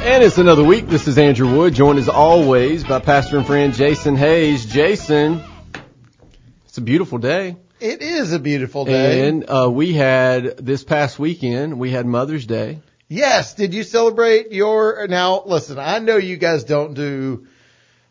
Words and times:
And 0.00 0.22
it's 0.24 0.38
another 0.38 0.64
week. 0.64 0.86
This 0.88 1.06
is 1.06 1.18
Andrew 1.18 1.54
Wood, 1.56 1.74
joined 1.74 1.98
as 1.98 2.08
always 2.08 2.82
by 2.82 2.98
pastor 2.98 3.36
and 3.36 3.46
friend 3.46 3.74
Jason 3.74 4.16
Hayes. 4.16 4.64
Jason, 4.64 5.42
it's 6.64 6.78
a 6.78 6.80
beautiful 6.80 7.18
day. 7.18 7.56
It 7.78 8.00
is 8.02 8.32
a 8.32 8.38
beautiful 8.38 8.84
day. 8.84 9.28
And 9.28 9.48
uh, 9.48 9.68
we 9.70 9.92
had 9.92 10.56
this 10.56 10.82
past 10.82 11.18
weekend, 11.18 11.78
we 11.78 11.90
had 11.90 12.06
Mother's 12.06 12.46
Day. 12.46 12.80
yes, 13.08 13.54
did 13.54 13.74
you 13.74 13.82
celebrate 13.82 14.50
your 14.50 15.06
now 15.08 15.42
listen, 15.44 15.78
I 15.78 15.98
know 15.98 16.16
you 16.16 16.36
guys 16.36 16.64
don't 16.64 16.94
do 16.94 17.46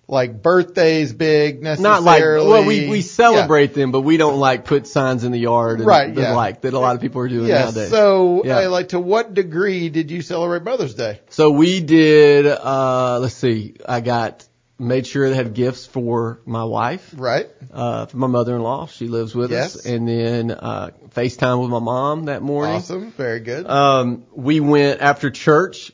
like 0.10 0.42
birthdays 0.42 1.12
big 1.12 1.62
necessarily. 1.62 1.96
Not 1.96 2.04
like, 2.04 2.22
well, 2.24 2.66
we, 2.66 2.88
we 2.90 3.02
celebrate 3.02 3.74
them, 3.74 3.92
but 3.92 4.02
we 4.02 4.16
don't 4.18 4.40
like 4.40 4.64
put 4.66 4.88
signs 4.88 5.24
in 5.26 5.32
the 5.34 5.40
yard 5.40 5.80
and 5.80 5.88
Right, 5.88 6.14
that 6.16 6.22
yeah. 6.22 6.34
like 6.36 6.62
that 6.62 6.74
a 6.74 6.80
lot 6.80 6.96
of 6.96 7.02
people 7.02 7.22
are 7.22 7.28
doing 7.28 7.50
Yeah. 7.50 7.66
Nowadays. 7.66 7.90
So, 7.90 8.44
Yeah. 8.46 8.60
uh, 8.60 8.70
like 8.70 8.90
to 8.90 9.00
what 9.00 9.34
degree 9.34 9.90
did 9.90 10.10
you 10.10 10.22
celebrate 10.22 10.64
Mother's 10.64 10.94
Day? 10.94 11.20
So 11.30 11.52
we 11.52 11.82
did, 11.82 12.46
uh, 12.48 13.20
let's 13.20 13.36
see, 13.36 13.76
I 13.86 14.00
got, 14.00 14.46
made 14.80 15.08
sure 15.08 15.28
they 15.30 15.36
had 15.36 15.54
gifts 15.56 15.86
for 15.88 16.40
my 16.46 16.64
wife. 16.64 17.14
Right? 17.18 17.48
uh, 17.74 18.06
for 18.06 18.16
my 18.18 18.28
mother-in-law. 18.28 18.88
She 18.88 19.08
lives 19.08 19.36
with 19.36 19.52
Yes. 19.52 19.76
us. 19.76 19.86
And 19.86 20.08
then, 20.08 20.52
uh, 20.52 20.92
FaceTime 21.16 21.60
with 21.62 21.70
my 21.70 21.80
mom 21.80 22.26
that 22.26 22.42
morning. 22.42 22.76
Awesome. 22.76 23.12
Very 23.12 23.40
good. 23.42 23.68
Um, 23.68 24.24
we 24.34 24.60
went 24.62 25.02
after 25.02 25.32
church. 25.32 25.92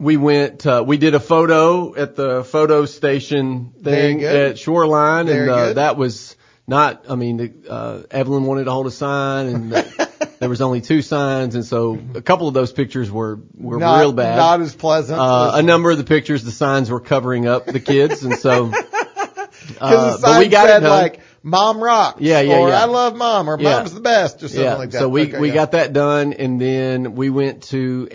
We 0.00 0.16
went, 0.16 0.66
uh, 0.66 0.82
we 0.86 0.96
did 0.96 1.14
a 1.14 1.20
photo 1.20 1.94
at 1.94 2.16
the 2.16 2.42
photo 2.42 2.86
station 2.86 3.74
thing 3.82 4.24
at 4.24 4.58
Shoreline. 4.58 5.26
Very 5.26 5.42
and, 5.42 5.50
uh, 5.50 5.72
that 5.74 5.98
was 5.98 6.36
not, 6.66 7.04
I 7.10 7.16
mean, 7.16 7.64
uh, 7.68 8.02
Evelyn 8.10 8.44
wanted 8.44 8.64
to 8.64 8.70
hold 8.70 8.86
a 8.86 8.90
sign 8.90 9.48
and 9.48 9.72
there 10.40 10.48
was 10.48 10.62
only 10.62 10.80
two 10.80 11.02
signs. 11.02 11.54
And 11.54 11.66
so 11.66 11.98
a 12.14 12.22
couple 12.22 12.48
of 12.48 12.54
those 12.54 12.72
pictures 12.72 13.10
were, 13.10 13.40
were 13.54 13.78
not, 13.78 14.00
real 14.00 14.14
bad. 14.14 14.36
Not 14.36 14.62
as 14.62 14.74
pleasant. 14.74 15.20
uh, 15.20 15.52
a 15.54 15.62
number 15.62 15.90
of 15.90 15.98
the 15.98 16.04
pictures, 16.04 16.44
the 16.44 16.50
signs 16.50 16.90
were 16.90 17.00
covering 17.00 17.46
up 17.46 17.66
the 17.66 17.80
kids. 17.80 18.22
And 18.22 18.38
so, 18.38 18.72
uh, 19.80 20.18
but 20.18 20.38
we 20.38 20.48
got 20.48 20.68
said 20.68 20.78
it 20.78 20.86
done. 20.86 21.02
like, 21.02 21.20
mom 21.42 21.84
rocks. 21.84 22.22
Yeah, 22.22 22.40
yeah, 22.40 22.58
or 22.58 22.70
yeah. 22.70 22.80
I 22.80 22.86
love 22.86 23.16
mom 23.16 23.50
or 23.50 23.60
Yeah. 23.60 23.76
mom's 23.76 23.92
the 23.92 24.00
best 24.00 24.42
or 24.42 24.48
something 24.48 24.64
yeah. 24.64 24.74
like 24.76 24.92
that. 24.92 24.98
So 24.98 25.10
we 25.10 25.22
Okay, 25.24 25.38
we 25.38 25.48
yeah. 25.48 25.54
got 25.54 25.72
that 25.72 25.92
done, 25.92 26.32
and 26.32 26.58
then 26.58 27.14
we 27.16 27.28
went 27.28 27.64
to 27.64 28.08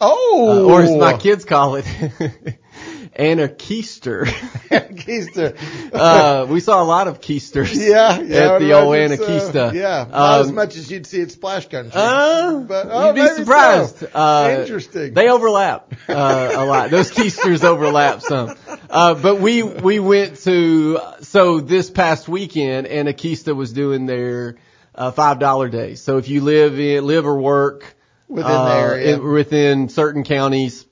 Anakeesta, 0.00 0.06
uh, 0.06 0.06
Oh! 0.10 0.70
or 0.70 0.82
as 0.82 0.90
my 0.96 1.16
kids 1.16 1.44
call 1.44 1.76
it, 1.76 1.84
Anarchister. 3.18 4.24
Keister. 4.70 5.56
uh, 5.92 6.46
we 6.48 6.60
saw 6.60 6.82
a 6.82 6.84
lot 6.84 7.08
of 7.08 7.20
keisters. 7.20 7.74
Yeah, 7.74 8.20
yeah. 8.20 8.52
At 8.54 8.58
the 8.60 8.72
old 8.74 8.94
imagine 8.94 9.18
so. 9.40 9.72
Yeah, 9.72 10.06
not 10.10 10.40
as 10.40 10.48
Um, 10.48 10.54
much 10.54 10.76
as 10.76 10.90
you'd 10.90 11.06
see 11.06 11.22
at 11.22 11.30
Splash 11.32 11.66
Country. 11.68 11.92
Uh, 11.94 12.60
but 12.60 12.86
oh, 12.90 13.06
you'd 13.06 13.14
be 13.16 13.26
surprised. 13.34 13.98
so. 13.98 14.06
Uh, 14.14 14.58
Interesting. 14.60 15.14
They 15.14 15.28
overlap 15.30 15.92
uh, 16.08 16.52
a 16.54 16.64
lot. 16.64 16.90
Those 16.90 17.10
keisters 17.10 17.64
overlap 17.64 18.20
some. 18.22 18.54
Uh, 18.88 19.14
but 19.14 19.40
we 19.40 19.62
we 19.64 19.98
went 19.98 20.36
to 20.42 21.00
so 21.22 21.60
this 21.60 21.90
past 21.90 22.28
weekend, 22.28 22.86
Anakeesta 22.86 23.54
was 23.56 23.72
doing 23.72 24.06
their 24.06 24.56
uh, 24.94 25.10
five 25.10 25.38
dollar 25.40 25.68
day. 25.68 25.94
So 25.96 26.18
if 26.18 26.28
you 26.28 26.42
live 26.42 26.78
in 26.78 27.04
live 27.06 27.26
or 27.26 27.36
work 27.40 27.96
Within 28.28 28.50
uh, 28.52 28.64
the 28.64 28.74
area. 28.74 29.14
in- 29.16 29.22
within 29.24 29.88
certain 29.88 30.22
counties, 30.24 30.86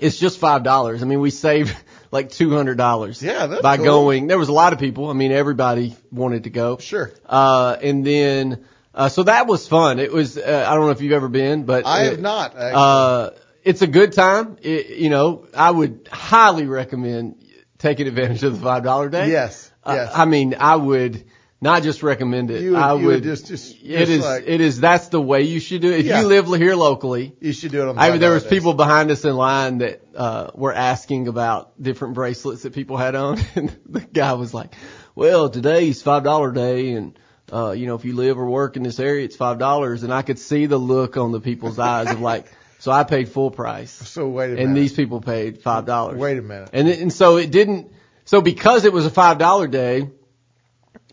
it's 0.00 0.18
just 0.18 0.38
five 0.38 0.62
dollars. 0.62 1.02
I 1.02 1.06
mean, 1.06 1.20
we 1.20 1.30
saved 1.30 1.74
like 2.10 2.30
two 2.30 2.50
hundred 2.50 2.76
dollars. 2.78 3.22
Yeah, 3.22 3.46
that's 3.46 3.62
by 3.62 3.76
cool. 3.76 3.84
going. 3.86 4.26
There 4.28 4.38
was 4.38 4.48
a 4.48 4.52
lot 4.52 4.72
of 4.72 4.78
people. 4.78 5.08
I 5.10 5.12
mean, 5.14 5.32
everybody 5.32 5.96
wanted 6.12 6.44
to 6.44 6.50
go. 6.50 6.78
Sure. 6.78 7.12
Uh, 7.26 7.76
and 7.82 8.04
then, 8.06 8.64
uh, 8.94 9.08
so 9.08 9.24
that 9.24 9.46
was 9.46 9.66
fun. 9.68 9.98
It 9.98 10.12
was, 10.12 10.36
uh, 10.38 10.66
I 10.68 10.74
don't 10.74 10.84
know 10.86 10.90
if 10.90 11.00
you've 11.00 11.12
ever 11.12 11.28
been, 11.28 11.64
but 11.64 11.86
I 11.86 12.04
it- 12.04 12.10
have 12.12 12.20
not. 12.20 12.56
Actually. 12.56 12.72
Uh, 12.74 13.30
it's 13.64 13.82
a 13.82 13.86
good 13.86 14.12
time. 14.12 14.58
It, 14.62 14.90
you 14.98 15.08
know, 15.10 15.46
I 15.56 15.70
would 15.70 16.08
highly 16.12 16.66
recommend 16.66 17.36
taking 17.78 18.06
advantage 18.06 18.42
of 18.44 18.54
the 18.58 18.62
five 18.62 18.82
dollar 18.84 19.08
day. 19.08 19.30
yes. 19.30 19.70
Uh, 19.82 19.92
Yes. 19.96 20.12
I 20.14 20.24
mean, 20.24 20.54
I 20.58 20.76
would 20.76 21.24
not 21.64 21.82
just 21.82 22.02
recommend 22.02 22.50
it. 22.50 22.60
You 22.62 22.72
would- 22.72 22.78
I 22.80 22.94
you 22.94 23.06
would 23.06 23.22
just- 23.24 23.46
just- 23.48 23.74
it 23.82 23.98
just 23.98 24.10
is, 24.12 24.22
like- 24.24 24.44
it 24.46 24.60
is, 24.60 24.78
that's 24.78 25.08
the 25.08 25.20
way 25.20 25.42
you 25.42 25.58
should 25.58 25.80
do 25.80 25.90
it. 25.90 26.00
If 26.00 26.06
Yeah. 26.06 26.20
you 26.20 26.26
live 26.28 26.46
here 26.46 26.74
locally, 26.76 27.34
you 27.40 27.52
should 27.52 27.72
do 27.72 27.80
it 27.82 27.88
on. 27.88 27.98
I, 27.98 28.10
mean, 28.10 28.20
there 28.20 28.32
was 28.34 28.44
people 28.44 28.74
behind 28.74 29.10
us 29.10 29.24
in 29.24 29.34
line 29.34 29.78
that 29.78 30.00
uh, 30.14 30.50
were 30.54 30.72
asking 30.74 31.26
about 31.26 31.72
different 31.82 32.14
bracelets 32.14 32.62
that 32.62 32.72
people 32.74 32.96
had 32.98 33.14
on, 33.16 33.40
and 33.56 33.74
the 33.88 34.00
guy 34.00 34.34
was 34.34 34.54
like, 34.54 34.74
"Well, 35.16 35.48
today's 35.48 36.02
five 36.02 36.22
dollar 36.22 36.52
day, 36.52 36.92
and 36.92 37.18
uh, 37.52 37.72
you 37.72 37.86
know, 37.86 37.94
if 37.96 38.04
you 38.04 38.14
live 38.14 38.38
or 38.38 38.46
work 38.48 38.76
in 38.76 38.82
this 38.84 39.00
area, 39.00 39.24
it's 39.24 39.34
five 39.36 39.58
dollars." 39.58 40.04
And 40.04 40.12
I 40.14 40.22
could 40.22 40.38
see 40.38 40.66
the 40.66 40.78
look 40.78 41.16
on 41.16 41.32
the 41.32 41.40
people's 41.40 41.78
eyes 41.80 42.10
of 42.12 42.20
like, 42.20 42.46
"So 42.78 42.92
I 42.92 43.04
paid 43.04 43.28
full 43.30 43.50
price, 43.50 43.90
So 43.90 44.28
wait 44.28 44.44
a 44.44 44.48
minute. 44.50 44.64
and 44.66 44.76
these 44.76 44.92
people 44.92 45.20
paid 45.20 45.62
five 45.62 45.84
dollars." 45.86 46.18
Wait 46.18 46.38
a 46.38 46.42
minute. 46.42 46.68
And 46.74 46.86
and 46.88 47.12
so 47.12 47.36
it 47.38 47.50
didn't. 47.50 47.90
So 48.26 48.40
because 48.40 48.84
it 48.84 48.92
was 48.92 49.04
a 49.06 49.10
five 49.10 49.38
dollar 49.38 49.66
day, 49.66 50.10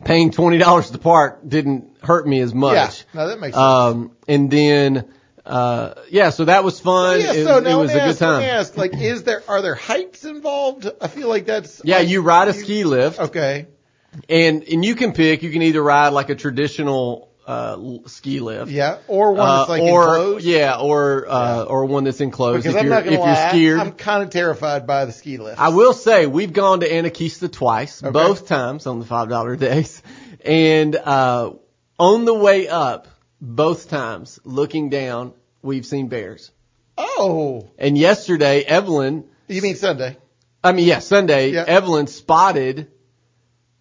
paying 0.03 0.31
twenty 0.31 0.57
dollars 0.57 0.89
to 0.91 0.97
park 0.97 1.39
didn't 1.47 1.97
hurt 2.03 2.27
me 2.27 2.39
as 2.41 2.53
much. 2.53 3.05
Yeah. 3.13 3.21
No, 3.21 3.27
that 3.27 3.39
makes 3.39 3.55
sense. 3.55 3.63
Um, 3.63 4.11
and 4.27 4.49
then, 4.49 5.11
uh, 5.45 5.93
yeah, 6.09 6.29
so 6.31 6.45
that 6.45 6.63
was 6.63 6.79
fun. 6.79 7.19
yeah. 7.19 7.33
it, 7.33 7.45
So 7.45 7.57
it 7.57 7.63
now 7.63 7.79
was 7.81 7.91
a 7.91 7.95
good 7.95 8.01
ask, 8.01 8.21
me 8.21 8.25
time. 8.27 8.41
ask, 8.43 8.77
like, 8.77 8.93
is 8.95 9.23
there 9.23 9.43
are 9.47 9.61
there 9.61 9.75
heights 9.75 10.23
involved? 10.25 10.87
I 11.01 11.07
feel 11.07 11.29
like 11.29 11.45
that's. 11.45 11.81
Yeah, 11.83 11.97
like, 11.99 12.09
you 12.09 12.21
ride 12.21 12.47
a 12.47 12.53
ski 12.53 12.83
lift 12.83 13.19
Okay. 13.19 13.67
and, 14.29 14.63
and 14.63 14.83
you 14.85 14.95
can 14.95 15.13
pick, 15.13 15.41
you 15.43 15.51
can 15.51 15.61
either 15.61 15.81
ride 15.81 16.09
like 16.09 16.29
a 16.29 16.35
traditional, 16.35 17.30
uh, 17.51 18.07
ski 18.07 18.39
lift. 18.39 18.71
Yeah. 18.71 18.97
Or 19.07 19.31
one 19.33 19.47
Uh, 19.47 19.57
that's 19.57 19.69
like 19.69 19.81
or, 19.83 20.03
enclosed. 20.03 20.45
yeah, 20.45 20.77
or, 20.79 21.25
uh, 21.27 21.63
or 21.63 21.85
one 21.85 22.03
that's 22.05 22.21
enclosed 22.21 22.63
Because 22.63 22.75
if 22.75 22.79
I'm 22.81 22.85
you're, 22.85 22.95
not 22.95 23.03
gonna 23.03 23.15
if 23.17 23.21
lie, 23.21 23.27
you're 23.27 23.49
scared. 23.77 23.79
I'm 23.79 23.91
kind 23.93 24.23
of 24.23 24.29
terrified 24.29 24.87
by 24.87 25.05
the 25.05 25.11
ski 25.11 25.37
lift. 25.37 25.59
I 25.59 25.69
will 25.69 25.93
say 25.93 26.25
we've 26.27 26.53
gone 26.53 26.79
to 26.81 26.89
Anakeesta 26.89 27.51
twice, 27.51 28.03
Okay. 28.03 28.11
both 28.11 28.47
times 28.47 28.87
on 28.87 28.99
the 28.99 29.05
five 29.05 29.27
dollar 29.29 29.55
days, 29.55 30.01
and 30.45 30.95
uh, 30.95 31.51
on 31.99 32.25
the 32.25 32.33
way 32.33 32.67
up, 32.67 33.07
both 33.41 33.89
times 33.89 34.39
looking 34.43 34.89
down, 34.89 35.33
we've 35.61 35.85
seen 35.85 36.07
bears. 36.07 36.51
Oh, 36.97 37.69
And 37.79 37.97
yesterday, 37.97 38.61
Evelyn, 38.61 39.25
you 39.47 39.61
mean 39.61 39.75
Sunday? 39.75 40.17
I 40.63 40.71
mean, 40.73 40.85
yeah, 40.85 40.99
Sunday, 40.99 41.49
Yeah. 41.51 41.63
Evelyn 41.67 42.05
spotted 42.07 42.87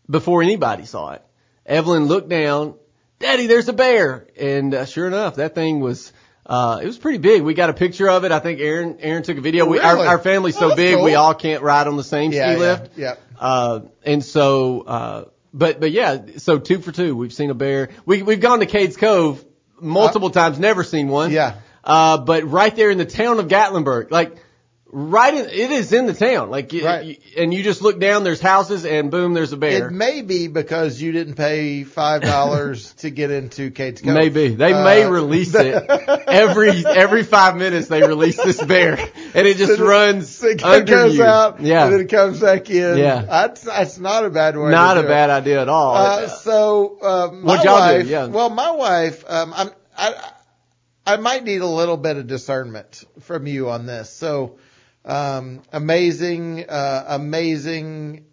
before 0.09 0.43
anybody 0.43 0.87
saw 0.87 1.13
it. 1.13 1.23
Evelyn 1.67 2.07
looked 2.07 2.29
down, 2.31 2.75
Daddy, 3.21 3.47
there's 3.47 3.69
a 3.69 3.73
bear, 3.75 4.27
and 4.39 4.75
uh, 4.75 4.85
sure 4.87 5.07
enough, 5.07 5.37
that 5.37 5.55
thing 5.55 5.81
was. 5.81 6.13
Uh, 6.47 6.81
it 6.83 6.87
was 6.87 6.99
pretty 6.99 7.19
big. 7.19 7.43
We 7.43 7.55
got 7.55 7.71
a 7.71 7.75
picture 7.75 8.09
of 8.09 8.25
it. 8.25 8.33
I 8.33 8.41
think 8.41 8.59
Aaron, 8.59 8.97
Aaron 9.01 9.23
took 9.23 9.37
a 9.37 9.41
video. 9.41 9.67
We, 9.67 9.79
our, 9.79 9.97
our 9.99 10.19
family's 10.19 10.57
Oh, 10.57 10.61
so 10.61 10.69
that's 10.71 10.77
big, 10.77 11.01
we 11.01 11.15
all 11.15 11.33
can't 11.33 11.63
ride 11.63 11.87
on 11.87 11.97
the 11.97 12.03
same 12.03 12.33
Yeah. 12.33 12.51
ski 12.55 12.59
lift. 12.59 12.99
Yeah. 12.99 13.15
Uh, 13.39 13.81
and 14.05 14.25
so, 14.25 14.81
uh, 14.81 15.25
but, 15.55 15.79
but 15.79 15.93
yeah, 15.93 16.23
so 16.39 16.59
two 16.59 16.81
for 16.81 16.91
two. 16.91 17.15
We've 17.15 17.33
seen 17.33 17.51
a 17.51 17.55
bear. 17.55 17.91
We, 18.05 18.23
we've 18.23 18.41
gone 18.41 18.59
to 18.61 18.67
Cades 18.67 18.99
Cove 18.99 19.45
multiple 19.81 20.31
times, 20.31 20.59
never 20.59 20.83
seen 20.83 21.07
one. 21.07 21.31
Yeah. 21.31 21.59
Uh, 21.85 22.19
but 22.19 22.43
right 22.51 22.75
there 22.75 22.91
in 22.91 22.99
the 22.99 23.05
town 23.07 23.39
of 23.39 23.47
Gatlinburg, 23.47 24.11
like, 24.11 24.35
right 24.93 25.33
in, 25.35 25.47
it 25.47 25.71
is 25.71 25.93
in 25.93 26.07
the 26.07 26.15
town. 26.15 26.51
Like, 26.51 26.73
Right. 26.73 27.21
and 27.37 27.55
you 27.55 27.63
just 27.63 27.81
look 27.81 28.01
down, 28.01 28.25
there's 28.25 28.41
houses 28.41 28.85
and 28.85 29.11
boom, 29.11 29.35
there's 29.35 29.53
a 29.53 29.57
bear. 29.57 29.87
It 29.89 29.93
may 29.93 30.23
be 30.23 30.49
because 30.49 31.01
you 31.01 31.13
didn't 31.13 31.35
pay 31.35 31.85
five 31.85 32.23
dollars 32.23 32.93
to 32.99 33.11
get 33.11 33.31
into 33.31 33.71
Cades 33.71 34.03
Cove. 34.03 34.15
Maybe 34.15 34.49
they 34.55 34.73
may 34.73 35.05
Uh, 35.05 35.11
release 35.11 35.55
it 35.55 35.75
every 35.89 36.85
every 36.85 37.23
five 37.23 37.57
minutes. 37.57 37.89
They 37.89 38.03
release 38.03 38.37
this 38.37 38.63
bear, 38.63 38.99
and 39.35 39.47
it 39.47 39.57
just 39.57 39.79
it- 39.79 39.83
runs 39.83 40.43
It 40.43 40.63
under 40.65 40.85
goes 40.85 41.17
you. 41.17 41.25
out, 41.25 41.61
yeah, 41.61 41.85
and 41.85 41.93
then 41.95 42.01
it 42.01 42.09
comes 42.09 42.41
back 42.41 42.69
in. 42.71 42.99
Yeah. 42.99 43.23
that's, 43.23 43.63
that's 43.63 43.99
not 43.99 44.25
a 44.25 44.31
bad 44.31 44.57
way. 44.57 44.71
not 44.71 44.99
a 44.99 45.03
bad 45.03 45.31
It. 45.31 45.35
idea 45.35 45.63
at 45.63 45.69
all. 45.69 45.95
Uh, 45.97 46.29
so, 46.29 46.99
uh, 47.01 47.29
my 47.33 47.43
What'd 47.57 47.65
y'all 47.65 47.89
do? 47.93 47.99
wife, 47.99 48.07
Yeah. 48.07 48.27
well, 48.27 48.51
my 48.51 48.71
wife, 48.73 49.25
um, 49.29 49.53
I'm, 49.57 49.71
I, 49.97 50.15
I 51.07 51.17
might 51.17 51.45
need 51.45 51.61
a 51.61 51.67
little 51.67 51.97
bit 51.97 52.17
of 52.17 52.27
discernment 52.27 53.05
from 53.21 53.47
you 53.47 53.71
on 53.71 53.87
this. 53.87 54.11
So, 54.11 54.59
um, 55.05 55.63
amazing, 55.73 56.69
uh, 56.69 57.05
amazing, 57.09 58.25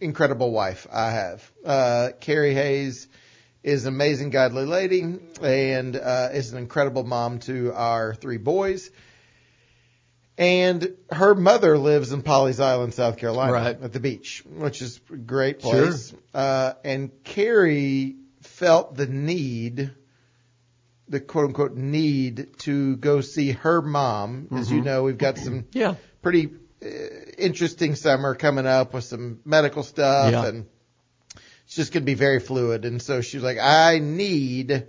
incredible 0.00 0.50
wife 0.52 0.86
I 0.92 1.10
have. 1.10 1.52
Uh, 1.64 2.08
Carrie 2.20 2.54
Hayes 2.54 3.08
is 3.62 3.84
an 3.86 3.94
amazing, 3.94 4.30
godly 4.30 4.64
lady 4.64 5.18
and, 5.42 5.96
uh, 5.96 6.30
is 6.32 6.52
an 6.52 6.58
incredible 6.58 7.04
mom 7.04 7.38
to 7.40 7.72
our 7.74 8.14
three 8.14 8.38
boys. 8.38 8.90
And 10.38 10.96
her 11.10 11.34
mother 11.34 11.76
lives 11.76 12.12
in 12.12 12.22
Pawleys 12.22 12.60
Island, 12.60 12.94
South 12.94 13.18
Carolina, 13.18 13.52
Right. 13.52 13.82
at 13.82 13.92
the 13.92 14.00
beach, 14.00 14.42
which 14.48 14.80
is 14.80 14.98
a 15.12 15.16
great 15.16 15.58
place. 15.58 16.14
Uh, 16.32 16.72
and 16.82 17.10
Carrie 17.24 18.16
felt 18.40 18.96
the 18.96 19.06
need, 19.06 19.90
the 21.10 21.20
quote 21.20 21.46
unquote 21.46 21.76
need 21.76 22.56
to 22.60 22.96
go 22.96 23.20
see 23.20 23.50
her 23.52 23.82
mom. 23.82 24.48
As 24.52 24.70
you 24.72 24.80
know, 24.80 25.02
we've 25.02 25.18
got 25.18 25.36
some 25.36 25.66
yeah, 25.72 25.96
pretty 26.22 26.48
uh, 26.82 26.86
interesting 27.36 27.94
summer 27.96 28.34
coming 28.34 28.64
up 28.66 28.94
with 28.94 29.04
some 29.04 29.40
medical 29.44 29.82
stuff 29.82 30.32
Yeah. 30.32 30.46
and 30.46 30.66
it's 31.66 31.74
just 31.76 31.92
going 31.92 32.02
to 32.02 32.06
be 32.06 32.14
very 32.14 32.40
fluid. 32.40 32.84
And 32.84 33.02
so 33.02 33.20
she's 33.20 33.42
like, 33.42 33.58
I 33.58 33.98
need 33.98 34.86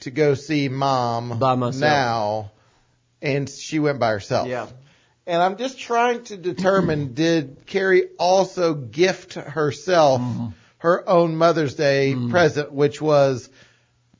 to 0.00 0.10
go 0.10 0.34
see 0.34 0.68
mom 0.68 1.38
By 1.38 1.54
myself. 1.54 1.80
now. 1.80 2.52
and 3.22 3.48
she 3.48 3.78
went 3.78 3.98
by 3.98 4.10
herself. 4.10 4.48
Yeah. 4.48 4.66
And 5.26 5.40
I'm 5.42 5.56
just 5.56 5.78
trying 5.78 6.24
to 6.24 6.36
determine 6.36 7.14
did 7.14 7.64
Carrie 7.66 8.04
also 8.18 8.74
gift 8.74 9.34
herself 9.34 10.20
Mm-hmm. 10.20 10.46
her 10.78 11.08
own 11.08 11.36
Mother's 11.36 11.74
Day 11.74 12.14
present, 12.30 12.70
which 12.72 13.00
was 13.00 13.48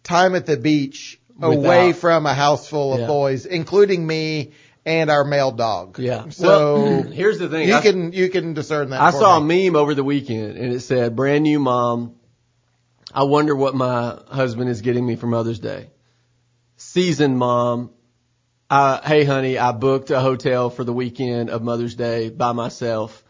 time 0.02 0.34
at 0.34 0.46
the 0.46 0.56
beach 0.56 1.18
away 1.40 1.88
Without- 1.88 1.96
from 2.00 2.26
a 2.26 2.34
house 2.34 2.68
full 2.68 2.94
of 2.94 3.00
Yeah. 3.00 3.06
boys, 3.06 3.46
including 3.46 4.06
me 4.06 4.52
and 4.86 5.10
our 5.10 5.24
male 5.24 5.50
dog. 5.50 5.98
Yeah. 5.98 6.28
So 6.28 6.82
well, 6.82 7.02
here's 7.10 7.38
the 7.38 7.48
thing. 7.48 7.68
you 7.68 7.74
I, 7.74 7.80
can 7.80 8.12
you 8.12 8.28
can 8.28 8.54
discern 8.54 8.90
that. 8.90 9.00
I 9.00 9.10
for 9.10 9.18
saw 9.18 9.38
a 9.38 9.40
meme 9.40 9.76
over 9.76 9.94
the 9.94 10.04
weekend 10.04 10.56
and 10.58 10.72
it 10.72 10.80
said, 10.80 11.16
brand 11.16 11.42
new 11.44 11.58
mom. 11.58 12.16
I 13.12 13.22
wonder 13.24 13.54
what 13.56 13.74
my 13.74 14.18
husband 14.28 14.68
is 14.70 14.80
getting 14.82 15.06
me 15.06 15.16
for 15.16 15.26
Mother's 15.26 15.58
Day. 15.58 15.90
Seasoned 16.76 17.38
mom. 17.38 17.90
Uh, 18.68 19.00
hey 19.02 19.24
honey, 19.24 19.56
I 19.58 19.72
booked 19.72 20.10
a 20.10 20.20
hotel 20.20 20.68
for 20.70 20.84
the 20.84 20.92
weekend 20.92 21.48
of 21.50 21.62
Mother's 21.62 21.94
Day 21.94 22.28
by 22.30 22.52
myself. 22.52 23.23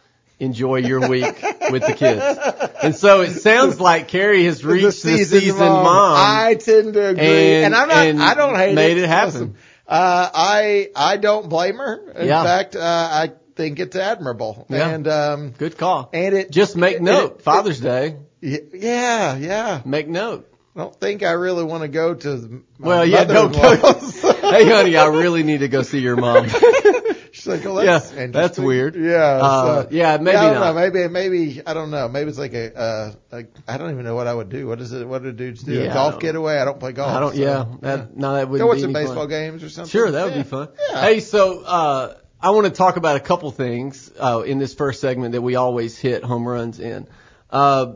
Enjoy 0.44 0.76
your 0.76 1.08
week 1.08 1.42
with 1.70 1.86
the 1.86 1.94
kids. 1.96 2.74
And 2.82 2.94
so 2.94 3.22
it 3.22 3.30
sounds 3.32 3.80
like 3.80 4.08
Carrie 4.08 4.44
has 4.44 4.64
reached 4.64 5.02
the 5.02 5.24
seasoned, 5.24 5.58
mom. 5.58 6.16
I 6.18 6.54
tend 6.54 6.94
to 6.94 7.08
agree, 7.08 7.24
and- 7.24 7.66
and, 7.66 7.74
I'm 7.74 7.88
not. 7.88 8.06
and 8.06 8.22
I 8.22 8.34
don't 8.34 8.54
hate 8.56 8.74
made 8.74 8.98
it. 8.98 9.04
it 9.04 9.08
happen. 9.08 9.32
Listen, 9.32 9.54
uh, 9.88 10.30
I 10.34 10.90
I 10.94 11.16
don't 11.16 11.48
blame 11.48 11.76
her. 11.78 12.10
In 12.16 12.28
Yeah. 12.28 12.42
fact, 12.44 12.76
uh, 12.76 12.80
I 12.80 13.32
think 13.56 13.80
it's 13.80 13.96
admirable. 13.96 14.66
Yeah. 14.68 14.88
And 14.88 15.08
um, 15.08 15.50
Good 15.56 15.76
call. 15.78 16.10
and 16.12 16.34
it 16.34 16.50
Just 16.50 16.76
make 16.76 16.96
it- 16.96 17.02
note. 17.02 17.36
it- 17.36 17.42
Father's 17.42 17.80
Day. 17.80 18.16
yeah, 18.40 19.36
yeah. 19.36 19.80
Make 19.84 20.08
note. 20.08 20.48
I 20.76 20.80
don't 20.80 21.00
think 21.00 21.22
I 21.22 21.32
really 21.32 21.62
want 21.62 21.82
to 21.82 21.88
go 21.88 22.14
to. 22.14 22.64
My 22.78 22.88
Well, 22.88 23.06
yeah, 23.06 23.24
don't 23.24 23.52
go. 23.52 23.60
hey 24.50 24.68
honey, 24.68 24.96
I 24.96 25.06
really 25.06 25.42
need 25.44 25.60
to 25.60 25.68
go 25.68 25.82
see 25.82 26.00
your 26.00 26.16
mom. 26.16 26.48
She's 27.32 27.46
like, 27.46 27.64
oh, 27.66 27.74
that's 27.76 28.12
Yeah, 28.12 28.26
that's 28.28 28.58
weird. 28.58 28.96
Yeah, 28.96 29.18
Uh, 29.42 29.82
so- 29.82 29.88
yeah, 29.90 30.16
maybe 30.18 30.36
I 30.36 30.44
don't 30.52 30.54
not. 30.54 30.74
Know, 30.74 30.80
maybe, 30.90 31.08
maybe 31.08 31.62
I 31.66 31.74
don't 31.74 31.90
know. 31.90 32.08
Maybe 32.08 32.28
it's 32.28 32.38
like 32.38 32.54
a, 32.54 32.76
uh, 32.76 33.12
a. 33.32 33.44
I 33.68 33.76
don't 33.76 33.90
even 33.90 34.04
know 34.04 34.14
what 34.14 34.26
I 34.26 34.34
would 34.34 34.48
do. 34.48 34.66
What 34.66 34.80
is 34.80 34.92
it? 34.92 35.06
What 35.06 35.22
do 35.22 35.32
dudes 35.32 35.62
do? 35.62 35.72
Yeah, 35.74 35.92
golf 35.94 36.18
getaway? 36.20 36.58
I 36.58 36.64
don't 36.64 36.80
play 36.80 36.92
golf. 36.92 37.12
I 37.12 37.20
don't. 37.20 37.34
so, 37.34 37.40
yeah, 37.40 37.64
that, 37.80 38.16
no, 38.16 38.34
that 38.34 38.48
would 38.48 38.58
Go 38.58 38.66
watch 38.66 38.80
some 38.80 38.92
baseball 38.92 39.14
fun. 39.16 39.28
games 39.28 39.62
or 39.62 39.68
something. 39.68 39.90
Sure, 39.90 40.10
that 40.10 40.24
would 40.24 40.34
be 40.34 40.42
fun. 40.42 40.68
Yeah. 40.90 41.00
Hey, 41.02 41.20
so 41.20 41.60
uh, 41.62 42.14
I 42.40 42.50
want 42.50 42.66
to 42.66 42.72
talk 42.72 42.96
about 42.96 43.16
a 43.16 43.20
couple 43.20 43.50
things 43.52 44.10
uh, 44.18 44.42
in 44.44 44.58
this 44.58 44.74
first 44.74 45.00
segment 45.00 45.32
that 45.32 45.42
we 45.42 45.54
always 45.56 45.96
hit 45.98 46.24
home 46.24 46.46
runs 46.46 46.80
in. 46.80 47.08
Uh, 47.50 47.94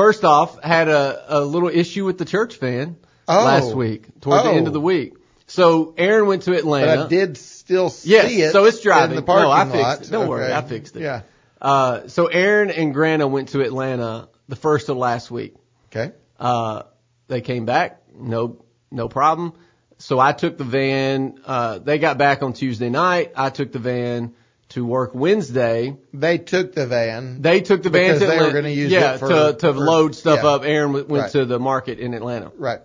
first 0.00 0.24
off, 0.24 0.62
had 0.62 0.88
a, 0.88 1.40
a 1.40 1.40
little 1.44 1.68
issue 1.68 2.04
with 2.06 2.16
the 2.16 2.24
church 2.24 2.56
van 2.58 2.96
Oh. 3.28 3.44
last 3.44 3.74
week, 3.76 4.06
toward 4.22 4.44
the 4.44 4.50
Oh. 4.50 4.56
end 4.56 4.66
of 4.66 4.72
the 4.72 4.80
week. 4.80 5.12
So 5.46 5.94
Aaron 5.98 6.26
went 6.26 6.42
to 6.44 6.50
But 6.52 6.58
Atlanta. 6.60 7.04
I 7.04 7.08
did 7.08 7.36
still 7.36 7.90
see 7.90 8.10
Yes, 8.12 8.30
it. 8.32 8.52
so 8.52 8.64
it's 8.64 8.80
driving. 8.80 9.10
in 9.10 9.16
the 9.16 9.22
parking 9.22 9.44
No, 9.44 9.50
I 9.50 9.64
lot. 9.64 9.72
fixed 9.98 10.08
it. 10.10 10.12
Don't 10.12 10.28
worry, 10.28 10.52
I 10.52 10.62
fixed 10.62 10.96
it. 10.96 11.02
Yeah. 11.02 11.20
Uh, 11.60 12.08
so 12.08 12.26
Aaron 12.28 12.70
and 12.70 12.94
Grana 12.94 13.26
went 13.28 13.48
to 13.50 13.60
Atlanta 13.60 14.28
the 14.48 14.56
first 14.56 14.88
of 14.88 14.96
last 14.96 15.30
week. 15.30 15.54
Okay. 15.92 16.12
Uh, 16.38 16.84
they 17.28 17.42
came 17.42 17.66
back, 17.66 18.00
no, 18.18 18.64
no 18.90 19.08
problem. 19.08 19.52
So 19.98 20.18
I 20.18 20.32
took 20.32 20.56
the 20.56 20.64
van, 20.64 21.34
uh, 21.46 21.78
they 21.78 21.98
got 21.98 22.16
back 22.16 22.42
on 22.42 22.54
Tuesday 22.54 22.88
night. 22.88 23.32
I 23.36 23.50
took 23.50 23.70
the 23.70 23.78
van 23.78 24.32
to 24.70 24.84
work 24.84 25.14
Wednesday. 25.14 25.96
They 26.12 26.38
took 26.38 26.74
the 26.74 26.86
van. 26.86 27.42
They 27.42 27.60
took 27.60 27.82
the 27.82 27.90
van 27.90 28.14
Because 28.14 28.20
to 28.20 28.26
they 28.26 28.38
were 28.38 28.52
gonna 28.52 28.68
use 28.68 28.90
yeah, 28.92 29.14
it 29.14 29.18
for- 29.18 29.28
to, 29.28 29.52
to 29.58 29.72
for- 29.74 29.78
load 29.78 30.14
stuff 30.14 30.40
yeah. 30.42 30.48
up. 30.50 30.62
Aaron 30.64 30.92
went 30.92 31.08
Right. 31.10 31.30
to 31.32 31.44
the 31.44 31.58
market 31.58 31.98
in 31.98 32.14
Atlanta. 32.14 32.52
right. 32.56 32.80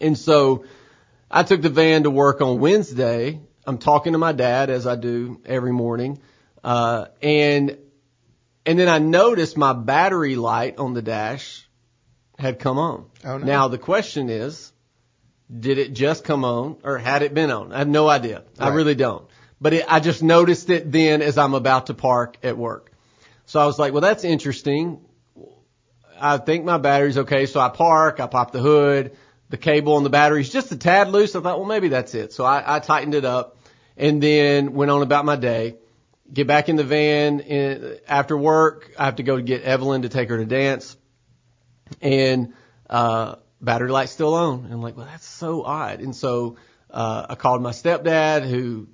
And 0.00 0.18
so 0.18 0.64
I 1.30 1.44
took 1.44 1.62
the 1.62 1.68
van 1.70 2.02
to 2.02 2.10
work 2.10 2.40
on 2.40 2.58
Wednesday. 2.58 3.40
I'm 3.66 3.78
talking 3.78 4.12
to 4.12 4.18
my 4.18 4.32
dad 4.32 4.70
as 4.70 4.86
I 4.86 4.96
do 4.96 5.40
every 5.46 5.72
morning. 5.72 6.18
Uh, 6.64 7.06
and, 7.22 7.78
and 8.66 8.78
then 8.78 8.88
I 8.88 8.98
noticed 8.98 9.56
my 9.56 9.72
battery 9.72 10.34
light 10.36 10.78
on 10.78 10.94
the 10.94 11.02
dash 11.02 11.68
had 12.38 12.58
come 12.58 12.78
on. 12.78 13.06
Oh, 13.24 13.38
no. 13.38 13.46
Now 13.46 13.68
the 13.68 13.78
question 13.78 14.28
is, 14.30 14.72
did 15.60 15.78
it 15.78 15.92
just 15.92 16.24
come 16.24 16.44
on 16.44 16.76
or 16.82 16.98
had 16.98 17.22
it 17.22 17.32
been 17.34 17.50
on? 17.52 17.72
I 17.72 17.78
have 17.78 17.88
no 17.88 18.08
idea. 18.08 18.42
I 18.58 18.70
really 18.70 18.94
don't. 18.96 19.26
But 19.60 19.74
it, 19.74 19.84
I 19.88 20.00
just 20.00 20.22
noticed 20.22 20.70
it 20.70 20.90
then 20.90 21.22
as 21.22 21.38
I'm 21.38 21.54
about 21.54 21.86
to 21.86 21.94
park 21.94 22.36
at 22.42 22.56
work. 22.56 22.92
So 23.46 23.60
I 23.60 23.66
was 23.66 23.78
like, 23.78 23.92
well, 23.92 24.02
that's 24.02 24.24
interesting. 24.24 25.00
I 26.20 26.38
think 26.38 26.64
my 26.64 26.78
battery's 26.78 27.18
okay. 27.18 27.46
So 27.46 27.60
I 27.60 27.68
park, 27.68 28.20
I 28.20 28.26
pop 28.26 28.52
the 28.52 28.60
hood, 28.60 29.16
the 29.50 29.56
cable 29.56 29.94
on 29.94 30.02
the 30.02 30.10
battery's 30.10 30.50
just 30.50 30.72
a 30.72 30.76
tad 30.76 31.08
loose. 31.08 31.34
I 31.36 31.40
thought, 31.40 31.58
well, 31.58 31.68
maybe 31.68 31.88
that's 31.88 32.14
it. 32.14 32.32
So 32.32 32.44
I, 32.44 32.76
I 32.76 32.78
tightened 32.80 33.14
it 33.14 33.24
up 33.24 33.58
and 33.96 34.22
then 34.22 34.74
went 34.74 34.90
on 34.90 35.02
about 35.02 35.24
my 35.24 35.36
day. 35.36 35.76
Get 36.32 36.46
back 36.46 36.68
in 36.68 36.76
the 36.76 36.84
van 36.84 37.40
in, 37.40 37.98
after 38.08 38.36
work. 38.36 38.92
I 38.98 39.04
have 39.04 39.16
to 39.16 39.22
go 39.22 39.40
get 39.40 39.62
Evelyn 39.62 40.02
to 40.02 40.08
take 40.08 40.30
her 40.30 40.38
to 40.38 40.46
dance 40.46 40.96
and, 42.00 42.54
uh, 42.88 43.36
battery 43.60 43.90
light's 43.90 44.12
still 44.12 44.34
on. 44.34 44.64
And 44.64 44.72
I'm 44.72 44.82
like, 44.82 44.96
well, 44.96 45.06
that's 45.06 45.26
so 45.26 45.62
odd. 45.62 46.00
And 46.00 46.14
so, 46.16 46.56
uh, 46.94 47.26
I 47.30 47.34
called 47.34 47.60
my 47.60 47.72
stepdad 47.72 48.48
who 48.48 48.86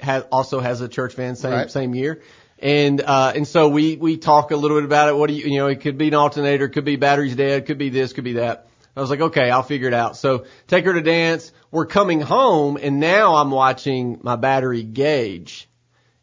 has, 0.00 0.22
also 0.30 0.60
has 0.60 0.80
a 0.80 0.88
church 0.88 1.14
van 1.14 1.34
same, 1.34 1.52
Right. 1.52 1.70
same 1.70 1.94
year. 1.94 2.20
And, 2.60 3.00
uh, 3.00 3.32
and 3.34 3.46
so 3.46 3.68
we, 3.68 3.96
we 3.96 4.16
talk 4.18 4.50
a 4.50 4.56
little 4.56 4.76
bit 4.76 4.84
about 4.84 5.08
it. 5.08 5.16
What 5.16 5.28
do 5.28 5.34
you, 5.34 5.46
you 5.50 5.58
know, 5.58 5.68
it 5.68 5.80
could 5.80 5.96
be 5.96 6.08
an 6.08 6.14
alternator, 6.14 6.68
could 6.68 6.84
be 6.84 6.96
batteries 6.96 7.36
dead, 7.36 7.66
could 7.66 7.78
be 7.78 7.88
this, 7.88 8.12
could 8.12 8.24
be 8.24 8.34
that. 8.34 8.66
I 8.96 9.00
was 9.00 9.10
like, 9.10 9.20
okay, 9.20 9.48
I'll 9.48 9.62
figure 9.62 9.86
it 9.88 9.94
out. 9.94 10.16
So 10.16 10.44
take 10.66 10.84
her 10.84 10.92
to 10.92 11.00
dance. 11.00 11.52
We're 11.70 11.86
coming 11.86 12.20
home 12.20 12.76
and 12.82 12.98
now 13.00 13.36
I'm 13.36 13.50
watching 13.52 14.18
my 14.22 14.34
battery 14.36 14.82
gauge 14.82 15.68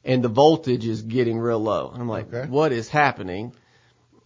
and 0.03 0.21
the 0.23 0.27
voltage 0.29 0.85
is 0.85 1.01
getting 1.01 1.39
real 1.39 1.59
low. 1.59 1.89
And 1.91 2.01
I'm 2.01 2.09
like, 2.09 2.33
Okay. 2.33 2.49
what 2.49 2.71
is 2.73 2.89
happening? 2.89 3.53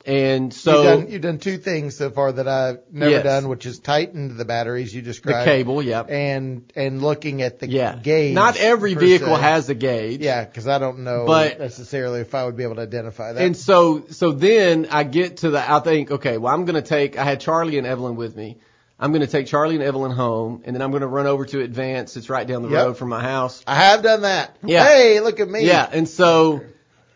And 0.06 0.54
so 0.54 0.72
you've 0.72 0.84
done, 1.04 1.12
you've 1.12 1.22
done 1.22 1.38
two 1.40 1.58
things 1.58 1.98
so 1.98 2.10
far 2.10 2.32
that 2.32 2.48
I've 2.48 2.80
never 2.92 3.12
Yes. 3.12 3.24
done, 3.24 3.50
which 3.50 3.66
is 3.66 3.80
tightened 3.80 4.38
the 4.38 4.46
batteries 4.46 4.96
you 4.96 5.02
described, 5.02 5.42
the 5.42 5.52
cable, 5.52 5.82
yeah. 5.84 6.02
And, 6.02 6.72
and 6.76 7.02
looking 7.02 7.42
at 7.42 7.60
the 7.60 7.68
Yeah. 7.70 7.96
gauge. 8.02 8.34
Not 8.34 8.58
every 8.58 8.94
vehicle 8.94 9.36
se. 9.36 9.42
has 9.42 9.70
a 9.70 9.76
gauge. 9.76 10.22
Yeah, 10.22 10.46
because 10.46 10.68
I 10.68 10.80
don't 10.80 11.00
know 11.00 11.26
But- 11.28 11.60
necessarily 11.60 12.22
if 12.22 12.34
I 12.34 12.46
would 12.46 12.56
be 12.56 12.64
able 12.64 12.76
to 12.76 12.82
identify 12.82 13.34
that. 13.34 13.42
And 13.44 13.56
so, 13.58 14.04
so 14.10 14.32
then 14.32 14.88
I 14.90 15.04
get 15.04 15.38
to 15.38 15.50
the, 15.52 15.72
I 15.72 15.80
think, 15.82 16.12
okay, 16.12 16.38
well, 16.38 16.54
I'm 16.54 16.64
going 16.66 16.82
to 16.82 16.88
take, 16.88 17.18
I 17.18 17.26
had 17.26 17.42
Charlie 17.42 17.78
and 17.78 17.86
Evelyn 17.86 18.16
with 18.16 18.36
me. 18.36 18.58
I'm 19.02 19.12
going 19.12 19.22
to 19.22 19.28
take 19.28 19.48
Charlie 19.48 19.76
and 19.76 19.84
Evelyn 19.84 20.12
home 20.12 20.62
and 20.66 20.76
then 20.76 20.82
I'm 20.82 20.92
going 20.92 21.02
to 21.02 21.08
run 21.08 21.26
over 21.28 21.46
to 21.46 21.62
Advance. 21.62 22.18
It's 22.18 22.30
right 22.30 22.48
down 22.48 22.64
the 22.64 22.70
Yep. 22.70 22.86
road 22.86 22.98
from 22.98 23.10
my 23.10 23.22
house. 23.22 23.64
I 23.68 23.76
have 23.76 24.02
done 24.02 24.22
that. 24.24 24.56
Yeah. 24.64 24.84
Hey, 24.86 25.20
look 25.20 25.40
at 25.40 25.50
me. 25.50 25.66
Yeah. 25.66 25.88
And 25.92 26.08
so 26.08 26.62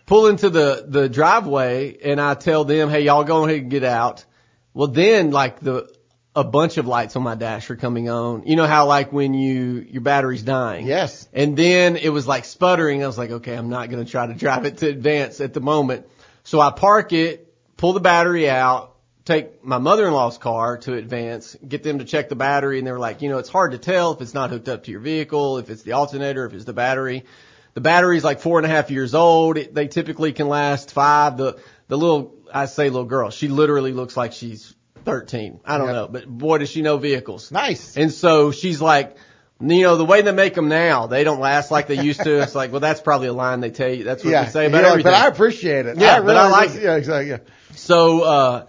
pull 0.06 0.28
into 0.28 0.50
the, 0.50 0.86
the 0.88 1.10
driveway 1.10 1.98
and 2.04 2.20
I 2.20 2.34
tell 2.36 2.66
them, 2.66 2.90
hey, 2.90 3.02
y'all 3.02 3.24
go 3.24 3.46
ahead 3.46 3.62
and 3.62 3.72
get 3.72 3.84
out. 3.84 4.26
Well, 4.74 4.88
then 4.88 5.32
like 5.32 5.60
the, 5.60 5.94
a 6.36 6.44
bunch 6.44 6.78
of 6.78 6.88
lights 6.88 7.16
on 7.16 7.24
my 7.24 7.36
dash 7.36 7.70
are 7.70 7.76
coming 7.76 8.10
on. 8.10 8.48
You 8.48 8.56
know 8.56 8.66
how 8.66 8.88
like 8.88 9.14
when 9.14 9.34
you, 9.34 9.86
your 9.90 10.02
battery's 10.02 10.42
dying. 10.42 10.88
Yes. 10.88 11.28
And 11.32 11.56
then 11.56 11.96
it 11.96 12.10
was 12.10 12.28
like 12.28 12.46
sputtering. 12.46 13.04
I 13.04 13.08
was 13.08 13.18
like, 13.18 13.30
okay, 13.30 13.56
I'm 13.56 13.70
not 13.70 13.90
going 13.90 14.04
to 14.04 14.12
try 14.12 14.26
to 14.26 14.34
drive 14.34 14.66
it 14.66 14.78
to 14.80 14.90
advance 14.90 15.42
at 15.42 15.54
the 15.54 15.62
moment. 15.62 16.08
So 16.44 16.60
I 16.60 16.72
park 16.72 17.14
it, 17.14 17.54
pull 17.78 17.94
the 17.94 18.00
battery 18.00 18.50
out, 18.50 18.96
take 19.26 19.64
my 19.64 19.78
mother-in-law's 19.78 20.40
car 20.40 20.78
to 20.80 20.96
advance, 20.96 21.56
get 21.66 21.84
them 21.84 22.00
to 22.00 22.06
check 22.06 22.30
the 22.30 22.36
battery. 22.36 22.80
And 22.80 22.88
they 22.88 22.92
were 22.92 23.00
like, 23.00 23.22
you 23.22 23.30
know, 23.30 23.38
it's 23.38 23.50
hard 23.50 23.72
to 23.72 23.78
tell 23.78 24.14
if 24.14 24.22
it's 24.22 24.34
not 24.34 24.50
hooked 24.50 24.68
up 24.68 24.86
to 24.86 24.92
your 24.92 25.02
vehicle, 25.02 25.60
if 25.60 25.70
it's 25.70 25.84
the 25.84 25.94
alternator, 25.94 26.46
if 26.46 26.54
it's 26.54 26.66
the 26.66 26.74
battery. 26.74 27.26
The 27.74 27.82
battery's 27.82 28.24
like 28.24 28.40
four 28.40 28.60
and 28.60 28.66
a 28.66 28.70
half 28.70 28.92
years 28.92 29.16
old. 29.16 29.58
It, 29.58 29.74
they 29.74 29.88
typically 29.88 30.32
can 30.34 30.48
last 30.48 30.92
five. 30.92 31.38
The, 31.38 31.60
the 31.88 31.98
little, 31.98 32.36
I 32.54 32.66
say 32.66 32.90
little 32.90 33.06
girl, 33.06 33.30
she 33.32 33.48
literally 33.48 33.94
looks 33.94 34.16
like 34.16 34.34
she's 34.34 34.76
13. 35.06 35.60
I 35.66 35.78
don't 35.78 35.88
Yep. 35.88 35.96
know, 35.96 36.08
but 36.08 36.28
boy, 36.28 36.60
does 36.60 36.70
she 36.70 36.82
know 36.82 36.98
vehicles. 36.98 37.52
Nice. 37.52 37.98
And 37.98 38.12
so 38.12 38.52
she's 38.52 38.80
like, 38.82 39.18
you 39.60 39.82
know, 39.84 39.98
the 39.98 40.06
way 40.06 40.22
they 40.22 40.32
make 40.32 40.54
them 40.56 40.68
now, 40.70 41.08
they 41.08 41.24
don't 41.24 41.40
last 41.40 41.72
like 41.72 41.88
they 41.88 42.02
used 42.02 42.22
to. 42.24 42.40
It's 42.44 42.56
like, 42.56 42.72
well, 42.72 42.80
that's 42.80 43.02
probably 43.02 43.28
a 43.28 43.34
line 43.34 43.60
they 43.60 43.72
tell 43.72 43.90
you. 43.90 44.04
That's 44.04 44.24
what 44.24 44.32
yeah. 44.32 44.44
they 44.46 44.52
say 44.52 44.66
about 44.68 44.84
Yeah, 44.84 44.90
everything. 44.92 45.12
But 45.12 45.22
I 45.22 45.28
appreciate 45.28 45.86
it. 45.86 45.98
Yeah, 45.98 46.18
I 46.18 46.22
but 46.22 46.38
I 46.38 46.50
like 46.50 46.66
just- 46.70 46.78
it. 46.80 46.84
Yeah, 46.84 46.96
exactly. 46.96 47.30
Yeah. 47.32 47.38
so, 47.76 48.22
uh, 48.22 48.66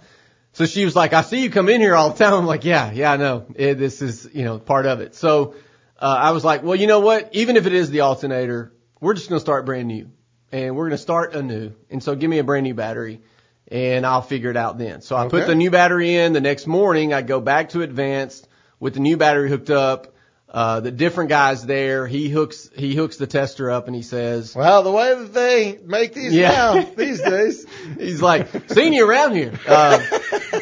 so 0.54 0.66
she 0.66 0.84
was 0.84 0.94
like, 0.96 1.12
I 1.12 1.22
see 1.22 1.42
you 1.42 1.50
come 1.50 1.68
in 1.68 1.80
here 1.80 1.94
all 1.94 2.10
the 2.10 2.24
time. 2.24 2.32
I'm 2.32 2.46
like, 2.46 2.64
yeah, 2.64 2.90
yeah, 2.92 3.12
I 3.12 3.16
know. 3.16 3.44
It, 3.56 3.74
this 3.74 4.00
is, 4.02 4.28
you 4.32 4.44
know, 4.44 4.58
part 4.58 4.86
of 4.86 5.00
it. 5.00 5.14
So, 5.16 5.54
uh, 5.98 6.06
I 6.06 6.30
was 6.30 6.44
like, 6.44 6.62
well, 6.62 6.76
you 6.76 6.86
know 6.86 7.00
what? 7.00 7.30
Even 7.34 7.56
if 7.56 7.66
it 7.66 7.72
is 7.72 7.90
the 7.90 8.00
alternator, 8.02 8.72
we're 9.04 9.14
just 9.14 9.28
going 9.28 9.36
to 9.36 9.40
start 9.44 9.66
brand 9.66 9.86
new 9.86 10.10
and 10.50 10.74
we're 10.74 10.84
going 10.84 10.96
to 10.96 11.02
start 11.02 11.34
anew. 11.34 11.72
And 11.90 12.02
so 12.02 12.14
give 12.14 12.30
me 12.30 12.38
a 12.38 12.44
brand 12.44 12.64
new 12.64 12.74
battery 12.74 13.20
and 13.68 14.06
I'll 14.06 14.22
figure 14.22 14.50
it 14.50 14.56
out 14.56 14.78
then. 14.78 15.02
So 15.02 15.14
I 15.14 15.28
put 15.28 15.46
the 15.46 15.54
new 15.54 15.70
battery 15.70 16.14
in 16.16 16.32
the 16.32 16.40
next 16.40 16.66
morning. 16.66 17.12
I 17.12 17.22
go 17.22 17.40
back 17.40 17.70
to 17.70 17.82
advanced 17.82 18.48
with 18.80 18.94
the 18.94 19.00
new 19.00 19.16
battery 19.16 19.48
hooked 19.50 19.70
up. 19.70 20.14
Uh, 20.48 20.78
the 20.80 20.92
different 20.92 21.30
guys 21.30 21.66
there, 21.66 22.06
he 22.06 22.28
hooks, 22.28 22.70
he 22.76 22.94
hooks 22.94 23.16
the 23.16 23.26
tester 23.26 23.70
up 23.72 23.88
and 23.88 23.96
he 23.96 24.02
says, 24.02 24.54
Well, 24.54 24.84
the 24.84 24.92
way 24.92 25.12
that 25.12 25.34
they 25.34 25.78
make 25.84 26.14
these 26.14 26.32
Yeah. 26.32 26.50
now 26.50 26.82
these 26.96 27.20
days. 27.20 27.66
He's 27.98 28.22
like, 28.22 28.70
seen 28.70 28.92
you 28.92 29.04
around 29.08 29.34
here. 29.34 29.52
Uh, 29.66 29.98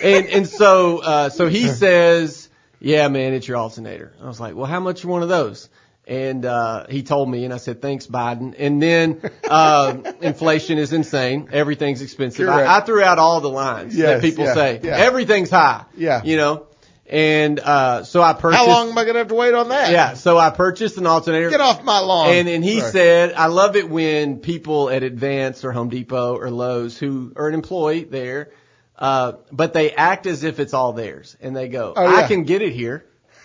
and, 0.03 0.27
and 0.29 0.49
so, 0.49 0.99
uh, 0.99 1.29
so 1.29 1.47
he 1.47 1.69
says, 1.83 2.49
yeah, 2.81 3.07
man, 3.09 3.35
it's 3.35 3.47
your 3.47 3.59
alternator. 3.59 4.15
I 4.21 4.27
was 4.27 4.41
like, 4.41 4.55
well, 4.57 4.67
how 4.67 4.81
much 4.81 5.05
one 5.05 5.23
of 5.23 5.29
those? 5.29 5.69
And 6.07 6.45
uh, 6.45 6.87
he 6.89 7.05
told 7.05 7.31
me, 7.31 7.45
and 7.45 7.55
I 7.55 7.59
said, 7.59 7.81
"Thanks, 7.81 8.09
Biden." 8.09 8.57
And 8.59 8.83
then 8.83 9.21
uh, 9.49 10.13
inflation 10.21 10.79
is 10.79 10.93
insane; 10.93 11.49
everything's 11.53 12.03
expensive. 12.03 12.49
I, 12.49 12.79
I 12.79 12.81
threw 12.81 13.01
out 13.03 13.19
all 13.21 13.41
the 13.41 13.49
lines 13.49 13.97
Yes, 13.97 14.21
that 14.21 14.21
people 14.21 14.45
yeah, 14.47 14.55
say. 14.55 14.81
yeah. 14.83 14.97
Everything's 14.97 15.51
high. 15.51 15.85
Yeah. 15.97 16.23
you 16.25 16.37
know. 16.37 16.67
And 17.09 17.61
uh, 17.61 18.05
so 18.05 18.23
I 18.23 18.33
purchased. 18.33 18.59
How 18.65 18.67
long 18.69 18.91
am 18.91 18.97
I 18.99 19.03
going 19.05 19.15
to 19.15 19.19
have 19.19 19.29
to 19.29 19.35
wait 19.35 19.53
on 19.55 19.69
that? 19.69 19.93
Yeah, 19.93 20.15
so 20.15 20.39
I 20.39 20.51
purchased 20.51 20.97
an 20.97 21.07
alternator. 21.07 21.51
Get 21.51 21.61
off 21.61 21.85
my 21.85 21.99
lawn. 22.01 22.31
And 22.31 22.49
and 22.49 22.65
he 22.65 22.81
Sorry. 22.81 22.91
said, 22.93 23.33
I 23.35 23.47
love 23.47 23.77
it 23.77 23.89
when 23.91 24.39
people 24.39 24.89
at 24.89 25.03
Advance 25.03 25.63
or 25.65 25.73
Home 25.73 25.89
Depot 25.91 26.37
or 26.37 26.51
Lowe's 26.51 26.97
who 26.99 27.33
are 27.37 27.49
an 27.49 27.55
employee 27.55 28.05
there, 28.05 28.51
uh, 28.99 29.35
but 29.53 29.73
they 29.75 29.93
act 29.93 30.27
as 30.27 30.43
if 30.43 30.59
it's 30.59 30.73
all 30.75 30.95
theirs, 30.95 31.37
and 31.41 31.55
they 31.55 31.69
go, 31.69 31.93
Oh, 31.95 32.03
yeah. 32.03 32.17
I 32.25 32.27
can 32.29 32.45
get 32.45 32.63
it 32.63 32.73
here. 32.73 33.05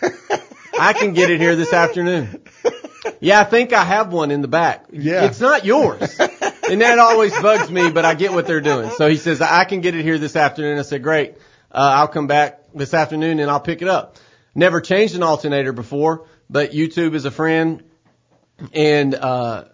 I 0.78 0.92
can 0.92 1.12
get 1.12 1.30
it 1.30 1.40
here 1.40 1.56
this 1.56 1.72
afternoon. 1.72 2.42
Yeah, 3.20 3.40
I 3.40 3.44
think 3.44 3.72
I 3.72 3.84
have 3.84 4.12
one 4.12 4.30
in 4.30 4.42
the 4.42 4.48
back. 4.48 4.86
Yeah. 4.90 5.24
It's 5.24 5.40
not 5.40 5.64
yours. 5.64 6.18
and 6.20 6.80
that 6.80 6.98
always 6.98 7.32
bugs 7.40 7.70
me, 7.70 7.90
but 7.90 8.04
I 8.04 8.14
get 8.14 8.32
what 8.32 8.46
they're 8.46 8.60
doing. 8.60 8.90
So 8.90 9.08
he 9.08 9.16
says, 9.16 9.40
I 9.40 9.64
can 9.64 9.80
get 9.80 9.94
it 9.94 10.02
here 10.02 10.18
this 10.18 10.36
afternoon. 10.36 10.78
I 10.78 10.82
said, 10.82 11.02
great. 11.02 11.34
Uh, 11.70 11.92
I'll 11.96 12.08
come 12.08 12.26
back 12.26 12.60
this 12.74 12.94
afternoon 12.94 13.40
and 13.40 13.50
I'll 13.50 13.60
pick 13.60 13.82
it 13.82 13.88
up. 13.88 14.16
Never 14.54 14.80
changed 14.80 15.14
an 15.14 15.22
alternator 15.22 15.72
before, 15.72 16.26
but 16.48 16.72
YouTube 16.72 17.14
is 17.14 17.24
a 17.24 17.30
friend. 17.30 17.82
And, 18.72 19.14
uh, 19.14 19.64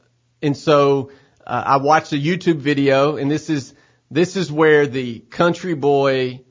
and 0.42 0.56
so, 0.56 1.10
uh, 1.46 1.62
I 1.66 1.76
watched 1.78 2.12
a 2.12 2.16
YouTube 2.16 2.58
video 2.58 3.16
and 3.16 3.30
this 3.30 3.50
is, 3.50 3.74
this 4.10 4.36
is 4.36 4.50
where 4.50 4.86
the 4.86 5.20
country 5.20 5.74
boy 5.74 6.43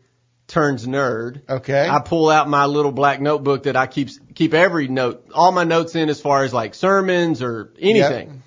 turns 0.54 0.88
nerd. 0.88 1.42
Okay. 1.50 1.88
I 1.90 2.00
pull 2.00 2.30
out 2.30 2.48
my 2.48 2.66
little 2.66 2.92
black 2.92 3.20
notebook 3.20 3.64
that 3.64 3.76
I 3.76 3.88
keep 3.88 4.10
keep 4.36 4.54
every 4.54 4.88
note, 4.88 5.30
all 5.34 5.52
my 5.52 5.64
notes 5.64 5.96
in 5.96 6.10
as 6.10 6.22
far 6.22 6.44
as 6.44 6.54
like 6.54 6.76
sermons 6.76 7.42
or 7.42 7.74
anything. 7.80 8.42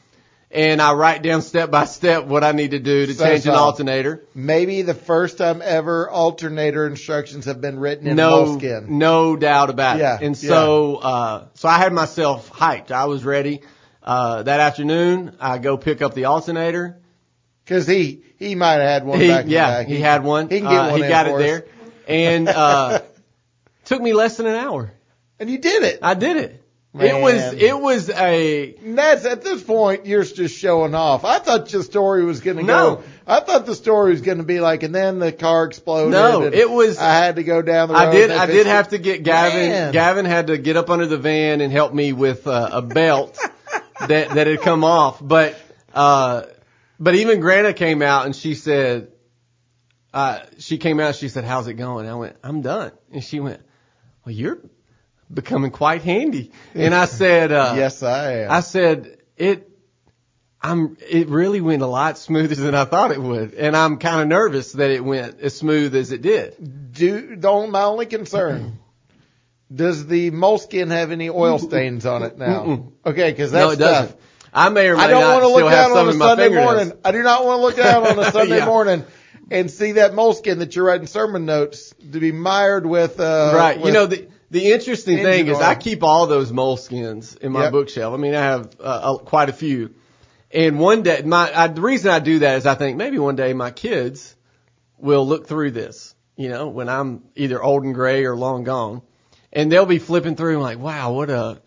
And 0.50 0.80
I 0.80 0.94
write 0.94 1.22
down 1.22 1.42
step 1.42 1.70
by 1.70 1.84
step 1.84 2.24
what 2.24 2.42
I 2.44 2.52
need 2.52 2.70
to 2.70 2.78
do 2.78 3.04
to 3.06 3.12
So 3.14 3.24
change 3.24 3.44
an 3.46 3.54
alternator. 3.54 4.24
Maybe 4.34 4.82
the 4.82 4.94
first 4.94 5.36
time 5.38 5.60
ever 5.62 6.08
alternator 6.08 6.86
instructions 6.86 7.44
have 7.46 7.60
been 7.60 7.78
written 7.78 8.06
in 8.06 8.16
no, 8.16 8.46
moleskin. 8.46 8.98
no 8.98 9.36
doubt 9.36 9.68
about 9.70 9.98
Yeah, 9.98 10.16
it. 10.16 10.22
And 10.22 10.36
so, 10.36 10.96
uh, 10.96 11.44
so 11.54 11.68
I 11.68 11.78
had 11.78 11.92
myself 11.92 12.50
hyped. 12.50 12.90
I 12.92 13.06
was 13.06 13.24
ready. 13.24 13.62
Uh, 14.02 14.44
that 14.44 14.60
afternoon, 14.60 15.36
I 15.40 15.58
go 15.58 15.76
pick 15.76 16.00
up 16.00 16.14
the 16.14 16.26
alternator. 16.26 17.00
Because 17.64 17.88
he, 17.88 18.22
he 18.38 18.54
might 18.54 18.74
have 18.74 18.82
had 18.88 19.04
one 19.04 19.18
He, 19.20 19.26
back 19.26 19.46
yeah, 19.48 19.78
back. 19.78 19.88
he 19.88 20.00
had 20.00 20.22
one. 20.22 20.48
He 20.48 20.60
can 20.60 20.68
get 20.70 20.78
Uh, 20.78 20.90
one 20.92 21.02
He 21.02 21.08
got 21.08 21.26
it 21.26 21.32
us. 21.34 21.38
there. 21.40 21.64
And, 22.06 22.48
uh, 22.48 23.00
took 23.84 24.00
me 24.02 24.12
less 24.12 24.36
than 24.36 24.46
an 24.46 24.54
hour. 24.56 24.92
And 25.38 25.50
you 25.50 25.58
did 25.58 25.82
it. 25.82 25.98
I 26.02 26.14
did 26.14 26.36
it. 26.36 26.62
It 26.98 27.20
was, 27.20 27.52
it 27.52 27.78
was 27.78 28.08
a, 28.08 28.74
And 28.82 28.96
that's 28.96 29.26
at 29.26 29.42
this 29.42 29.62
point 29.62 30.06
you're 30.06 30.24
just 30.24 30.56
showing 30.56 30.94
off. 30.94 31.26
I 31.26 31.40
thought 31.40 31.70
your 31.70 31.82
story 31.82 32.24
was 32.24 32.40
going 32.40 32.56
to 32.56 32.62
No. 32.62 32.96
go. 32.96 33.02
I 33.26 33.40
thought 33.40 33.66
the 33.66 33.74
story 33.74 34.12
was 34.12 34.22
going 34.22 34.38
to 34.38 34.44
be 34.44 34.60
like, 34.60 34.82
and 34.82 34.94
then 34.94 35.18
the 35.18 35.30
car 35.30 35.64
exploded. 35.64 36.12
No, 36.12 36.44
and 36.44 36.54
it 36.54 36.70
was- 36.70 36.96
I 36.96 37.12
had 37.18 37.36
to 37.36 37.42
go 37.42 37.60
down 37.60 37.88
the 37.88 37.94
road. 37.94 38.00
I 38.00 38.12
did. 38.12 38.30
I 38.30 38.46
did 38.46 38.66
have 38.66 38.88
to 38.88 38.98
get 38.98 39.22
Gavin. 39.24 39.68
Man. 39.68 39.92
Gavin 39.92 40.24
had 40.24 40.46
to 40.46 40.56
get 40.56 40.78
up 40.78 40.88
under 40.88 41.04
the 41.06 41.18
van 41.18 41.60
and 41.60 41.70
help 41.70 41.92
me 41.92 42.14
with 42.14 42.46
uh, 42.46 42.70
a 42.72 42.80
belt 42.80 43.38
that 44.08 44.30
that 44.30 44.46
had 44.46 44.62
come 44.62 44.82
off. 44.82 45.18
But 45.20 45.60
uh, 45.92 46.44
but 46.98 47.14
even 47.16 47.40
Grana 47.40 47.74
came 47.74 48.00
out 48.00 48.24
and 48.24 48.34
she 48.34 48.54
said, 48.54 49.08
uh, 50.16 50.38
she 50.58 50.78
came 50.78 50.98
out. 50.98 51.14
She 51.14 51.28
said, 51.28 51.44
"How's 51.44 51.68
it 51.68 51.74
going?" 51.74 52.08
I 52.08 52.14
went, 52.14 52.36
"I'm 52.42 52.62
done." 52.62 52.92
And 53.12 53.22
she 53.22 53.38
went, 53.40 53.60
"Well, 54.24 54.34
you're 54.34 54.58
becoming 55.32 55.70
quite 55.70 56.02
handy." 56.02 56.52
And 56.74 56.94
I 56.94 57.04
said, 57.04 57.52
uh, 57.52 57.74
Yes, 57.76 58.02
I 58.02 58.32
am. 58.44 58.50
I 58.50 58.60
said 58.60 59.18
it. 59.36 59.68
I'm. 60.62 60.96
It 61.08 61.28
really 61.28 61.60
went 61.60 61.82
a 61.82 61.86
lot 61.86 62.16
smoother 62.18 62.54
than 62.54 62.74
I 62.74 62.86
thought 62.86 63.10
it 63.12 63.20
would, 63.20 63.52
and 63.54 63.76
I'm 63.76 63.98
kind 63.98 64.22
of 64.22 64.28
nervous 64.28 64.72
that 64.72 64.90
it 64.90 65.04
went 65.04 65.38
as 65.40 65.54
smooth 65.56 65.94
as 65.94 66.10
it 66.12 66.22
did. 66.22 66.92
do 66.92 67.36
don't 67.36 67.70
my 67.70 67.82
only 67.82 68.06
concern. 68.06 68.78
Does 69.72 70.06
the 70.06 70.30
moleskin 70.30 70.90
have 70.90 71.10
any 71.10 71.28
oil 71.28 71.58
stains 71.58 72.06
on 72.06 72.22
it 72.22 72.38
now? 72.38 72.64
Mm-mm. 72.64 72.92
Okay, 73.04 73.30
because 73.32 73.52
No, 73.52 73.68
that's 73.68 73.74
it 73.74 73.78
doesn't. 73.84 74.08
tough. 74.12 74.20
I 74.54 74.68
may 74.70 74.88
or 74.88 74.96
may 74.96 75.02
I 75.02 75.06
don't 75.08 75.20
not 75.20 75.32
want 75.34 75.42
to 75.44 75.48
still 75.50 75.64
look 75.64 75.72
have 75.72 75.90
some 75.92 76.08
on 76.08 76.08
a 76.08 76.12
Sunday 76.18 76.48
morning. 76.48 76.92
I 77.04 77.12
do 77.12 77.22
not 77.22 77.44
want 77.44 77.58
to 77.58 77.62
look 77.62 77.78
out 77.78 78.02
on 78.06 78.18
a 78.18 78.30
Sunday 78.32 78.56
Yeah. 78.58 78.64
morning 78.64 79.04
and 79.50 79.70
see 79.70 79.92
that 79.92 80.14
moleskin 80.14 80.58
that 80.58 80.74
you're 80.74 80.84
writing 80.86 81.06
sermon 81.06 81.44
notes 81.46 81.94
to 82.12 82.20
be 82.20 82.32
mired 82.32 82.86
with. 82.86 83.20
Uh, 83.20 83.52
right. 83.54 83.76
with- 83.78 83.86
you 83.86 83.92
know, 83.92 84.06
the, 84.06 84.28
the 84.50 84.72
interesting 84.72 85.18
thing 85.18 85.48
is. 85.48 85.58
I 85.58 85.74
keep 85.74 86.02
all 86.02 86.26
those 86.26 86.52
moleskins 86.52 87.36
in 87.38 87.52
my 87.52 87.64
Yep. 87.64 87.72
bookshelf. 87.72 88.14
I 88.14 88.16
mean, 88.16 88.34
I 88.34 88.40
have 88.40 88.70
uh, 88.80 89.16
a, 89.20 89.24
quite 89.24 89.48
a 89.48 89.52
few. 89.52 89.94
And 90.52 90.78
one 90.78 91.02
day, 91.02 91.22
my, 91.22 91.50
I, 91.54 91.66
the 91.68 91.80
reason 91.80 92.10
I 92.10 92.20
do 92.20 92.38
that 92.40 92.56
is 92.58 92.66
I 92.66 92.74
think 92.74 92.96
maybe 92.96 93.18
one 93.18 93.36
day 93.36 93.52
my 93.52 93.70
kids 93.72 94.34
will 94.98 95.26
look 95.26 95.48
through 95.48 95.72
this, 95.72 96.14
you 96.36 96.48
know, 96.48 96.68
when 96.68 96.88
I'm 96.88 97.24
either 97.34 97.62
old 97.62 97.84
and 97.84 97.94
gray 97.94 98.24
or 98.24 98.36
long 98.36 98.64
gone. 98.64 99.02
And 99.52 99.70
they'll 99.70 99.86
be 99.86 99.98
flipping 99.98 100.36
through 100.36 100.54
and 100.54 100.62
like, 100.62 100.78
wow, 100.78 101.12
what 101.12 101.30
a, 101.30 101.60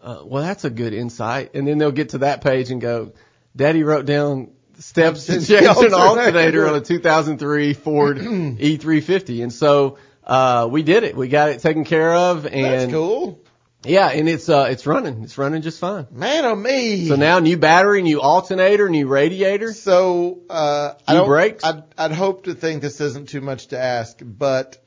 uh, 0.00 0.22
well, 0.24 0.42
that's 0.42 0.64
a 0.64 0.70
good 0.70 0.94
insight. 0.94 1.54
And 1.54 1.66
then 1.66 1.78
they'll 1.78 1.92
get 1.92 2.10
to 2.10 2.18
that 2.18 2.40
page 2.42 2.70
and 2.70 2.80
go, 2.80 3.12
daddy 3.54 3.82
wrote 3.84 4.06
down 4.06 4.52
steps 4.78 5.26
to 5.26 5.34
Change 5.34 5.48
change 5.48 5.62
an 5.62 5.94
alternator." 5.94 5.98
alternator 5.98 6.68
on 6.68 6.74
a 6.76 6.80
2003 6.80 7.74
Ford 7.74 8.18
E350. 8.18 9.42
And 9.42 9.52
so, 9.52 9.98
uh, 10.26 10.68
we 10.70 10.82
did 10.82 11.04
it. 11.04 11.16
We 11.16 11.28
got 11.28 11.50
it 11.50 11.60
taken 11.60 11.84
care 11.84 12.14
of 12.14 12.46
and 12.46 12.64
that's 12.64 12.92
cool. 12.92 13.40
yeah, 13.84 14.08
and 14.08 14.28
it's, 14.28 14.48
uh, 14.48 14.68
it's 14.70 14.86
running. 14.86 15.24
It's 15.24 15.36
running 15.36 15.62
just 15.62 15.80
fine. 15.80 16.06
Man, 16.12 16.44
oh 16.44 16.54
me. 16.54 17.08
So 17.08 17.16
now 17.16 17.38
new 17.40 17.56
battery, 17.56 18.02
new 18.02 18.20
alternator, 18.20 18.88
new 18.88 19.06
radiator. 19.08 19.72
So 19.72 20.40
uh, 20.48 20.94
I 21.06 21.14
don't. 21.14 21.26
brakes? 21.26 21.64
I'd, 21.64 21.82
I'd 21.98 22.12
hope 22.12 22.44
to 22.44 22.54
think 22.54 22.82
this 22.82 23.00
isn't 23.00 23.28
too 23.28 23.40
much 23.40 23.68
to 23.68 23.78
ask, 23.80 24.18
but 24.22 24.78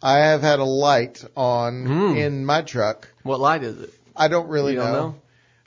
I 0.00 0.18
have 0.18 0.42
had 0.42 0.60
a 0.60 0.64
light 0.64 1.24
on 1.36 1.84
Hmm. 1.86 2.16
in 2.16 2.46
my 2.46 2.62
truck. 2.62 3.08
What 3.24 3.40
light 3.40 3.64
is 3.64 3.80
it? 3.80 3.92
I 4.16 4.28
don't 4.28 4.48
really 4.48 4.74
You 4.74 4.78
don't 4.78 4.92
know. 4.92 5.14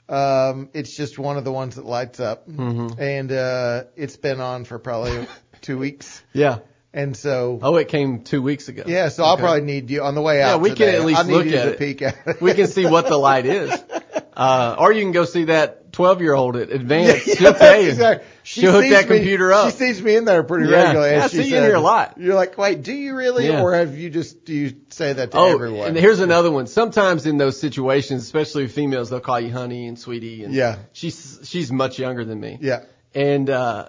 Um, 0.08 0.68
it's 0.74 0.94
just 0.96 1.18
one 1.18 1.36
of 1.36 1.44
the 1.44 1.52
ones 1.52 1.76
that 1.76 1.86
lights 1.86 2.20
up, 2.20 2.48
Mhm. 2.48 2.98
and 2.98 3.32
uh, 3.32 3.84
it's 3.96 4.16
been 4.16 4.40
on 4.40 4.64
for 4.64 4.78
probably 4.78 5.26
two 5.62 5.78
weeks, 5.78 6.22
Yeah. 6.32 6.58
and 6.92 7.16
so 7.16 7.58
Oh, 7.62 7.76
it 7.76 7.88
came 7.88 8.22
two 8.22 8.42
weeks 8.42 8.68
ago. 8.68 8.82
yeah. 8.86 9.08
So 9.08 9.24
I'll 9.24 9.36
probably 9.38 9.62
need 9.62 9.90
you 9.90 10.02
on 10.02 10.14
the 10.14 10.20
way 10.22 10.42
out. 10.42 10.48
Yeah, 10.48 10.56
we 10.56 10.72
can 10.74 10.88
at 10.94 11.04
least 11.04 11.20
I'll 11.20 11.26
need 11.26 11.32
look 11.34 11.46
you 11.46 11.56
at 11.56 11.64
to 11.64 11.70
it. 11.72 11.78
Peek 11.78 12.02
at 12.02 12.16
it. 12.26 12.40
we 12.42 12.52
can 12.54 12.66
see 12.66 12.84
what 12.86 13.06
the 13.06 13.16
light 13.16 13.46
is. 13.46 13.72
Uh, 14.34 14.76
or 14.78 14.90
you 14.90 15.02
can 15.02 15.12
go 15.12 15.26
see 15.26 15.44
that 15.44 15.81
12 15.92 16.20
year 16.22 16.34
old 16.34 16.56
at 16.56 16.70
Advance. 16.70 17.26
Yeah, 17.26 17.34
She'll 17.38 17.54
tell 17.54 17.80
you. 17.80 17.88
exactly. 17.90 18.26
She 18.44 18.60
She'll 18.62 18.72
hook 18.72 18.88
that 18.88 19.08
me- 19.08 19.16
computer 19.18 19.52
up. 19.52 19.70
She 19.70 19.76
sees 19.76 20.02
me 20.02 20.16
in 20.16 20.24
there 20.24 20.42
pretty 20.42 20.68
Yeah. 20.70 20.84
regularly. 20.84 21.10
Yeah, 21.16 21.24
I 21.24 21.26
see 21.28 21.42
you 21.48 21.56
in 21.58 21.62
here 21.62 21.74
a 21.74 21.80
lot. 21.80 22.14
You're 22.18 22.34
like, 22.34 22.56
wait, 22.58 22.82
do 22.82 22.92
you 22.92 23.14
really, 23.14 23.46
Yeah. 23.46 23.62
or 23.62 23.74
have 23.74 23.96
you 23.96 24.10
just 24.10 24.44
do 24.44 24.54
you 24.54 24.74
say 24.88 25.12
that 25.12 25.30
to 25.32 25.36
Oh, 25.36 25.52
everyone? 25.52 25.88
and 25.88 25.96
here's 25.96 26.20
another 26.20 26.50
one. 26.50 26.66
Sometimes 26.66 27.26
in 27.26 27.36
those 27.36 27.60
situations, 27.60 28.22
especially 28.24 28.62
with 28.64 28.72
females, 28.74 29.10
they'll 29.10 29.20
call 29.20 29.38
you 29.38 29.52
honey 29.52 29.86
and 29.86 29.98
sweetie. 29.98 30.44
And 30.44 30.52
Yeah. 30.54 30.78
She's, 30.92 31.40
she's 31.44 31.70
much 31.70 31.98
younger 31.98 32.24
than 32.24 32.40
me. 32.40 32.58
yeah. 32.60 32.80
And, 33.14 33.48
uh, 33.50 33.88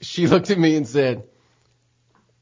she 0.00 0.26
looked 0.32 0.50
at 0.50 0.58
me 0.58 0.76
and 0.76 0.86
said, 0.86 1.22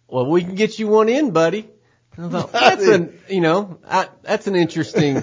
well, 0.09 0.27
we 0.27 0.43
can 0.43 0.55
get 0.55 0.79
you 0.79 0.89
one 0.89 1.09
in, 1.09 1.31
buddy. 1.33 1.69
And 2.17 2.27
I 2.27 2.29
thought, 2.41 2.53
that's 2.53 2.87
an, 2.87 3.19
you 3.29 3.41
know, 3.43 3.79
I, 3.87 4.09
that's 4.23 4.47
an 4.47 4.57
interesting, 4.57 5.23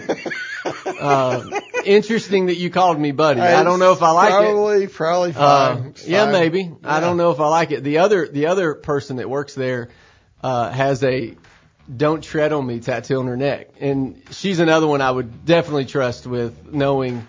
uh, 0.85 1.59
interesting 1.85 2.47
that 2.47 2.55
you 2.57 2.69
called 2.69 2.99
me 2.99 3.11
buddy. 3.11 3.41
I 3.41 3.63
don't 3.63 3.79
know 3.79 3.91
if 3.93 4.01
I 4.01 4.11
like 4.11 4.29
it. 4.29 4.31
probably, 4.31 4.87
Probably, 4.87 5.29
Uh, 5.31 5.75
fine. 5.75 5.85
It's 5.87 6.07
yeah, 6.07 6.23
fine. 6.23 6.31
maybe. 6.33 6.71
I 6.83 6.99
don't 6.99 7.17
know 7.17 7.31
if 7.31 7.39
I 7.39 7.47
like 7.47 7.71
it. 7.71 7.83
The 7.83 7.99
other, 7.99 8.27
the 8.27 8.47
other 8.47 8.73
person 8.75 9.17
that 9.17 9.29
works 9.29 9.53
there, 9.55 9.89
uh, 10.43 10.69
has 10.71 11.03
a 11.03 11.35
"Don't 11.95 12.23
tread 12.23 12.53
on 12.53 12.65
me" 12.65 12.79
tattoo 12.79 13.19
on 13.19 13.27
her 13.27 13.37
neck, 13.37 13.69
and 13.79 14.21
she's 14.31 14.59
another 14.59 14.87
one 14.87 15.01
I 15.01 15.11
would 15.11 15.45
definitely 15.45 15.85
trust 15.85 16.25
with 16.27 16.73
knowing, 16.73 17.25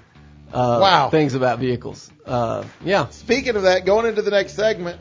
uh, 0.52 0.78
Wow. 0.80 1.10
things 1.10 1.34
about 1.34 1.58
vehicles. 1.58 2.10
Uh, 2.26 2.64
yeah. 2.84 3.08
Speaking 3.10 3.56
of 3.56 3.62
that, 3.62 3.84
going 3.84 4.06
into 4.06 4.22
the 4.22 4.30
next 4.30 4.54
segment, 4.54 5.00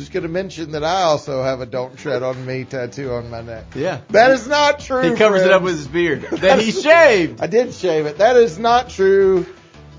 just 0.00 0.12
going 0.12 0.22
to 0.24 0.28
mention 0.28 0.72
that 0.72 0.82
I 0.84 1.02
also 1.02 1.42
have 1.42 1.60
a 1.60 1.66
"Don't 1.66 1.96
Tread 1.96 2.22
on 2.22 2.44
Me" 2.44 2.64
tattoo 2.64 3.12
on 3.12 3.30
my 3.30 3.42
neck. 3.42 3.64
Yeah. 3.74 4.00
That 4.08 4.32
is 4.32 4.46
not 4.48 4.80
true. 4.80 5.02
He 5.10 5.16
covers 5.16 5.42
it 5.42 5.50
up 5.52 5.62
with 5.62 5.76
his 5.76 5.86
beard 5.88 6.22
that 6.32 6.60
he 6.60 6.72
shaved. 6.72 7.40
I 7.40 7.46
did 7.46 7.72
shave 7.72 8.06
it. 8.06 8.18
That 8.18 8.36
is 8.36 8.58
not 8.58 8.88
true. 8.90 9.46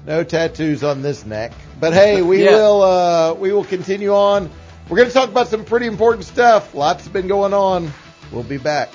No 0.06 0.24
tattoos 0.24 0.84
on 0.84 1.02
this 1.02 1.26
neck. 1.26 1.54
But 1.80 1.94
hey, 1.94 2.22
we 2.22 2.44
Yeah. 2.46 2.52
will 2.52 2.82
uh, 2.82 3.34
we 3.36 3.54
will 3.54 3.64
continue 3.66 4.14
on. 4.14 4.50
We're 4.90 4.98
going 4.98 5.08
to 5.08 5.14
talk 5.14 5.30
about 5.30 5.48
some 5.48 5.64
pretty 5.64 5.86
important 5.86 6.26
stuff. 6.26 6.74
Lots 6.76 7.04
has 7.06 7.14
been 7.14 7.28
going 7.28 7.54
on. 7.54 7.92
We'll 8.32 8.44
be 8.44 8.58
back. 8.58 8.90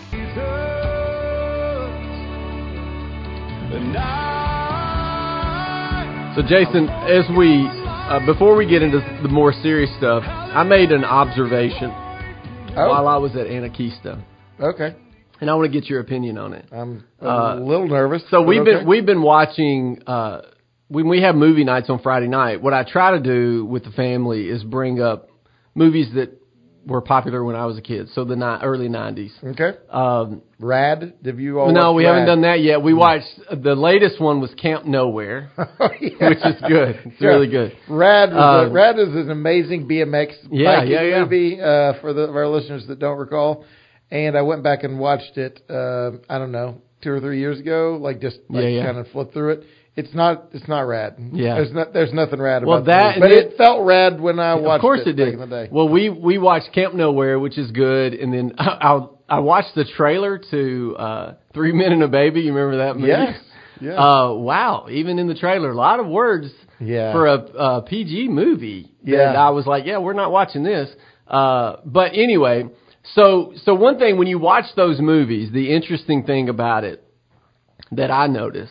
So 6.36 6.42
Jason, 6.42 6.90
as 7.08 7.24
we 7.34 7.64
uh, 8.08 8.24
before 8.24 8.56
we 8.56 8.66
get 8.66 8.82
into 8.82 8.98
the 9.22 9.28
more 9.28 9.52
serious 9.62 9.90
stuff, 9.98 10.22
I 10.24 10.62
made 10.62 10.90
an 10.92 11.04
observation 11.04 11.90
Oh. 12.78 12.90
while 12.90 13.08
I 13.08 13.16
was 13.16 13.34
at 13.36 13.46
Anakeesta. 13.46 14.22
Okay. 14.60 14.94
and 15.40 15.50
I 15.50 15.54
want 15.54 15.70
to 15.72 15.80
get 15.80 15.88
your 15.88 16.00
opinion 16.00 16.38
on 16.38 16.52
it. 16.54 16.64
I'm 16.72 17.04
a 17.20 17.28
Uh, 17.28 17.54
little 17.56 17.88
nervous. 17.88 18.22
So 18.30 18.42
we've 18.42 18.60
okay. 18.62 18.78
been 18.78 18.86
we've 18.86 19.04
been 19.06 19.22
watching 19.22 20.00
uh 20.06 20.42
when 20.88 21.08
we 21.08 21.20
have 21.22 21.34
movie 21.34 21.64
nights 21.64 21.90
on 21.90 21.98
Friday 22.00 22.28
night. 22.28 22.62
What 22.62 22.72
I 22.74 22.84
try 22.84 23.10
to 23.12 23.20
do 23.20 23.64
with 23.66 23.84
the 23.84 23.90
family 23.90 24.48
is 24.48 24.62
bring 24.64 25.00
up 25.00 25.28
movies 25.74 26.08
that 26.14 26.30
were 26.86 27.00
popular 27.00 27.42
when 27.44 27.56
I 27.56 27.66
was 27.66 27.76
a 27.76 27.82
kid. 27.82 28.08
So 28.14 28.24
the 28.24 28.36
ni- 28.36 28.62
early 28.62 28.88
'90s. 28.88 29.32
okay. 29.44 29.76
Um, 29.90 30.42
Rad. 30.60 31.14
Have 31.24 31.40
you 31.40 31.58
all? 31.60 31.72
no, 31.72 31.92
we 31.92 32.04
haven't 32.04 32.26
done 32.26 32.42
that 32.42 32.60
yet. 32.60 32.80
We 32.82 32.94
watched 32.94 33.26
the 33.50 33.74
latest 33.74 34.20
one 34.20 34.40
was 34.40 34.54
Camp 34.54 34.84
Nowhere, 34.86 35.50
Oh, 35.58 35.88
yeah. 36.00 36.28
which 36.28 36.38
is 36.38 36.60
good. 36.66 37.00
It's 37.04 37.20
Yeah. 37.20 37.28
really 37.28 37.48
good. 37.48 37.76
Rad 37.88 38.30
was 38.32 38.64
a, 38.64 38.66
Um, 38.68 38.72
Rad 38.72 38.98
is 38.98 39.08
an 39.14 39.30
amazing 39.30 39.88
BMX 39.88 40.36
Yeah, 40.50 40.82
yeah, 40.84 41.02
yeah. 41.02 41.20
movie 41.24 41.60
uh, 41.60 41.94
for 42.00 42.12
the 42.12 42.22
of 42.22 42.36
our 42.36 42.48
listeners 42.48 42.86
that 42.86 42.98
don't 42.98 43.18
recall. 43.18 43.64
And 44.10 44.36
I 44.38 44.42
went 44.42 44.62
back 44.62 44.84
and 44.84 44.98
watched 45.00 45.36
it. 45.36 45.60
Uh, 45.68 46.12
I 46.30 46.38
don't 46.38 46.52
know, 46.52 46.80
two 47.02 47.10
or 47.10 47.20
three 47.20 47.40
years 47.40 47.58
ago. 47.58 47.98
Like 48.00 48.20
just 48.20 48.38
like 48.48 48.62
Yeah, 48.62 48.68
yeah. 48.68 48.84
kind 48.86 48.98
of 48.98 49.08
flipped 49.08 49.32
through 49.34 49.50
it. 49.54 49.64
It's 49.96 50.12
not. 50.14 50.48
It's 50.52 50.68
not 50.68 50.80
rad. 50.82 51.16
Yeah. 51.32 51.54
There's 51.54 51.72
not. 51.72 51.92
There's 51.94 52.12
nothing 52.12 52.40
rad 52.40 52.64
Well, 52.64 52.78
about 52.78 52.86
that 52.86 53.16
but 53.18 53.30
and 53.32 53.52
it, 53.52 53.56
felt 53.56 53.84
rad 53.86 54.20
when 54.20 54.38
I 54.38 54.54
watched 54.54 54.76
of 54.76 54.80
course 54.82 55.00
it, 55.00 55.08
it, 55.08 55.12
did. 55.16 55.24
back 55.24 55.32
in 55.34 55.40
the 55.40 55.46
day. 55.64 55.68
Well, 55.72 55.88
we 55.88 56.10
we 56.10 56.36
watched 56.38 56.72
Camp 56.74 56.94
Nowhere, 56.94 57.38
which 57.38 57.56
is 57.56 57.70
good, 57.70 58.12
and 58.12 58.32
then 58.32 58.52
I 58.58 59.06
I 59.28 59.38
watched 59.40 59.74
the 59.74 59.84
trailer 59.96 60.38
to 60.50 60.96
uh 60.98 61.34
Three 61.54 61.72
Men 61.72 61.92
and 61.92 62.02
a 62.02 62.08
Baby. 62.08 62.42
You 62.42 62.52
remember 62.52 62.84
that 62.84 62.96
movie? 62.96 63.08
Yes. 63.08 63.40
Yeah. 63.78 63.92
Uh, 64.02 64.32
wow. 64.32 64.86
Even 64.90 65.18
in 65.18 65.28
the 65.28 65.34
trailer, 65.34 65.68
a 65.70 65.74
lot 65.74 66.00
of 66.00 66.06
words 66.06 66.46
Yeah. 66.80 67.12
for 67.12 67.26
a, 67.26 67.34
a 67.34 67.82
PG 67.82 68.28
movie. 68.28 68.90
Yeah. 69.04 69.34
I 69.36 69.50
was 69.50 69.66
like, 69.66 69.84
yeah, 69.84 69.98
we're 69.98 70.14
not 70.14 70.32
watching 70.32 70.62
this. 70.62 70.88
Uh, 71.28 71.76
but 71.84 72.12
anyway, 72.14 72.70
so 73.14 73.52
so 73.64 73.74
one 73.74 73.98
thing 73.98 74.16
when 74.16 74.28
you 74.28 74.38
watch 74.38 74.64
those 74.76 74.98
movies, 74.98 75.52
the 75.52 75.74
interesting 75.74 76.24
thing 76.24 76.48
about 76.48 76.84
it 76.84 77.04
that 77.92 78.10
I 78.10 78.28
notice 78.28 78.70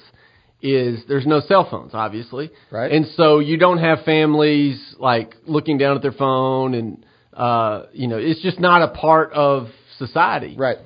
is 0.74 1.04
there's 1.08 1.26
no 1.26 1.40
cell 1.42 1.68
phones, 1.70 1.92
obviously, 1.94 2.50
Right. 2.72 2.92
And 2.92 3.06
so 3.16 3.40
you 3.40 3.58
don't 3.58 3.78
have 3.80 4.00
families 4.04 4.78
like 5.00 5.36
looking 5.46 5.78
down 5.78 5.96
at 5.96 6.02
their 6.02 6.12
phone, 6.12 6.74
and 6.74 7.06
uh, 7.34 7.84
you 7.94 8.08
know, 8.08 8.18
it's 8.18 8.42
just 8.42 8.60
not 8.60 8.82
a 8.82 8.88
part 8.90 9.32
of 9.34 9.68
society, 9.98 10.56
right. 10.58 10.78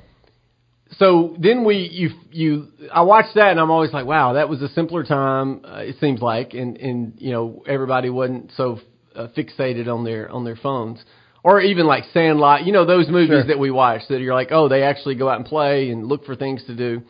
so 0.98 1.36
then 1.40 1.64
we 1.64 1.78
you 1.92 2.10
you 2.32 2.68
I 2.94 3.02
watched 3.02 3.36
that 3.36 3.52
and 3.52 3.60
I'm 3.60 3.72
always 3.72 3.94
like, 3.94 4.06
wow, 4.06 4.34
that 4.34 4.50
was 4.50 4.62
a 4.62 4.70
simpler 4.70 5.04
time. 5.04 5.62
Uh, 5.64 5.78
it 5.90 5.96
seems 6.00 6.22
like, 6.22 6.54
and 6.54 6.78
and 6.78 7.14
you 7.18 7.32
know 7.32 7.64
everybody 7.68 8.10
wasn't 8.10 8.52
so 8.58 8.80
uh, 9.16 9.28
fixated 9.38 9.88
on 9.88 10.04
their 10.04 10.30
on 10.32 10.44
their 10.44 10.56
phones, 10.56 11.04
or 11.44 11.62
even 11.62 11.86
like 11.86 12.04
Sandlot. 12.14 12.66
You 12.66 12.72
know 12.74 12.86
those 12.86 13.08
movies 13.08 13.30
Sure. 13.30 13.44
that 13.46 13.60
we 13.60 13.72
watch 13.72 14.02
that 14.10 14.20
you're 14.20 14.34
like, 14.34 14.50
oh, 14.52 14.68
they 14.68 14.84
actually 14.84 15.16
go 15.16 15.30
out 15.30 15.38
and 15.38 15.46
play 15.46 15.90
and 15.92 16.06
look 16.08 16.26
for 16.26 16.36
things 16.36 16.64
to 16.66 16.76
do. 16.76 17.02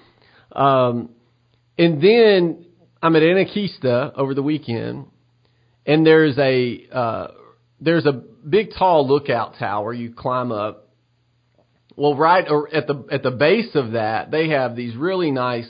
Um, 0.51 1.09
and 1.79 2.01
then 2.03 2.65
I'm 3.01 3.15
at 3.15 3.23
Anakeesta 3.23 4.13
over 4.15 4.33
the 4.33 4.43
weekend, 4.43 5.07
and 5.85 6.05
there's 6.05 6.37
a 6.37 6.85
uh, 6.91 7.27
there's 7.79 8.05
a 8.05 8.11
big 8.11 8.71
tall 8.77 9.07
lookout 9.07 9.55
tower 9.57 9.93
you 9.93 10.13
climb 10.13 10.51
up. 10.51 10.89
Well, 11.95 12.15
right 12.15 12.45
or 12.49 12.73
at 12.73 12.85
the 12.87 13.05
at 13.11 13.23
the 13.23 13.31
base 13.31 13.73
of 13.75 13.93
that, 13.93 14.29
they 14.29 14.49
have 14.49 14.75
these 14.75 14.95
really 14.95 15.31
nice 15.31 15.69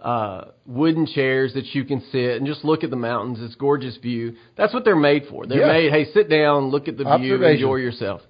uh, 0.00 0.46
wooden 0.66 1.06
chairs 1.06 1.54
that 1.54 1.66
you 1.72 1.84
can 1.84 2.02
sit 2.12 2.36
and 2.36 2.46
just 2.46 2.64
look 2.64 2.84
at 2.84 2.90
the 2.90 2.96
mountains. 2.96 3.38
It's 3.40 3.54
gorgeous 3.54 3.96
view. 3.98 4.34
That's 4.56 4.74
what 4.74 4.84
they're 4.84 4.96
made 4.96 5.26
for. 5.30 5.46
They're 5.46 5.60
Yeah. 5.60 5.72
made. 5.72 5.92
Hey, 5.92 6.12
sit 6.12 6.28
down, 6.28 6.68
look 6.68 6.88
at 6.88 6.96
the 6.98 7.04
view, 7.20 7.38
enjoy 7.54 7.76
yourself. 7.76 8.20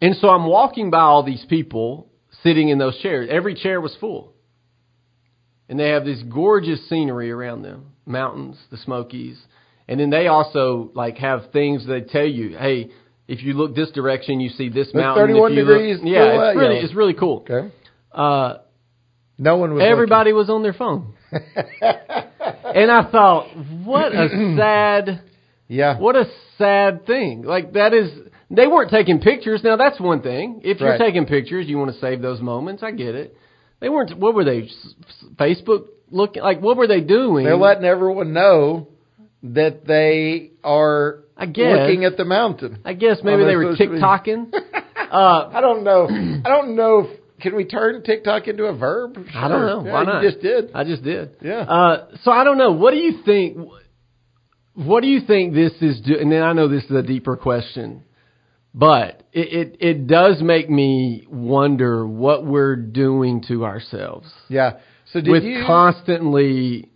And 0.00 0.16
so 0.16 0.28
I'm 0.28 0.46
walking 0.46 0.90
by 0.90 1.00
all 1.00 1.22
these 1.22 1.44
people 1.46 2.08
sitting 2.42 2.68
in 2.68 2.78
those 2.78 2.98
chairs. 2.98 3.28
Every 3.30 3.54
chair 3.54 3.80
was 3.80 3.94
full. 3.96 4.33
And 5.68 5.78
they 5.80 5.88
have 5.90 6.04
this 6.04 6.22
gorgeous 6.22 6.86
scenery 6.88 7.30
around 7.30 7.62
them. 7.62 7.86
Mountains, 8.06 8.58
the 8.70 8.76
Smokies. 8.76 9.38
And 9.88 9.98
then 9.98 10.10
they 10.10 10.26
also 10.26 10.90
like 10.94 11.16
have 11.18 11.50
things 11.52 11.86
they 11.86 12.02
tell 12.02 12.26
you, 12.26 12.56
hey, 12.58 12.90
if 13.28 13.42
you 13.42 13.54
look 13.54 13.74
this 13.74 13.90
direction, 13.92 14.40
you 14.40 14.50
see 14.50 14.68
this 14.68 14.88
Look 14.88 14.96
mountain. 14.96 15.26
31 15.28 15.54
degrees 15.54 15.96
Look, 15.98 16.06
yeah, 16.06 16.48
it's 16.50 16.56
really, 16.58 16.76
it's 16.76 16.94
really 16.94 17.14
cool. 17.14 17.46
Okay. 17.48 17.72
Uh, 18.12 18.58
No 19.38 19.56
one 19.56 19.72
was. 19.74 19.82
everybody 19.82 20.32
was 20.34 20.50
on 20.50 20.62
their 20.62 20.74
phone. 20.74 21.14
and 21.32 22.90
I 22.90 23.10
thought, 23.10 23.48
what 23.84 24.12
a 24.14 24.28
sad. 24.58 25.22
Yeah. 25.68 25.98
what 25.98 26.14
a 26.16 26.26
sad 26.58 27.06
thing. 27.06 27.42
Like 27.42 27.72
that 27.72 27.94
is, 27.94 28.10
they 28.50 28.66
weren't 28.66 28.90
taking 28.90 29.20
pictures. 29.20 29.62
Now 29.64 29.76
that's 29.76 29.98
one 29.98 30.20
thing. 30.22 30.60
If 30.62 30.80
you're 30.80 30.90
Right. 30.90 30.98
taking 31.00 31.24
pictures, 31.26 31.66
you 31.66 31.78
want 31.78 31.92
to 31.94 32.00
save 32.00 32.20
those 32.20 32.40
moments. 32.40 32.82
I 32.82 32.90
get 32.90 33.14
it. 33.14 33.36
They 33.84 33.90
weren't. 33.90 34.16
What 34.18 34.34
were 34.34 34.44
they? 34.44 34.70
Facebook 35.34 35.88
looking 36.10 36.42
like? 36.42 36.58
What 36.62 36.78
were 36.78 36.86
they 36.86 37.02
doing? 37.02 37.44
They're 37.44 37.54
letting 37.54 37.84
everyone 37.84 38.32
know 38.32 38.88
that 39.42 39.86
they 39.86 40.52
are 40.64 41.18
I 41.36 41.44
guess. 41.44 41.80
looking 41.80 42.06
at 42.06 42.16
the 42.16 42.24
mountain. 42.24 42.78
I 42.82 42.94
guess 42.94 43.18
maybe 43.22 43.44
they 43.44 43.56
were. 43.56 43.76
TikToking. 43.76 44.54
uh, 45.12 45.50
I 45.52 45.60
don't 45.60 45.84
know. 45.84 46.08
I 46.08 46.48
don't 46.48 46.76
know 46.76 47.00
if 47.00 47.20
can 47.42 47.54
we 47.56 47.66
turn 47.66 48.02
TikTok 48.02 48.48
into 48.48 48.64
a 48.64 48.74
verb? 48.74 49.18
I 49.34 49.48
don't 49.48 49.66
know. 49.66 49.84
Yeah, 49.84 49.92
Why 49.92 50.04
not? 50.04 50.22
just 50.22 50.40
did. 50.40 50.70
I 50.74 50.84
just 50.84 51.02
did. 51.02 51.36
Yeah. 51.42 51.58
Uh, 51.58 52.06
so 52.22 52.30
I 52.30 52.42
don't 52.44 52.56
know. 52.56 52.72
What 52.72 52.92
do 52.92 52.96
you 52.96 53.20
think? 53.22 53.58
What 54.72 55.02
do 55.02 55.08
you 55.08 55.20
think 55.26 55.52
this 55.52 55.72
is? 55.82 56.00
Do- 56.00 56.18
and 56.18 56.32
then 56.32 56.42
I 56.42 56.54
know 56.54 56.68
this 56.68 56.84
is 56.84 56.90
a 56.90 57.02
deeper 57.02 57.36
question, 57.36 58.02
but 58.72 59.23
it, 59.34 59.52
it 59.52 59.76
it 59.80 60.06
does 60.06 60.40
make 60.42 60.70
me 60.70 61.26
wonder 61.28 62.06
what 62.06 62.46
we're 62.46 62.76
doing 62.76 63.42
to 63.48 63.64
ourselves 63.64 64.28
Yeah. 64.48 64.78
So 65.12 65.20
did 65.20 65.30
with 65.30 65.42
you? 65.44 65.64
constantly 65.66 66.90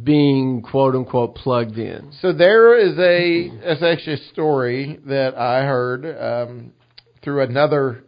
being 0.00 0.62
quote 0.62 0.94
unquote 0.94 1.34
plugged 1.34 1.78
in. 1.78 2.12
so 2.20 2.32
there 2.32 2.76
is 2.78 2.96
a 2.98 3.50
it's 3.70 3.82
actually 3.82 4.14
a 4.14 4.28
story 4.32 4.98
that 5.06 5.34
I 5.36 5.64
heard 5.64 6.04
um, 6.04 6.72
through 7.22 7.42
another 7.42 8.04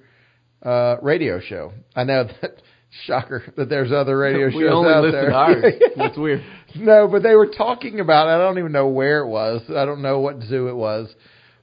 uh, 0.63 0.97
radio 1.03 1.41
show. 1.41 1.73
I 1.97 2.05
know 2.05 2.25
that 2.43 2.51
shocker 3.07 3.43
that 3.57 3.69
there's 3.69 3.93
other 3.93 4.19
radio 4.19 4.47
we 4.49 4.63
shows 4.65 4.71
only 4.73 4.93
out 4.93 5.05
listen 5.05 5.21
there. 5.21 5.31
to 5.31 5.37
ours. 5.37 5.75
That's 5.97 6.19
weird. 6.19 6.45
No, 6.77 7.09
but 7.09 7.23
they 7.23 7.35
were 7.35 7.49
talking 7.49 7.99
about. 7.99 8.29
I 8.29 8.39
don't 8.39 8.59
even 8.59 8.73
know 8.73 8.89
where 8.89 9.21
it 9.21 9.29
was. 9.29 9.63
I 9.71 9.85
don't 9.85 10.03
know 10.03 10.21
what 10.21 10.43
zoo 10.43 10.69
it 10.69 10.77
was, 10.77 11.09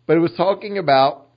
but 0.07 0.17
it 0.17 0.19
was 0.19 0.31
talking 0.35 0.77
about 0.77 1.27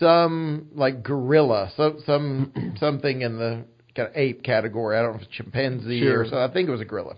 some 0.00 0.68
like 0.74 1.02
gorilla, 1.04 1.70
some 1.76 1.98
some 2.04 2.74
something 2.80 3.22
in 3.22 3.38
the 3.38 3.64
kind 3.94 4.08
of 4.08 4.16
ape 4.16 4.42
category. 4.42 4.96
I 4.98 5.02
don't 5.02 5.12
know 5.12 5.16
if 5.18 5.22
it's 5.26 5.32
chimpanzee 5.36 6.00
Sure. 6.00 6.22
or 6.22 6.26
so. 6.28 6.38
I 6.38 6.52
think 6.52 6.68
it 6.68 6.72
was 6.72 6.80
a 6.80 6.84
gorilla. 6.84 7.16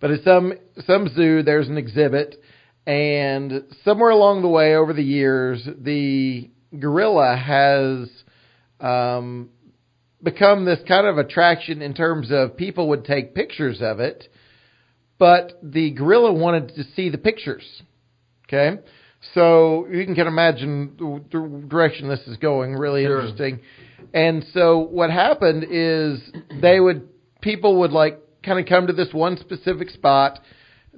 But 0.00 0.10
at 0.10 0.24
some 0.24 0.54
some 0.86 1.08
zoo, 1.14 1.42
there's 1.42 1.68
an 1.68 1.76
exhibit, 1.76 2.36
and 2.86 3.64
somewhere 3.84 4.10
along 4.10 4.42
the 4.42 4.48
way, 4.48 4.74
over 4.74 4.92
the 4.92 5.04
years, 5.04 5.66
the 5.78 6.50
gorilla 6.78 7.36
has 7.36 8.08
um, 8.80 9.50
become 10.22 10.64
this 10.64 10.78
kind 10.88 11.06
of 11.06 11.18
attraction 11.18 11.82
in 11.82 11.92
terms 11.94 12.28
of 12.30 12.56
people 12.56 12.88
would 12.88 13.04
take 13.04 13.34
pictures 13.34 13.80
of 13.82 14.00
it, 14.00 14.24
but 15.18 15.58
the 15.62 15.90
gorilla 15.90 16.32
wanted 16.32 16.68
to 16.76 16.84
see 16.96 17.10
the 17.10 17.18
pictures. 17.18 17.82
Okay, 18.48 18.78
so 19.34 19.86
you 19.90 20.04
can 20.04 20.14
kind 20.14 20.28
of 20.28 20.32
imagine 20.32 20.94
the 20.98 21.66
direction 21.68 22.08
this 22.08 22.20
is 22.26 22.36
going. 22.38 22.74
Really 22.74 23.04
Sure. 23.04 23.20
interesting. 23.20 23.60
And 24.14 24.44
so 24.54 24.78
what 24.78 25.10
happened 25.10 25.66
is 25.70 26.20
they 26.60 26.80
would 26.80 27.08
people 27.42 27.80
would 27.80 27.92
like 27.92 28.18
kind 28.42 28.58
of 28.58 28.66
come 28.66 28.86
to 28.86 28.92
this 28.92 29.12
one 29.12 29.36
specific 29.36 29.90
spot. 29.90 30.40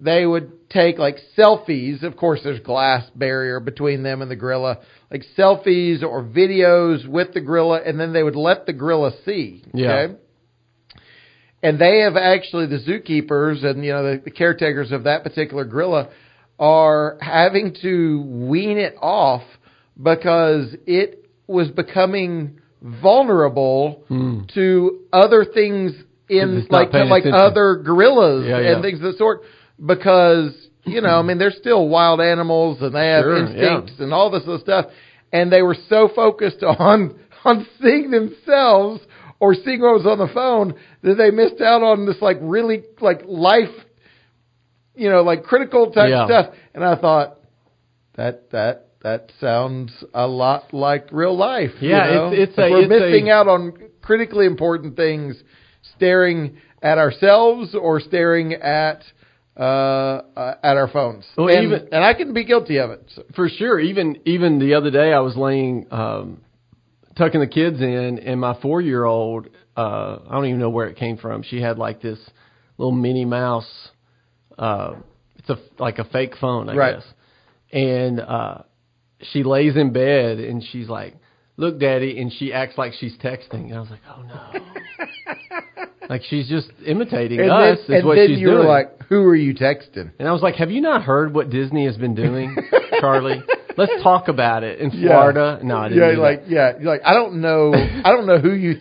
They 0.00 0.24
would 0.24 0.70
take 0.70 0.98
like 0.98 1.18
selfies. 1.36 2.02
Of 2.02 2.16
course, 2.16 2.40
there's 2.44 2.60
glass 2.60 3.08
barrier 3.14 3.60
between 3.60 4.02
them 4.02 4.22
and 4.22 4.30
the 4.30 4.36
gorilla, 4.36 4.78
like 5.10 5.24
selfies 5.36 6.02
or 6.02 6.22
videos 6.22 7.06
with 7.06 7.34
the 7.34 7.40
gorilla, 7.40 7.80
and 7.84 7.98
then 8.00 8.12
they 8.12 8.22
would 8.22 8.36
let 8.36 8.66
the 8.66 8.72
gorilla 8.72 9.12
see. 9.24 9.64
Yeah. 9.74 9.92
Okay? 9.92 10.14
And 11.64 11.78
they 11.78 12.00
have 12.00 12.16
actually 12.16 12.66
the 12.66 12.78
zookeepers 12.78 13.64
and 13.64 13.84
you 13.84 13.92
know 13.92 14.02
the, 14.16 14.22
the 14.24 14.30
caretakers 14.30 14.90
of 14.92 15.04
that 15.04 15.22
particular 15.24 15.64
gorilla 15.64 16.08
are 16.62 17.18
having 17.20 17.74
to 17.82 18.22
wean 18.24 18.78
it 18.78 18.94
off 19.02 19.42
because 20.00 20.74
it 20.86 21.28
was 21.48 21.68
becoming 21.72 22.60
vulnerable 22.80 24.04
to 24.54 25.00
other 25.12 25.44
things 25.44 25.92
in 26.28 26.66
like 26.70 26.92
like 26.92 27.22
attention. 27.24 27.34
other 27.34 27.76
gorillas 27.84 28.46
Yeah, 28.46 28.58
and 28.58 28.64
yeah. 28.76 28.80
things 28.82 28.98
of 29.00 29.12
the 29.12 29.18
sort 29.18 29.42
because 29.84 30.52
you 30.84 31.00
know 31.00 31.18
I 31.18 31.22
mean 31.22 31.38
they're 31.38 31.50
still 31.50 31.88
wild 31.88 32.20
animals 32.20 32.80
and 32.80 32.94
they 32.94 33.08
have 33.08 33.24
Sure, 33.24 33.36
instincts 33.44 33.94
and 33.98 34.12
all 34.14 34.30
this 34.30 34.42
other 34.46 34.58
stuff 34.60 34.86
and 35.32 35.50
they 35.52 35.62
were 35.62 35.76
so 35.88 36.08
focused 36.14 36.62
on 36.62 37.18
on 37.44 37.66
seeing 37.82 38.10
themselves 38.12 39.00
or 39.40 39.54
seeing 39.54 39.80
what 39.80 39.94
was 39.94 40.06
on 40.06 40.18
the 40.18 40.32
phone 40.32 40.74
that 41.02 41.16
they 41.16 41.30
missed 41.32 41.60
out 41.60 41.82
on 41.82 42.06
this 42.06 42.16
like 42.22 42.38
really 42.40 42.82
like 43.00 43.22
life 43.26 43.74
you 44.94 45.08
know 45.10 45.22
like 45.22 45.44
critical 45.44 45.90
type 45.92 46.10
Yeah. 46.10 46.26
stuff 46.26 46.54
and 46.74 46.84
I 46.84 46.96
thought 46.96 47.38
that 48.16 48.50
that 48.50 48.86
that 49.02 49.30
sounds 49.40 49.92
a 50.14 50.26
lot 50.28 50.72
like 50.72 51.08
real 51.10 51.36
life. 51.36 51.72
you 51.80 51.90
Yeah, 51.90 52.06
know? 52.14 52.32
it's- 52.32 52.48
it's 52.50 52.58
a- 52.58 52.70
we're 52.70 52.82
it's 52.82 52.86
a- 52.86 52.88
missing 53.00 53.30
out 53.30 53.48
on 53.48 53.72
critically 54.00 54.46
important 54.46 54.94
things, 54.94 55.42
staring 55.96 56.56
at 56.82 56.98
ourselves 56.98 57.74
or 57.74 57.98
staring 58.00 58.54
at 58.54 59.02
uh, 59.56 59.60
uh 60.36 60.54
at 60.62 60.76
our 60.76 60.88
phones. 60.88 61.26
Well, 61.36 61.48
and, 61.48 61.64
even- 61.64 61.88
and 61.92 62.02
I 62.04 62.14
can 62.14 62.32
be 62.32 62.44
guilty 62.44 62.78
of 62.78 62.90
it. 62.90 63.02
So- 63.14 63.24
For 63.34 63.48
sure. 63.48 63.78
Even 63.80 64.18
even 64.24 64.58
the 64.60 64.74
other 64.74 64.90
day, 64.90 65.12
I 65.12 65.18
was 65.20 65.36
laying, 65.36 65.86
um, 65.90 66.40
tucking 67.16 67.40
the 67.40 67.46
kids 67.48 67.80
in, 67.80 68.18
and 68.20 68.40
my 68.40 68.54
four 68.62 68.80
year 68.80 69.04
old, 69.04 69.48
uh, 69.76 70.18
I 70.28 70.34
don't 70.34 70.46
even 70.46 70.60
know 70.60 70.70
where 70.70 70.86
it 70.86 70.96
came 70.96 71.16
from. 71.16 71.42
She 71.42 71.60
had 71.60 71.76
like 71.78 72.00
this 72.00 72.18
little 72.78 72.92
Minnie 72.92 73.24
Mouse. 73.26 73.90
Uh, 74.58 74.94
it's 75.36 75.50
a 75.50 75.58
like 75.78 75.98
a 75.98 76.04
fake 76.04 76.34
phone, 76.40 76.68
I 76.68 76.74
Right. 76.74 76.94
guess. 76.96 77.04
And 77.72 78.20
uh, 78.20 78.58
she 79.32 79.42
lays 79.44 79.76
in 79.76 79.92
bed, 79.92 80.38
and 80.38 80.62
she's 80.62 80.88
like, 80.88 81.14
"Look, 81.56 81.78
Daddy," 81.80 82.20
and 82.20 82.32
she 82.32 82.52
acts 82.52 82.76
like 82.78 82.92
she's 82.94 83.16
texting. 83.18 83.66
And 83.70 83.74
I 83.74 83.80
was 83.80 83.90
like, 83.90 84.00
"Oh 84.08 84.22
no." 84.22 84.60
Like 86.08 86.22
she's 86.28 86.46
just 86.48 86.68
imitating 86.84 87.40
And 87.40 87.50
us 87.50 87.78
then, 87.88 87.98
is 87.98 88.04
what 88.04 88.18
she's 88.18 88.38
you 88.38 88.46
doing. 88.48 88.58
were 88.58 88.64
like, 88.64 89.02
"Who 89.04 89.22
are 89.24 89.36
you 89.36 89.54
texting?" 89.54 90.10
And 90.18 90.28
I 90.28 90.32
was 90.32 90.42
like, 90.42 90.56
"Have 90.56 90.70
you 90.70 90.80
not 90.82 91.02
heard 91.02 91.32
what 91.32 91.48
Disney 91.48 91.86
has 91.86 91.96
been 91.96 92.14
doing, 92.14 92.54
Charlie? 93.00 93.42
Let's 93.78 94.02
talk 94.02 94.28
about 94.28 94.62
it 94.64 94.80
in 94.80 94.90
Yeah. 94.90 95.08
Florida." 95.08 95.60
No, 95.62 95.78
I 95.78 95.88
didn't. 95.88 96.14
Yeah, 96.16 96.18
like 96.20 96.42
yeah, 96.48 96.72
you're 96.78 96.90
like 96.92 97.00
I 97.04 97.14
don't 97.14 97.40
know, 97.40 97.72
I 97.72 98.10
don't 98.10 98.26
know 98.26 98.38
who 98.38 98.52
you. 98.52 98.80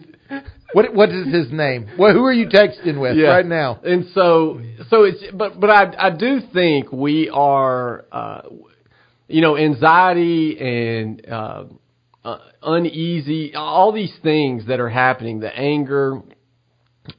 What 0.74 0.94
what 0.94 1.10
is 1.10 1.28
his 1.34 1.52
name? 1.52 1.90
What 1.98 2.14
who 2.14 2.24
are 2.26 2.34
you 2.34 2.48
texting 2.48 3.00
with 3.00 3.18
yeah. 3.18 3.28
right 3.28 3.46
now? 3.46 3.80
And 3.84 4.06
so, 4.14 4.62
so 4.90 5.04
it's 5.04 5.24
but 5.34 5.60
but 5.60 5.70
I 5.70 6.08
I 6.08 6.10
do 6.12 6.40
think 6.54 6.92
we 6.92 7.30
are, 7.30 8.06
uh, 8.12 8.42
you 9.28 9.42
know, 9.42 9.58
anxiety 9.58 10.58
and 10.60 11.28
uh, 11.30 11.64
uh, 12.24 12.38
uneasy, 12.64 13.54
all 13.56 13.92
these 13.92 14.14
things 14.24 14.68
that 14.68 14.80
are 14.80 14.90
happening, 14.90 15.40
the 15.40 15.56
anger, 15.56 16.22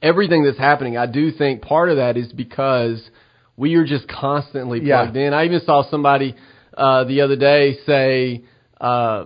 everything 0.01 0.43
that's 0.43 0.57
happening. 0.57 0.97
I 0.97 1.05
do 1.05 1.31
think 1.31 1.61
part 1.61 1.89
of 1.89 1.97
that 1.97 2.17
is 2.17 2.31
because 2.31 3.03
we 3.55 3.75
are 3.75 3.85
just 3.85 4.07
constantly 4.07 4.81
Yeah. 4.81 5.03
plugged 5.03 5.17
in. 5.17 5.33
I 5.33 5.45
even 5.45 5.61
saw 5.65 5.83
somebody 5.89 6.35
uh, 6.75 7.03
the 7.03 7.21
other 7.21 7.35
day 7.35 7.77
say 7.85 8.43
uh, 8.81 9.25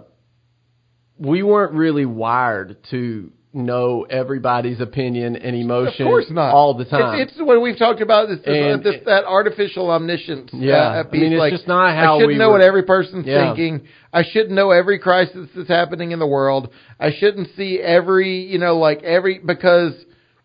we 1.18 1.44
weren't 1.44 1.74
really 1.74 2.06
wired 2.06 2.78
to 2.92 3.32
know 3.54 4.06
everybody's 4.10 4.80
opinion 4.82 5.36
and 5.36 5.56
emotion 5.56 6.06
Of 6.06 6.10
course 6.12 6.26
not. 6.30 6.54
all 6.54 6.74
the 6.76 6.86
time. 6.86 7.20
It's, 7.20 7.32
it's 7.32 7.42
what 7.42 7.62
we've 7.62 7.78
talked 7.78 8.02
about. 8.02 8.28
This, 8.28 8.40
And- 8.46 8.84
this 8.84 8.96
that 9.06 9.24
artificial 9.26 9.90
omniscience. 9.90 10.52
Yeah. 10.54 10.76
uh, 10.76 11.04
I 11.08 11.12
mean, 11.12 11.34
it's 11.34 11.40
like, 11.40 11.54
just 11.54 11.68
not 11.68 11.96
how 11.96 12.16
I 12.16 12.20
shouldn't 12.20 12.28
we 12.34 12.38
know 12.38 12.48
were- 12.48 12.54
what 12.60 12.62
every 12.62 12.84
person's 12.84 13.26
Yeah. 13.26 13.48
thinking. 13.56 13.88
I 14.14 14.24
shouldn't 14.24 14.52
know 14.54 14.72
every 14.72 15.00
crisis 15.00 15.50
that's 15.56 15.70
happening 15.70 16.12
in 16.12 16.20
the 16.20 16.28
world. 16.28 16.72
I 17.00 17.12
shouldn't 17.18 17.50
see 17.56 17.80
every, 17.80 18.42
you 18.46 18.58
know, 18.60 18.78
like 18.78 19.02
every 19.04 19.40
because 19.40 19.94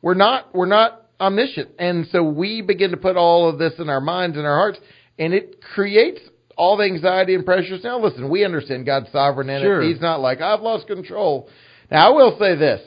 we're 0.01 0.15
not 0.15 0.55
we're 0.55 0.67
not 0.67 1.01
omniscient, 1.21 1.71
and 1.79 2.07
so 2.11 2.23
we 2.23 2.63
begin 2.63 2.91
to 2.93 2.97
put 2.97 3.17
all 3.17 3.49
of 3.49 3.59
this 3.59 3.75
in 3.79 3.89
our 3.89 4.01
minds 4.01 4.37
and 4.37 4.47
our 4.47 4.57
hearts, 4.57 4.79
and 5.19 5.33
it 5.35 5.61
creates 5.75 6.21
all 6.57 6.77
the 6.77 6.85
anxiety 6.85 7.35
and 7.35 7.45
pressures. 7.45 7.83
Now, 7.85 7.99
listen, 7.99 8.29
we 8.29 8.45
understand 8.45 8.87
God's 8.87 9.11
sovereign 9.13 9.49
in 9.49 9.63
Sure. 9.63 9.83
it. 9.83 9.89
He's 9.89 10.01
not 10.01 10.21
like 10.21 10.41
I've 10.41 10.61
lost 10.61 10.87
control. 10.87 11.49
Now, 11.93 12.09
I 12.09 12.17
will 12.17 12.37
say 12.39 12.57
this. 12.57 12.81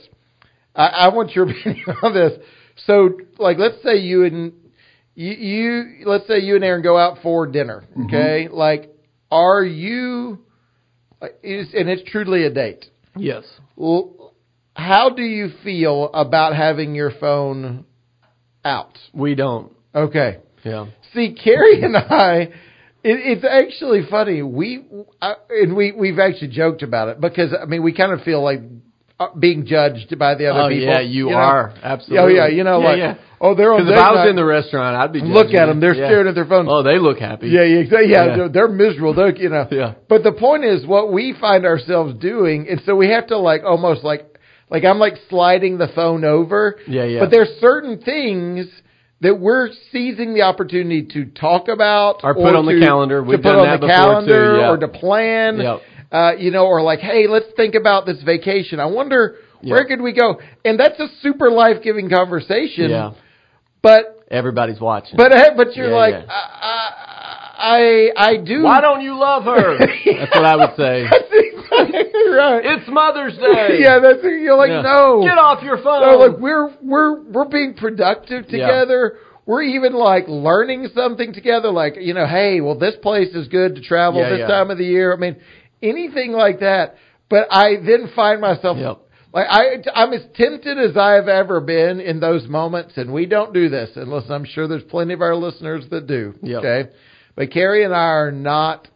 I, 0.76 0.88
I 0.88 1.08
want 1.10 1.36
your 1.36 1.46
opinion 1.50 1.86
on 2.02 2.14
this. 2.14 2.34
So, 2.86 3.12
like, 3.38 3.58
let's 3.58 3.82
say 3.84 3.98
you 3.98 4.26
and 4.26 4.54
you, 5.14 5.32
you, 5.32 6.08
let's 6.08 6.28
say 6.28 6.40
you 6.40 6.56
and 6.56 6.64
Aaron 6.64 6.82
go 6.82 6.98
out 6.98 7.20
for 7.22 7.48
dinner. 7.48 7.86
Mm-hmm. 7.92 8.08
Okay, 8.08 8.48
like, 8.52 8.90
are 9.32 9.64
you? 9.64 10.40
Is 11.42 11.70
and 11.74 11.88
it's 11.90 12.04
truly 12.12 12.46
a 12.46 12.50
date. 12.52 12.86
yes. 13.16 13.44
Well, 13.76 14.34
how 14.76 15.10
do 15.10 15.22
you 15.22 15.50
feel 15.64 16.10
about 16.14 16.56
having 16.56 16.94
your 16.94 17.12
phone 17.20 17.86
out? 18.64 18.98
We 19.14 19.36
don't. 19.36 19.72
Okay. 19.94 20.40
Yeah. 20.64 20.88
See, 21.14 21.36
Carrie 21.42 21.82
and 21.84 21.96
I, 21.96 22.50
it's 23.04 23.46
actually 23.46 24.02
funny. 24.10 24.42
We 24.42 24.84
I, 25.22 25.36
and 25.50 25.76
we 25.76 25.94
we've 25.94 26.20
actually 26.20 26.50
joked 26.50 26.84
about 26.84 27.08
it 27.10 27.22
because 27.22 27.54
I 27.60 27.66
mean 27.66 27.84
we 27.84 27.94
kind 27.94 28.12
of 28.12 28.22
feel 28.22 28.44
like 28.44 28.60
Uh, 29.18 29.34
being 29.40 29.66
judged 29.66 30.20
by 30.20 30.36
the 30.36 30.46
other 30.48 30.64
oh 30.64 30.68
people. 30.68 30.84
yeah, 30.84 31.00
you, 31.00 31.30
know? 31.30 31.38
are 31.38 31.74
absolutely. 31.82 32.18
Oh 32.18 32.28
yeah, 32.28 32.48
you 32.48 32.66
know 32.66 32.82
yeah, 32.82 32.88
like 32.90 32.98
yeah. 32.98 33.16
oh 33.40 33.56
they're 33.56 33.72
on 33.72 33.80
Because 33.86 33.94
if 33.94 33.98
I 33.98 34.12
was 34.12 34.18
night. 34.18 34.30
in 34.30 34.36
the 34.36 34.44
restaurant, 34.44 34.98
I'd 34.98 35.14
be 35.14 35.22
Look 35.22 35.54
at 35.54 35.68
them; 35.68 35.80
they're 35.80 35.96
Yeah. 35.96 36.08
staring 36.08 36.28
at 36.28 36.36
their 36.36 36.44
phones. 36.46 36.68
Oh, 36.70 36.84
they 36.84 37.00
look 37.00 37.18
happy. 37.20 37.48
Yeah, 37.48 37.64
yeah. 37.64 38.00
Yeah. 38.02 38.36
They're, 38.36 38.50
they're 38.50 38.68
miserable. 38.68 39.14
They're, 39.14 39.34
you 39.34 39.48
know. 39.48 39.70
Yeah. 39.72 39.94
But 40.10 40.24
the 40.24 40.34
point 40.34 40.66
is, 40.66 40.86
what 40.86 41.14
we 41.14 41.34
find 41.40 41.66
ourselves 41.66 42.16
doing, 42.20 42.68
and 42.70 42.82
so 42.86 42.94
we 42.94 43.08
have 43.12 43.28
to 43.28 43.38
like 43.38 43.64
almost 43.64 44.04
like 44.04 44.38
like 44.70 44.84
I'm 44.84 45.00
like 45.00 45.14
sliding 45.30 45.78
the 45.78 45.88
phone 45.96 46.26
over. 46.26 46.78
Yeah, 46.86 47.06
yeah. 47.06 47.20
But 47.22 47.32
there's 47.32 47.58
certain 47.62 48.02
things 48.02 48.68
that 49.22 49.40
we're 49.40 49.70
seizing 49.94 50.34
the 50.34 50.42
opportunity 50.42 51.04
to 51.14 51.26
talk 51.26 51.70
about 51.70 52.20
Or 52.22 52.34
put 52.34 52.54
on 52.54 52.66
the 52.66 52.80
calendar. 52.80 53.24
We've 53.24 53.38
put 53.38 53.44
done 53.44 53.60
on 53.60 53.66
that 53.68 53.80
the 53.80 53.88
calendar 53.88 54.56
too, 54.56 54.62
yeah. 54.62 54.70
or 54.72 54.78
to 54.78 54.88
plan. 54.90 55.58
Yep. 55.60 55.82
Uh, 56.16 56.32
you 56.38 56.50
know, 56.52 56.66
or 56.66 56.82
like, 56.82 57.00
hey, 57.00 57.28
let's 57.28 57.48
think 57.58 57.76
about 57.76 58.06
this 58.06 58.22
vacation. 58.24 58.80
I 58.80 58.86
wonder 58.86 59.36
where 59.62 59.84
could 59.86 60.02
we 60.02 60.14
go? 60.14 60.40
And 60.64 60.80
that's 60.80 61.00
a 61.00 61.08
super 61.22 61.50
life 61.50 61.78
giving 61.84 62.10
conversation. 62.10 62.90
Yeah. 62.92 63.12
But 63.82 64.04
Everybody's 64.32 64.80
watching. 64.80 65.18
but 65.18 65.32
uh, 65.32 65.52
but 65.58 65.76
you're 65.76 65.90
Yeah, 65.90 65.96
like, 66.06 66.14
yeah. 66.14 66.26
I, 66.30 68.12
I 68.18 68.28
I 68.32 68.38
do. 68.38 68.64
why 68.64 68.80
don't 68.82 69.02
you 69.02 69.14
love 69.20 69.44
her? 69.44 69.78
That's 70.20 70.36
what 70.36 70.46
I 70.46 70.56
would 70.56 70.76
say. 70.78 71.04
right. 71.72 72.62
It's 72.66 72.88
Mother's 72.90 73.38
Day. 73.38 73.78
yeah, 73.86 74.00
that's 74.02 74.20
you're 74.24 74.56
like 74.58 74.70
Yeah. 74.70 74.82
no. 74.82 75.22
Get 75.24 75.38
off 75.38 75.64
your 75.64 75.78
phone. 75.84 76.02
No, 76.02 76.18
look, 76.18 76.40
we're 76.40 76.70
we're 76.82 77.22
we're 77.24 77.50
being 77.50 77.74
productive 77.76 78.48
together. 78.48 79.18
We're 79.46 79.64
even 79.64 79.94
like 79.94 80.26
learning 80.28 80.90
something 80.96 81.34
together. 81.34 81.72
Like 81.72 81.96
you 82.00 82.14
know, 82.14 82.26
hey, 82.28 82.62
well, 82.62 82.78
this 82.78 82.96
place 83.02 83.30
is 83.34 83.48
good 83.48 83.76
to 83.76 83.82
travel 83.82 84.22
Yeah, 84.22 84.30
this 84.30 84.40
yeah. 84.40 84.48
time 84.48 84.72
of 84.72 84.78
the 84.78 84.86
year. 84.86 85.14
I 85.14 85.18
mean, 85.18 85.36
anything 85.90 86.32
like 86.32 86.60
that. 86.60 86.96
But 87.30 87.48
I 87.52 87.76
then 87.78 88.10
find 88.16 88.40
myself 88.42 88.78
Yep. 88.78 88.98
like 89.34 89.48
I 89.50 89.84
I'm 89.94 90.14
as 90.14 90.22
tempted 90.36 90.78
as 90.78 90.96
I've 90.98 91.28
ever 91.28 91.60
been 91.60 92.00
in 92.00 92.20
those 92.20 92.48
moments, 92.48 92.98
and 92.98 93.12
we 93.14 93.26
don't 93.26 93.54
do 93.54 93.70
this 93.70 93.90
unless 93.96 94.30
I'm 94.30 94.46
sure 94.46 94.68
there's 94.68 94.84
plenty 94.84 95.14
of 95.14 95.22
our 95.22 95.36
listeners 95.36 95.86
that 95.90 96.06
do. 96.08 96.36
Yep. 96.42 96.60
Okay, 96.60 96.90
but 97.36 97.52
Carrie 97.52 97.84
and 97.84 97.94
I 97.94 97.98
are 98.24 98.32
not 98.32 98.88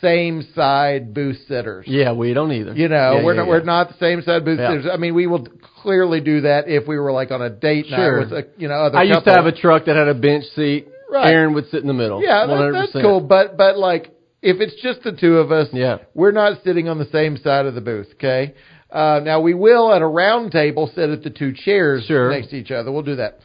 same 0.00 0.42
side 0.54 1.14
booth 1.14 1.38
sitters. 1.48 1.86
yeah, 1.88 2.12
we 2.12 2.34
don't 2.34 2.52
either. 2.52 2.74
You 2.74 2.88
know, 2.88 3.14
Yeah, 3.18 3.24
we're 3.24 3.32
yeah, 3.34 3.36
not, 3.40 3.44
yeah. 3.44 3.48
we're 3.48 3.62
not 3.62 3.88
the 3.88 3.94
same 3.98 4.20
side 4.22 4.44
booth 4.44 4.58
sitters. 4.58 4.86
I 4.92 4.96
mean, 4.98 5.14
we 5.14 5.26
will 5.26 5.46
clearly 5.82 6.20
do 6.20 6.42
that 6.42 6.68
if 6.68 6.86
we 6.88 6.98
were 6.98 7.12
like 7.12 7.30
on 7.30 7.40
a 7.40 7.48
date 7.50 7.86
Sure. 7.86 7.96
night 8.20 8.30
with 8.30 8.32
a 8.32 8.46
you 8.58 8.68
know 8.68 8.74
other. 8.74 8.98
I 8.98 9.04
used 9.04 9.24
to 9.24 9.30
have 9.32 9.46
a 9.46 9.52
truck 9.52 9.84
that 9.86 9.96
had 9.96 10.08
a 10.08 10.14
bench 10.14 10.44
seat. 10.56 10.88
Right. 11.10 11.32
Aaron 11.32 11.54
would 11.54 11.70
sit 11.70 11.80
in 11.82 11.86
the 11.86 11.94
middle. 11.94 12.20
yeah, 12.20 12.44
that, 12.46 12.52
100%. 12.52 12.72
that's 12.72 12.92
cool. 13.00 13.20
But 13.20 13.56
but 13.56 13.78
like 13.78 14.10
if 14.46 14.60
it's 14.60 14.80
just 14.80 15.02
the 15.02 15.12
two 15.12 15.38
of 15.38 15.50
us, 15.52 15.68
Yeah. 15.72 15.98
we're 16.14 16.32
not 16.32 16.62
sitting 16.64 16.88
on 16.88 16.98
the 16.98 17.04
same 17.06 17.36
side 17.36 17.66
of 17.66 17.74
the 17.74 17.80
booth. 17.80 18.08
Okay. 18.14 18.54
Uh, 18.90 19.20
now 19.24 19.40
we 19.40 19.52
will 19.54 19.92
at 19.92 20.00
a 20.02 20.06
round 20.06 20.52
table 20.52 20.90
sit 20.94 21.10
at 21.10 21.22
the 21.22 21.30
two 21.30 21.52
chairs 21.52 22.04
Sure. 22.06 22.30
next 22.30 22.48
to 22.50 22.56
each 22.56 22.70
other. 22.70 22.92
We'll 22.92 23.02
do 23.02 23.16
that. 23.16 23.40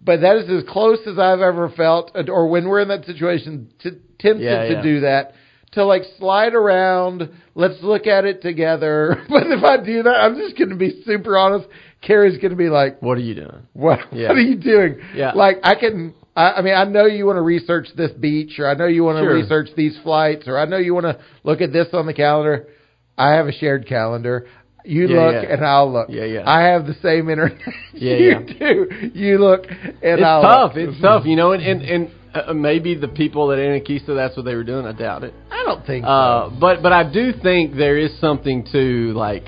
But 0.00 0.20
that 0.20 0.36
is 0.36 0.48
as 0.48 0.62
close 0.68 1.00
as 1.06 1.18
I've 1.18 1.40
ever 1.40 1.68
felt, 1.70 2.12
or 2.28 2.48
when 2.48 2.68
we're 2.68 2.80
in 2.80 2.88
that 2.88 3.04
situation, 3.04 3.68
t- 3.82 3.90
tempted 4.20 4.44
Yeah, 4.44 4.68
to 4.76 4.82
do 4.82 5.00
that. 5.00 5.32
To 5.72 5.84
like 5.84 6.02
slide 6.18 6.54
around, 6.54 7.28
let's 7.54 7.82
look 7.82 8.06
at 8.06 8.24
it 8.24 8.40
together. 8.40 9.20
But 9.28 9.48
if 9.48 9.62
I 9.64 9.76
do 9.84 10.04
that, 10.04 10.14
I'm 10.24 10.36
just 10.36 10.56
going 10.56 10.70
to 10.70 10.76
be 10.76 11.02
super 11.04 11.36
honest. 11.36 11.66
Carrie's 12.00 12.38
going 12.38 12.52
to 12.52 12.56
be 12.56 12.68
like, 12.70 13.02
What 13.02 13.18
are 13.18 13.22
you 13.22 13.34
doing? 13.34 13.66
what, 13.74 13.98
Yeah. 14.12 14.28
what 14.28 14.38
are 14.38 14.40
you 14.40 14.56
doing? 14.56 14.98
Yeah. 15.14 15.32
Like 15.32 15.58
I 15.64 15.74
can, 15.74 16.14
I, 16.38 16.58
I 16.58 16.62
mean, 16.62 16.74
I 16.74 16.84
know 16.84 17.06
you 17.06 17.26
want 17.26 17.36
to 17.36 17.42
research 17.56 17.88
this 17.96 18.12
beach, 18.12 18.52
or 18.60 18.66
I 18.72 18.74
know 18.74 18.86
you 18.86 19.02
want 19.04 19.16
to 19.18 19.24
Sure. 19.24 19.34
research 19.34 19.68
these 19.76 19.96
flights, 20.04 20.46
or 20.46 20.56
I 20.58 20.66
know 20.66 20.76
you 20.78 20.94
want 20.94 21.06
to 21.06 21.18
look 21.42 21.60
at 21.60 21.72
this 21.72 21.88
on 21.92 22.06
the 22.06 22.14
calendar. 22.14 22.68
I 23.16 23.30
have 23.38 23.46
a 23.48 23.52
shared 23.52 23.86
calendar. 23.88 24.46
You 24.84 25.08
Yeah, 25.08 25.20
look 25.20 25.34
yeah. 25.42 25.52
and 25.54 25.64
I'll 25.66 25.92
look. 25.92 26.08
Yeah, 26.08 26.24
yeah. 26.24 26.42
I 26.58 26.60
have 26.70 26.86
the 26.86 26.94
same 27.02 27.28
internet. 27.28 27.58
Yeah, 27.94 28.14
you 28.16 28.28
yeah. 28.30 28.58
do. 28.58 29.10
You 29.14 29.38
look 29.38 29.64
and 29.68 30.20
It's 30.20 30.22
I'll 30.22 30.42
tough. 30.42 30.72
look. 30.76 30.88
It's 30.88 31.00
tough, 31.02 31.24
you 31.26 31.34
know, 31.36 31.50
and 31.52 31.62
and, 31.62 31.82
and 31.82 32.10
uh, 32.32 32.54
maybe 32.54 32.94
the 32.94 33.08
people 33.08 33.50
at 33.52 33.58
Anakeesta, 33.58 34.14
that's 34.14 34.36
what 34.36 34.44
they 34.44 34.54
were 34.54 34.62
doing. 34.72 34.86
I 34.86 34.92
doubt 34.92 35.24
it. 35.24 35.34
I 35.50 35.64
don't 35.66 35.84
think 35.84 36.04
Uh, 36.06 36.48
so. 36.50 36.56
but 36.60 36.80
but 36.84 36.92
I 36.92 37.02
do 37.10 37.32
think 37.32 37.74
there 37.76 37.98
is 37.98 38.12
something 38.20 38.64
to 38.72 39.12
like. 39.14 39.46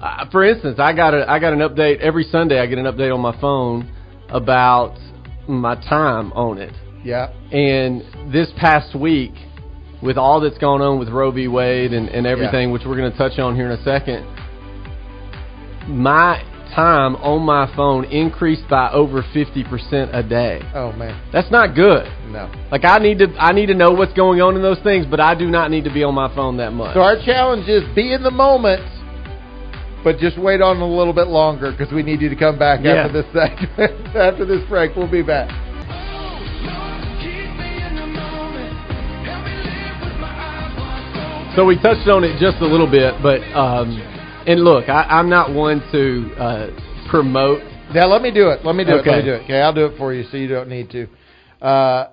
Uh, 0.00 0.26
for 0.30 0.44
instance, 0.44 0.78
I 0.78 0.92
got 0.92 1.12
a 1.14 1.28
I 1.28 1.38
got 1.40 1.52
an 1.52 1.58
update 1.68 1.98
every 2.00 2.24
Sunday. 2.24 2.60
I 2.60 2.66
get 2.66 2.78
an 2.78 2.86
update 2.86 3.12
on 3.12 3.20
my 3.20 3.38
phone 3.40 3.90
about 4.30 4.94
my 5.48 5.74
time 5.74 6.32
on 6.32 6.58
it. 6.58 6.74
Yeah. 7.04 7.32
And 7.52 8.32
this 8.32 8.50
past 8.56 8.94
week, 8.98 9.32
with 10.02 10.18
all 10.18 10.40
that's 10.40 10.58
gone 10.58 10.82
on 10.82 10.98
with 10.98 11.08
Roe 11.08 11.30
v. 11.30 11.48
Wade 11.48 11.92
and, 11.92 12.08
and 12.08 12.26
everything, 12.26 12.72
which 12.72 12.82
we're 12.86 12.96
going 12.96 13.10
to 13.10 13.16
touch 13.18 13.38
on 13.38 13.54
here 13.56 13.70
in 13.70 13.78
a 13.78 13.82
second, 13.82 14.24
my 15.88 16.42
time 16.74 17.14
on 17.16 17.42
my 17.42 17.72
phone 17.76 18.04
increased 18.06 18.68
by 18.68 18.90
over 18.90 19.22
50% 19.22 20.14
a 20.14 20.22
day. 20.22 20.60
Oh 20.74 20.92
man, 20.92 21.20
That's 21.32 21.50
not 21.50 21.74
good. 21.74 22.06
no. 22.30 22.50
Like 22.70 22.84
I 22.84 22.98
need 22.98 23.18
to 23.18 23.28
I 23.38 23.52
need 23.52 23.66
to 23.66 23.74
know 23.74 23.92
what's 23.92 24.12
going 24.14 24.40
on 24.40 24.56
in 24.56 24.62
those 24.62 24.80
things, 24.80 25.06
but 25.06 25.20
I 25.20 25.34
do 25.34 25.46
not 25.46 25.70
need 25.70 25.84
to 25.84 25.92
be 25.92 26.02
on 26.02 26.14
my 26.14 26.34
phone 26.34 26.56
that 26.58 26.72
much. 26.72 26.94
So 26.94 27.00
our 27.00 27.16
challenge 27.24 27.68
is 27.68 27.82
be 27.94 28.12
in 28.12 28.22
the 28.22 28.30
moment, 28.30 28.82
but 30.04 30.18
just 30.18 30.38
wait 30.38 30.60
on 30.60 30.76
a 30.76 30.86
little 30.86 31.14
bit 31.14 31.28
longer 31.28 31.72
because 31.72 31.92
we 31.92 32.02
need 32.02 32.20
you 32.20 32.28
to 32.28 32.36
come 32.36 32.58
back 32.58 32.80
Yeah. 32.82 32.92
after 32.96 33.22
this 33.22 33.32
segment. 33.32 34.06
after 34.16 34.44
this 34.44 34.62
break, 34.68 34.94
we'll 34.94 35.10
be 35.10 35.22
back. 35.22 35.48
So 41.56 41.64
we 41.64 41.76
touched 41.80 42.08
on 42.08 42.24
it 42.24 42.36
just 42.40 42.56
a 42.62 42.66
little 42.66 42.90
bit, 42.90 43.14
but 43.22 43.38
um, 43.54 43.90
and 44.44 44.64
look, 44.64 44.88
I, 44.88 45.02
I'm 45.04 45.30
not 45.30 45.54
one 45.54 45.80
to 45.92 46.34
uh, 46.36 47.06
promote. 47.08 47.60
Now 47.94 48.08
let 48.08 48.22
me 48.22 48.32
do 48.32 48.48
it. 48.48 48.64
Let 48.64 48.74
me 48.74 48.82
do 48.84 48.90
it. 48.90 48.96
Let 48.96 49.06
Okay. 49.06 49.18
me 49.18 49.22
do 49.24 49.32
it. 49.34 49.42
Okay, 49.44 49.60
I'll 49.60 49.72
do 49.72 49.86
it 49.86 49.96
for 49.96 50.12
you, 50.12 50.24
so 50.32 50.36
you 50.36 50.48
don't 50.48 50.68
need 50.68 50.90
to. 50.90 51.06
Uh, 51.64 52.08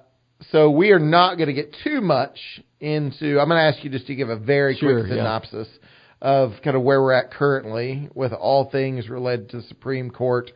so 0.51 0.69
we 0.69 0.91
are 0.91 0.99
not 0.99 1.37
going 1.37 1.47
to 1.47 1.53
get 1.53 1.75
too 1.83 2.01
much 2.01 2.37
into. 2.79 3.39
I'm 3.39 3.47
going 3.49 3.57
to 3.59 3.63
ask 3.75 3.83
you 3.83 3.89
just 3.89 4.05
to 4.07 4.15
give 4.15 4.29
a 4.29 4.37
very 4.37 4.75
Sure, 4.75 4.99
quick 5.01 5.17
yeah. 5.17 5.23
Of 6.21 6.53
kind 6.63 6.75
of 6.75 6.83
where 6.83 7.01
we're 7.01 7.13
at 7.13 7.31
currently 7.31 8.09
with 8.13 8.31
all 8.31 8.69
things 8.69 9.09
related 9.09 9.49
to 9.49 9.61
Supreme 9.63 10.11
Court 10.11 10.51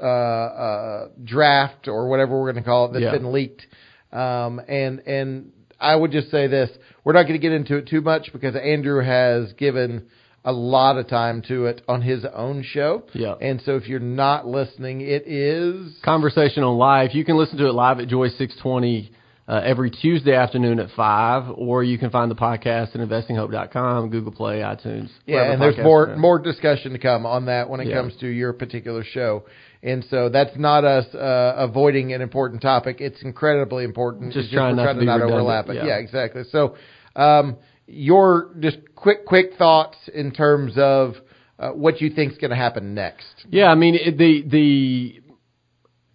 uh, 0.00 0.06
uh, 0.06 1.08
draft 1.24 1.88
or 1.88 2.08
whatever 2.08 2.38
we're 2.40 2.52
going 2.52 2.62
to 2.62 2.68
call 2.68 2.86
it 2.86 2.92
that's 2.92 3.02
Yeah. 3.04 3.12
been 3.12 3.32
leaked. 3.32 3.66
Um, 4.12 4.60
and 4.68 5.00
and 5.06 5.52
I 5.78 5.94
would 5.96 6.10
just 6.10 6.30
say 6.30 6.46
this: 6.46 6.70
we're 7.04 7.12
not 7.12 7.22
going 7.22 7.34
to 7.34 7.38
get 7.38 7.52
into 7.52 7.76
it 7.76 7.86
too 7.88 8.00
much 8.00 8.32
because 8.32 8.54
Andrew 8.56 9.02
has 9.02 9.52
given 9.54 10.08
a 10.44 10.52
lot 10.52 10.96
of 10.96 11.06
time 11.06 11.42
to 11.48 11.66
it 11.66 11.82
on 11.86 12.00
his 12.00 12.24
own 12.34 12.62
show. 12.62 13.04
Yeah. 13.12 13.34
And 13.40 13.60
so 13.64 13.76
if 13.76 13.88
you're 13.88 14.00
not 14.00 14.46
listening, 14.46 15.02
it 15.02 15.26
is 15.26 15.94
Conversation 16.02 16.62
on 16.62 16.78
live. 16.78 17.10
You 17.12 17.24
can 17.24 17.36
listen 17.36 17.58
to 17.58 17.66
it 17.66 17.72
live 17.74 18.00
at 18.00 18.08
Joy 18.08 18.28
620 18.28 19.12
uh, 19.50 19.60
every 19.64 19.90
Tuesday 19.90 20.34
afternoon 20.34 20.78
at 20.78 20.90
five, 20.94 21.42
or 21.56 21.82
you 21.82 21.98
can 21.98 22.10
find 22.10 22.30
the 22.30 22.36
podcast 22.36 22.94
at 22.94 23.00
investinghope.com, 23.00 24.10
Google 24.10 24.32
Play, 24.32 24.58
iTunes. 24.60 25.08
yeah, 25.26 25.52
and 25.52 25.60
there's 25.60 25.76
more 25.78 26.14
more 26.16 26.38
discussion 26.38 26.92
to 26.92 26.98
come 26.98 27.26
on 27.26 27.46
that 27.46 27.68
when 27.68 27.80
it 27.80 27.88
Yeah. 27.88 27.96
comes 27.96 28.14
to 28.20 28.28
your 28.28 28.52
particular 28.52 29.02
show. 29.04 29.44
And 29.82 30.04
so 30.10 30.28
that's 30.28 30.56
not 30.56 30.84
us 30.84 31.06
uh, 31.14 31.54
avoiding 31.56 32.12
an 32.12 32.20
important 32.20 32.60
topic. 32.62 33.00
It's 33.00 33.22
incredibly 33.22 33.84
important. 33.84 34.32
Just 34.34 34.46
It's 34.46 34.54
trying 34.54 34.76
not 34.76 34.92
to 34.92 34.94
be 34.94 35.00
redundant, 35.00 35.32
overlap 35.32 35.68
it. 35.70 35.76
yeah. 35.76 35.86
Yeah, 35.86 35.96
exactly. 35.96 36.42
So 36.52 36.76
um, 37.16 37.56
your 37.86 38.50
just 38.60 38.78
quick 38.94 39.24
quick 39.26 39.54
thoughts 39.58 39.96
in 40.14 40.30
terms 40.32 40.74
of 40.76 41.14
uh, 41.58 41.70
what 41.70 42.00
you 42.00 42.10
think's 42.10 42.36
going 42.38 42.50
to 42.50 42.56
happen 42.56 42.94
next. 42.94 43.26
Yeah, 43.48 43.68
I 43.68 43.74
mean 43.74 43.94
it, 43.96 44.16
the 44.18 44.42
the 44.46 45.20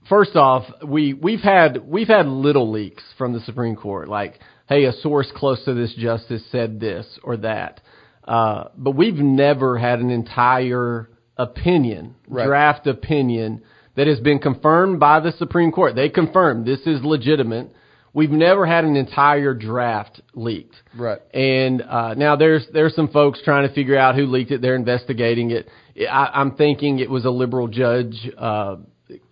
first 0.10 0.36
off, 0.36 0.64
we 0.86 1.14
we've 1.14 1.42
had 1.42 1.88
we've 1.88 2.08
had 2.08 2.26
little 2.28 2.72
leaks 2.72 3.04
from 3.18 3.34
the 3.34 3.40
Supreme 3.42 3.76
Court, 3.76 4.08
like 4.08 4.40
hey, 4.68 4.86
a 4.86 4.94
source 4.94 5.32
close 5.36 5.64
to 5.66 5.74
this 5.74 5.94
justice 5.96 6.44
said 6.52 6.80
this 6.80 7.06
or 7.24 7.38
that, 7.38 7.82
uh, 8.28 8.66
but 8.76 8.92
we've 8.92 9.16
never 9.18 9.78
had 9.78 10.00
an 10.00 10.10
entire 10.10 11.10
opinion, 11.38 12.16
Right. 12.28 12.46
draft 12.48 12.88
opinion 12.88 13.62
that 13.96 14.08
has 14.08 14.20
been 14.20 14.40
confirmed 14.40 15.00
by 15.00 15.20
the 15.20 15.32
Supreme 15.34 15.72
Court. 15.72 15.96
They 15.96 16.10
confirmed 16.10 16.66
this 16.66 16.82
is 16.86 17.04
legitimate. 17.04 17.72
We've 18.14 18.32
never 18.32 18.66
had 18.66 18.86
an 18.86 18.96
entire 18.96 19.54
draft 19.54 20.22
leaked. 20.34 20.76
Right. 20.98 21.20
And 21.34 21.82
uh, 21.82 22.14
now 22.14 22.38
there's 22.38 22.66
there's 22.74 22.96
some 22.96 23.10
folks 23.10 23.42
trying 23.44 23.68
to 23.68 23.74
figure 23.74 23.98
out 23.98 24.16
who 24.16 24.26
leaked 24.26 24.52
it. 24.52 24.62
They're 24.62 24.76
investigating 24.76 25.52
it. 25.52 25.68
I, 26.10 26.30
I'm 26.34 26.56
thinking 26.56 27.00
it 27.00 27.10
was 27.10 27.26
a 27.26 27.30
liberal 27.30 27.68
judge, 27.68 28.16
uh, 28.38 28.78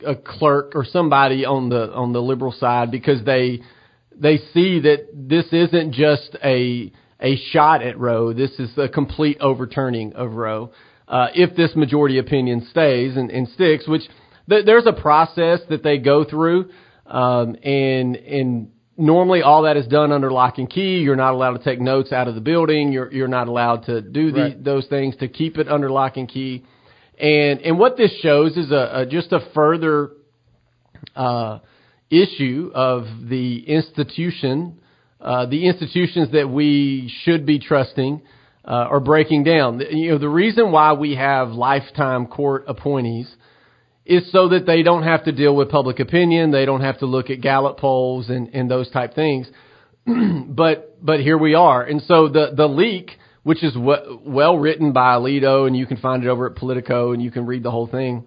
a 0.06 0.16
clerk, 0.16 0.74
or 0.76 0.86
somebody 0.86 1.46
on 1.46 1.70
the 1.70 1.92
on 1.94 2.14
the 2.14 2.22
liberal 2.22 2.52
side 2.52 2.92
because 2.92 3.24
they 3.26 3.62
they 4.16 4.38
see 4.54 4.80
that 4.82 5.08
this 5.14 5.46
isn't 5.52 5.94
just 5.94 6.36
a 6.44 6.92
a 7.20 7.38
shot 7.52 7.82
at 7.82 7.98
Roe. 7.98 8.34
This 8.34 8.52
is 8.60 8.70
a 8.78 8.88
complete 8.90 9.38
overturning 9.40 10.14
of 10.14 10.34
Roe. 10.34 10.72
Uh, 11.08 11.28
if 11.36 11.56
this 11.56 11.76
majority 11.76 12.18
opinion 12.18 12.68
stays 12.70 13.18
and, 13.18 13.30
and 13.32 13.48
sticks, 13.50 13.88
which 13.88 14.04
th- 14.50 14.66
there's 14.66 14.86
a 14.86 14.94
process 14.94 15.60
that 15.70 15.84
they 15.84 15.98
go 15.98 16.24
through, 16.24 16.70
um, 17.06 17.56
and 17.64 18.16
and 18.16 18.70
normally 18.98 19.42
all 19.42 19.64
that 19.64 19.76
is 19.76 19.88
done 19.88 20.12
under 20.12 20.32
lock 20.32 20.60
and 20.60 20.70
key. 20.70 21.00
You're 21.00 21.16
not 21.16 21.34
allowed 21.34 21.58
to 21.58 21.64
take 21.64 21.82
notes 21.82 22.12
out 22.12 22.28
of 22.28 22.36
the 22.36 22.42
building. 22.42 22.92
You're 22.92 23.12
you're 23.12 23.28
not 23.28 23.48
allowed 23.48 23.86
to 23.86 24.02
do 24.02 24.32
the, 24.32 24.42
Right. 24.42 24.64
those 24.64 24.86
things 24.88 25.16
to 25.18 25.28
keep 25.28 25.58
it 25.58 25.68
under 25.68 25.90
lock 25.90 26.18
and 26.18 26.28
key. 26.30 26.64
And 27.20 27.62
and 27.62 27.80
what 27.80 27.98
this 27.98 28.12
shows 28.22 28.58
is 28.58 28.72
a, 28.72 29.02
a 29.02 29.06
just 29.06 29.32
a 29.32 29.40
further 29.54 30.12
uh, 31.16 31.60
issue 32.10 32.72
of 32.74 33.06
the 33.30 33.64
institution, 33.68 34.80
uh, 35.22 35.46
the 35.46 35.68
institutions 35.68 36.32
that 36.32 36.50
we 36.50 37.14
should 37.24 37.46
be 37.46 37.60
trusting 37.60 38.22
uh, 38.66 38.72
are 38.72 39.00
breaking 39.00 39.44
down. 39.44 39.80
You 39.80 40.12
know, 40.12 40.18
the 40.18 40.30
reason 40.30 40.72
why 40.72 40.94
we 40.94 41.16
have 41.16 41.50
lifetime 41.50 42.28
court 42.28 42.66
appointees 42.68 43.34
is 44.06 44.30
so 44.32 44.50
that 44.50 44.66
they 44.66 44.84
don't 44.84 45.04
have 45.04 45.24
to 45.26 45.32
deal 45.32 45.56
with 45.56 45.70
public 45.70 46.00
opinion, 46.00 46.52
they 46.52 46.66
don't 46.66 46.82
have 46.82 47.00
to 47.00 47.06
look 47.06 47.30
at 47.30 47.42
Gallup 47.42 47.78
polls 47.78 48.30
and, 48.30 48.50
and 48.50 48.70
those 48.70 48.90
type 48.92 49.16
things. 49.16 49.48
but 50.48 51.04
but 51.04 51.22
here 51.22 51.38
we 51.38 51.56
are, 51.56 51.82
and 51.84 52.02
so 52.02 52.28
the 52.28 52.52
the 52.56 52.68
leak, 52.68 53.12
which 53.44 53.64
is 53.64 53.74
w- 53.74 54.20
well 54.26 54.58
written 54.58 54.92
by 54.94 55.16
Alito, 55.16 55.68
and 55.68 55.76
you 55.78 55.86
can 55.86 55.98
find 55.98 56.24
it 56.24 56.28
over 56.30 56.50
at 56.50 56.56
Politico, 56.56 57.12
and 57.12 57.22
you 57.22 57.32
can 57.32 57.46
read 57.46 57.64
the 57.64 57.72
whole 57.72 57.88
thing 57.88 58.26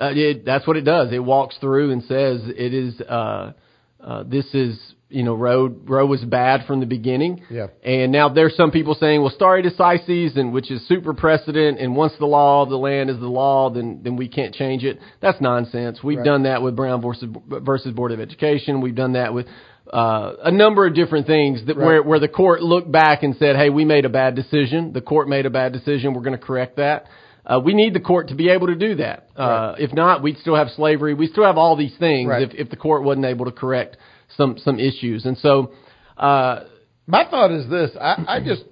uh, 0.00 0.10
it, 0.14 0.44
that's 0.44 0.66
what 0.66 0.76
it 0.76 0.82
does. 0.82 1.12
It 1.12 1.18
walks 1.18 1.56
through 1.58 1.90
and 1.90 2.02
says 2.04 2.40
it 2.46 2.72
is. 2.74 3.00
Uh, 3.00 3.52
uh, 4.00 4.22
this 4.24 4.44
is 4.54 4.78
you 5.08 5.24
know 5.24 5.34
Roe 5.34 5.66
Roe 5.66 6.06
was 6.06 6.22
bad 6.24 6.66
from 6.66 6.78
the 6.80 6.86
beginning. 6.86 7.42
Yeah. 7.50 7.66
And 7.82 8.12
now 8.12 8.28
there's 8.28 8.56
some 8.56 8.70
people 8.70 8.94
saying, 8.94 9.20
well, 9.22 9.32
stare 9.34 9.60
decisis, 9.60 10.36
and 10.38 10.52
which 10.52 10.70
is 10.70 10.86
super 10.86 11.14
precedent, 11.14 11.80
and 11.80 11.96
once 11.96 12.12
the 12.20 12.26
law 12.26 12.62
of 12.62 12.68
the 12.68 12.78
land 12.78 13.10
is 13.10 13.18
the 13.18 13.26
law, 13.26 13.70
then 13.70 14.00
then 14.04 14.14
we 14.16 14.28
can't 14.28 14.54
change 14.54 14.84
it. 14.84 15.00
That's 15.20 15.40
nonsense. 15.40 15.98
We've 16.02 16.18
Right. 16.18 16.24
done 16.24 16.42
that 16.44 16.62
with 16.62 16.76
Brown 16.76 17.02
versus 17.02 17.28
versus 17.48 17.92
Board 17.92 18.12
of 18.12 18.20
Education. 18.20 18.80
We've 18.80 18.94
done 18.94 19.14
that 19.14 19.34
with. 19.34 19.46
Uh, 19.92 20.32
a 20.44 20.50
number 20.50 20.86
of 20.86 20.94
different 20.94 21.26
things 21.26 21.64
that 21.66 21.76
where 21.76 22.00
Right. 22.00 22.06
where 22.06 22.18
the 22.20 22.28
court 22.28 22.62
looked 22.62 22.90
back 22.92 23.22
and 23.22 23.34
said, 23.36 23.56
"Hey, 23.56 23.70
we 23.70 23.84
made 23.84 24.04
a 24.04 24.08
bad 24.10 24.34
decision. 24.34 24.92
The 24.92 25.00
court 25.00 25.28
made 25.28 25.46
a 25.46 25.50
bad 25.50 25.72
decision. 25.72 26.12
We're 26.14 26.22
going 26.22 26.38
to 26.38 26.44
correct 26.44 26.76
that." 26.76 27.06
Uh, 27.46 27.58
we 27.64 27.72
need 27.72 27.94
the 27.94 28.00
court 28.00 28.28
to 28.28 28.34
be 28.34 28.50
able 28.50 28.66
to 28.66 28.74
do 28.74 28.96
that. 28.96 29.28
Uh, 29.34 29.74
If 29.78 29.94
not, 29.94 30.22
we'd 30.22 30.36
still 30.38 30.54
have 30.56 30.68
slavery. 30.72 31.14
We 31.14 31.28
still 31.28 31.44
have 31.44 31.56
all 31.56 31.76
these 31.76 31.96
things 31.96 32.28
Right. 32.28 32.42
if, 32.42 32.52
if 32.54 32.68
the 32.68 32.76
court 32.76 33.02
wasn't 33.04 33.24
able 33.24 33.46
to 33.46 33.52
correct 33.52 33.96
some 34.36 34.58
some 34.58 34.78
issues. 34.78 35.24
And 35.24 35.38
so, 35.38 35.72
uh, 36.18 36.64
My 37.06 37.24
thought 37.24 37.50
is 37.50 37.66
this: 37.70 37.90
I, 37.98 38.22
I 38.28 38.40
just, 38.44 38.64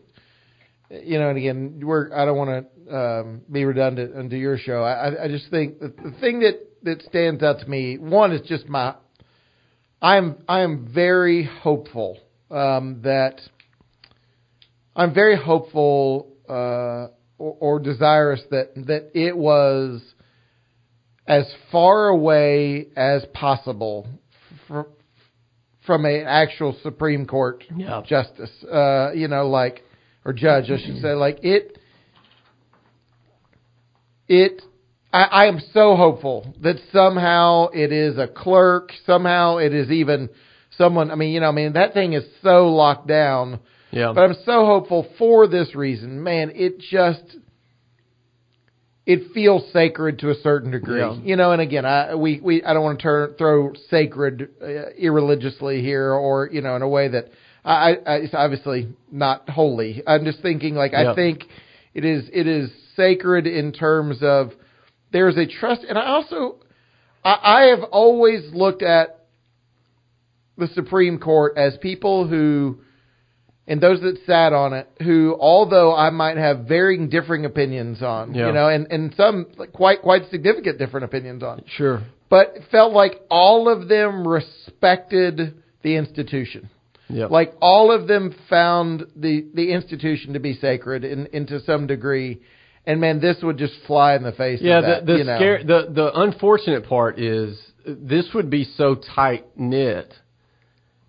you 0.91 1.19
know, 1.19 1.31
and 1.31 1.39
again, 1.39 1.81
we're 1.83 2.13
I 2.15 2.27
don't 2.27 2.37
want 2.37 2.67
to 2.67 2.97
um, 2.97 3.41
be 3.51 3.65
redundant 3.65 4.15
into 4.15 4.37
your 4.37 4.59
show. 4.59 4.83
I, 4.83 5.25
I- 5.25 5.29
just 5.29 5.49
think 5.51 5.79
the 5.81 6.13
thing 6.21 6.41
that 6.41 6.57
that 6.83 7.01
stands 7.03 7.43
out 7.43 7.61
to 7.61 7.67
me, 7.71 7.97
one 7.99 8.31
is 8.33 8.43
just 8.47 8.69
my, 8.69 8.95
I'm 10.01 10.37
I 10.49 10.61
am 10.61 10.91
very 10.93 11.45
hopeful 11.45 12.19
um, 12.51 13.01
that 13.03 13.41
I'm 14.95 15.15
very 15.15 15.37
hopeful 15.37 16.33
uh, 16.49 17.09
or, 17.39 17.57
or 17.61 17.79
desirous 17.81 18.43
that 18.51 18.75
that 18.87 19.11
it 19.15 19.37
was 19.37 20.03
as 21.27 21.51
far 21.73 22.09
away 22.09 22.87
as 22.97 23.25
possible 23.35 24.07
fr- 24.69 24.83
from 25.85 26.05
an 26.05 26.25
actual 26.27 26.77
Supreme 26.83 27.27
Court 27.27 27.65
Yeah. 27.75 28.03
justice. 28.07 28.51
Uh, 28.65 29.13
you 29.15 29.29
know, 29.29 29.49
like 29.49 29.83
or 30.25 30.33
judge, 30.33 30.71
I 30.71 30.79
should 30.85 31.01
say. 31.01 31.13
Like 31.15 31.39
it, 31.43 31.79
it. 34.29 34.63
I, 35.17 35.45
I 35.45 35.47
am 35.47 35.61
so 35.73 35.97
hopeful 35.97 36.55
that 36.63 36.77
somehow 36.93 37.69
it 37.73 37.91
is 37.91 38.19
a 38.19 38.29
clerk. 38.29 38.91
Somehow 39.07 39.57
it 39.57 39.73
is 39.73 39.91
even 39.91 40.29
someone. 40.77 41.11
I 41.11 41.15
mean, 41.15 41.33
you 41.33 41.41
know, 41.41 41.49
I 41.49 41.53
mean 41.53 41.73
that 41.73 41.95
thing 41.95 42.13
is 42.13 42.25
so 42.43 42.69
locked 42.69 43.07
down. 43.07 43.61
yeah, 43.91 44.13
But 44.15 44.25
I'm 44.25 44.37
so 44.45 44.67
hopeful 44.67 45.09
for 45.17 45.47
this 45.47 45.75
reason. 45.75 46.23
Man, 46.23 46.53
it 46.55 46.81
just 46.81 47.39
it 49.07 49.33
feels 49.33 49.73
sacred 49.73 50.19
to 50.19 50.31
a 50.31 50.35
certain 50.35 50.73
degree. 50.73 50.99
Yeah. 51.01 51.15
You 51.15 51.37
know, 51.37 51.53
and 51.53 51.63
again, 51.63 51.87
I 51.87 52.15
we, 52.15 52.39
we 52.43 52.63
I 52.63 52.75
don't 52.75 52.83
want 52.83 52.99
to 52.99 53.03
turn, 53.03 53.35
throw 53.39 53.73
sacred 53.89 54.51
uh, 54.61 54.91
irreligiously 54.99 55.81
here 55.81 56.13
or, 56.13 56.51
you 56.53 56.61
know, 56.61 56.77
in 56.77 56.83
a 56.83 56.89
way 56.89 57.09
that 57.09 57.31
I, 57.65 57.97
I 58.07 58.15
it's 58.17 58.35
obviously 58.35 58.95
not 59.11 59.49
holy. 59.49 60.03
I'm 60.07 60.27
just 60.27 60.43
thinking 60.43 60.75
like 60.75 60.93
Yeah. 60.93 61.13
I 61.13 61.15
think 61.15 61.45
it 61.95 62.05
is 62.05 62.29
it 62.35 62.47
is 62.47 62.71
sacred 62.97 63.47
in 63.47 63.73
terms 63.73 64.19
of 64.21 64.51
there's 65.17 65.39
a 65.39 65.47
trust 65.47 65.81
and 65.89 65.97
I 65.97 66.09
also 66.09 66.57
I, 67.25 67.39
I 67.43 67.61
have 67.75 67.85
always 67.91 68.53
looked 68.53 68.83
at 68.83 69.25
the 70.59 70.67
Supreme 70.75 71.19
Court 71.19 71.57
as 71.57 71.75
people 71.81 72.29
who 72.29 72.81
and 73.67 73.81
those 73.81 74.01
that 74.03 74.19
sat 74.27 74.53
on 74.53 74.75
it, 74.75 74.89
who 75.03 75.37
although 75.41 75.97
I 75.97 76.11
might 76.11 76.37
have 76.37 76.67
varying 76.69 77.09
differing 77.09 77.47
opinions 77.47 78.01
on, 78.03 78.35
Yeah. 78.35 78.49
you 78.49 78.53
know, 78.53 78.69
and 78.69 78.87
and 78.91 79.15
some 79.17 79.47
like, 79.57 79.73
quite 79.73 80.03
quite 80.03 80.29
significant 80.31 80.79
different 80.79 81.05
opinions 81.05 81.43
on, 81.43 81.63
Sure. 81.79 82.03
but 82.29 82.55
felt 82.71 82.93
like 82.93 83.15
all 83.31 83.71
of 83.71 83.89
them 83.89 84.29
respected 84.29 85.55
the 85.83 85.97
institution. 85.97 86.69
Yep. 87.09 87.31
Like 87.31 87.55
all 87.63 87.91
of 87.91 88.07
them 88.07 88.35
found 88.51 89.07
the 89.17 89.47
the 89.55 89.73
institution 89.73 90.35
to 90.35 90.41
be 90.41 90.53
sacred 90.55 91.05
in, 91.05 91.25
in 91.33 91.47
to 91.47 91.61
some 91.61 91.87
degree, 91.87 92.43
and 92.87 93.01
man, 93.01 93.21
this 93.21 93.37
would 93.43 93.59
just 93.59 93.75
fly 93.87 94.15
in 94.15 94.23
the 94.23 94.33
face. 94.33 94.61
Yeah, 94.63 94.79
of 94.79 94.85
that, 94.85 95.07
the 95.07 95.13
the 95.13 95.19
you 95.19 95.25
know. 95.25 95.37
scare 95.37 95.65
the 95.65 95.89
the 95.93 96.21
unfortunate 96.21 96.89
part 96.89 97.19
is 97.19 97.59
this 97.87 98.29
would 98.35 98.51
be 98.51 98.65
so 98.65 98.97
tight 99.15 99.45
knit 99.57 100.13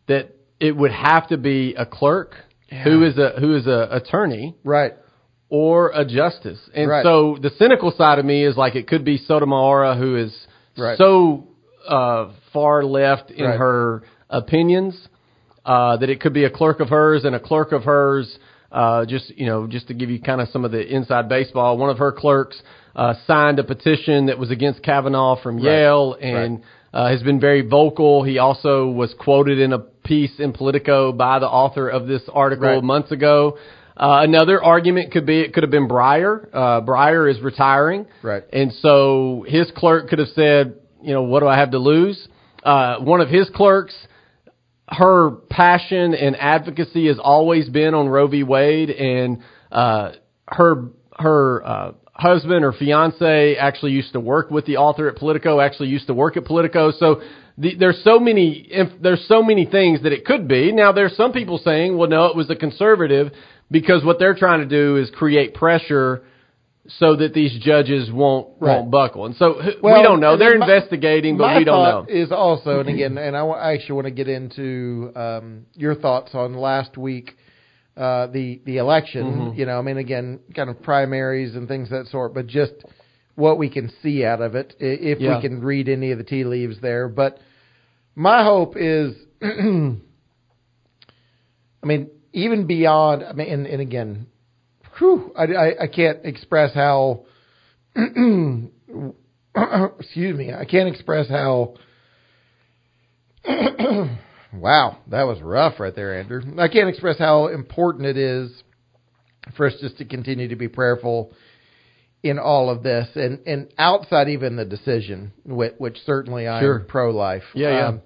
that 0.07 0.35
it 0.59 0.75
would 0.75 0.91
have 0.91 1.27
to 1.29 1.37
be 1.37 1.75
a 1.75 1.85
clerk 1.85 2.35
who 2.83 3.03
is 3.03 3.17
a 3.17 3.33
who 3.39 3.55
is 3.55 3.67
a 3.67 3.87
attorney 3.91 4.55
right, 4.63 4.93
or 5.49 5.91
a 5.93 6.03
justice. 6.05 6.59
And 6.73 6.89
Right. 6.89 7.03
so 7.03 7.37
the 7.41 7.51
cynical 7.51 7.91
side 7.91 8.19
of 8.19 8.25
me 8.25 8.43
is 8.43 8.57
like 8.57 8.75
it 8.75 8.87
could 8.87 9.05
be 9.05 9.17
Sotomayor 9.17 9.95
who 9.95 10.15
is 10.17 10.47
Right. 10.77 10.97
so 10.97 11.47
uh, 11.87 12.31
far 12.51 12.83
left 12.83 13.31
in 13.31 13.45
Right. 13.45 13.57
her 13.57 14.03
opinions 14.29 15.07
uh, 15.65 15.97
that 15.97 16.09
it 16.09 16.19
could 16.19 16.33
be 16.33 16.43
a 16.43 16.49
clerk 16.49 16.79
of 16.79 16.89
hers 16.89 17.23
and 17.25 17.35
a 17.35 17.39
clerk 17.39 17.71
of 17.71 17.83
hers. 17.83 18.37
Uh, 18.71 19.05
just 19.05 19.29
you 19.37 19.45
know, 19.45 19.67
just 19.67 19.87
to 19.87 19.93
give 19.93 20.09
you 20.09 20.19
kind 20.21 20.41
of 20.41 20.49
some 20.49 20.65
of 20.65 20.71
the 20.71 20.85
inside 20.85 21.29
baseball, 21.29 21.77
one 21.77 21.89
of 21.89 21.97
her 21.99 22.11
clerks 22.11 22.61
uh, 22.95 23.13
signed 23.25 23.59
a 23.59 23.63
petition 23.63 24.25
that 24.25 24.37
was 24.37 24.51
against 24.51 24.83
Kavanaugh 24.83 25.41
from 25.41 25.59
Yale 25.59 26.17
and 26.19 26.61
uh, 26.93 27.07
has 27.09 27.23
been 27.23 27.39
very 27.39 27.61
vocal. 27.61 28.23
He 28.23 28.39
also 28.39 28.87
was 28.87 29.13
quoted 29.19 29.59
in 29.59 29.71
a 29.73 29.79
piece 29.79 30.39
in 30.39 30.51
Politico 30.53 31.11
by 31.11 31.39
the 31.39 31.47
author 31.47 31.87
of 31.89 32.07
this 32.07 32.23
article 32.33 32.67
Right. 32.67 32.83
months 32.83 33.11
ago. 33.11 33.57
Uh, 33.95 34.19
another 34.21 34.61
argument 34.63 35.11
could 35.11 35.25
be 35.25 35.41
it 35.41 35.53
could 35.53 35.63
have 35.63 35.71
been 35.71 35.87
Breyer. 35.87 36.47
Uh, 36.53 36.81
Breyer 36.81 37.29
is 37.31 37.41
retiring, 37.41 38.05
Right. 38.21 38.43
And 38.53 38.71
so 38.73 39.45
his 39.47 39.71
clerk 39.75 40.09
could 40.09 40.19
have 40.19 40.29
said, 40.29 40.75
you 41.01 41.13
know, 41.13 41.23
what 41.23 41.39
do 41.39 41.47
I 41.47 41.57
have 41.57 41.71
to 41.71 41.79
lose? 41.79 42.27
Uh, 42.63 42.97
one 42.99 43.21
of 43.21 43.29
his 43.29 43.49
clerks, 43.55 43.95
her 44.89 45.31
passion 45.49 46.13
and 46.13 46.35
advocacy 46.37 47.07
has 47.07 47.19
always 47.21 47.67
been 47.69 47.93
on 47.93 48.07
Roe 48.07 48.27
v. 48.27 48.43
Wade, 48.43 48.89
and 48.89 49.39
uh, 49.71 50.11
her 50.47 50.89
her 51.19 51.65
uh, 51.65 51.91
husband 52.13 52.63
or 52.63 52.71
fiance 52.73 53.55
actually 53.57 53.91
used 53.91 54.13
to 54.13 54.19
work 54.19 54.49
with 54.49 54.65
the 54.65 54.77
author 54.77 55.09
at 55.09 55.17
Politico. 55.17 55.59
Actually 55.59 55.89
used 55.89 56.07
to 56.07 56.13
work 56.13 56.37
at 56.37 56.45
Politico. 56.45 56.91
So 56.91 57.21
the, 57.57 57.75
there's 57.75 58.01
so 58.03 58.19
many 58.19 58.67
if, 58.69 59.01
there's 59.01 59.25
so 59.27 59.43
many 59.43 59.65
things 59.65 60.03
that 60.03 60.13
it 60.13 60.25
could 60.25 60.47
be. 60.47 60.71
Now 60.71 60.91
there's 60.91 61.15
some 61.17 61.33
people 61.33 61.59
saying, 61.63 61.97
well, 61.97 62.09
no, 62.09 62.25
it 62.25 62.35
was 62.35 62.49
a 62.49 62.55
conservative 62.55 63.31
because 63.69 64.03
what 64.05 64.19
they're 64.19 64.35
trying 64.35 64.59
to 64.61 64.67
do 64.67 64.97
is 64.97 65.09
create 65.15 65.53
pressure. 65.53 66.23
So 66.89 67.17
that 67.17 67.33
these 67.33 67.51
judges 67.59 68.09
won't 68.11 68.47
Right. 68.59 68.77
won't 68.77 68.89
buckle, 68.91 69.25
and 69.25 69.35
so 69.35 69.59
Well, 69.81 69.95
we 69.97 70.01
don't 70.03 70.21
know. 70.21 70.37
They're 70.37 70.57
my- 70.57 70.65
investigating, 70.65 71.35
but 71.37 71.57
we 71.57 71.65
don't 71.65 71.83
know. 71.83 72.05
Is 72.07 72.31
also, 72.31 72.79
and 72.79 72.87
again, 72.87 73.17
and 73.17 73.35
I, 73.35 73.73
actually 73.73 73.95
want 73.95 74.05
to 74.05 74.11
get 74.11 74.29
into 74.29 75.11
um, 75.15 75.65
your 75.75 75.95
thoughts 75.95 76.33
on 76.33 76.53
last 76.55 76.97
week, 76.97 77.35
uh, 77.97 78.27
the 78.27 78.61
the 78.63 78.77
election. 78.77 79.25
Mm-hmm. 79.25 79.59
You 79.59 79.65
know, 79.65 79.77
I 79.79 79.81
mean, 79.81 79.97
again, 79.97 80.39
kind 80.55 80.69
of 80.69 80.81
primaries 80.81 81.55
and 81.55 81.67
things 81.67 81.91
of 81.91 82.05
that 82.05 82.07
sort, 82.11 82.33
but 82.33 82.47
just 82.47 82.73
what 83.35 83.57
we 83.57 83.69
can 83.69 83.91
see 84.01 84.23
out 84.23 84.41
of 84.41 84.55
it, 84.55 84.73
if 84.79 85.19
Yeah. 85.19 85.35
we 85.35 85.41
can 85.41 85.61
read 85.61 85.89
any 85.89 86.11
of 86.11 86.17
the 86.17 86.23
tea 86.23 86.45
leaves 86.45 86.79
there. 86.81 87.09
But 87.09 87.37
my 88.15 88.43
hope 88.45 88.75
is, 88.77 89.13
I 89.43 89.97
mean, 91.83 92.09
even 92.33 92.65
beyond. 92.65 93.23
I 93.23 93.33
mean, 93.33 93.49
and, 93.51 93.67
and 93.67 93.81
again, 93.81 94.27
whew, 94.99 95.31
I, 95.35 95.43
I, 95.43 95.83
I 95.83 95.87
can't 95.87 96.25
express 96.25 96.73
how. 96.73 97.25
excuse 97.95 100.37
me, 100.37 100.53
I 100.53 100.65
can't 100.65 100.89
express 100.89 101.29
how. 101.29 101.75
wow, 104.53 104.97
that 105.07 105.23
was 105.23 105.41
rough 105.41 105.79
right 105.79 105.95
there, 105.95 106.19
Andrew. 106.19 106.41
I 106.59 106.67
can't 106.67 106.89
express 106.89 107.17
how 107.17 107.47
important 107.47 108.05
it 108.05 108.17
is 108.17 108.51
for 109.55 109.67
us 109.67 109.75
just 109.79 109.97
to 109.97 110.05
continue 110.05 110.49
to 110.49 110.55
be 110.55 110.67
prayerful 110.67 111.33
in 112.23 112.39
all 112.39 112.69
of 112.69 112.83
this, 112.83 113.07
and 113.15 113.39
and 113.47 113.73
outside 113.77 114.29
even 114.29 114.55
the 114.55 114.65
decision, 114.65 115.31
which, 115.45 115.73
which 115.77 115.97
certainly 116.05 116.47
I 116.47 116.61
Sure. 116.61 116.79
pro 116.79 117.11
life. 117.11 117.43
Yeah, 117.53 117.69
yeah. 117.69 117.87
Um, 117.87 118.01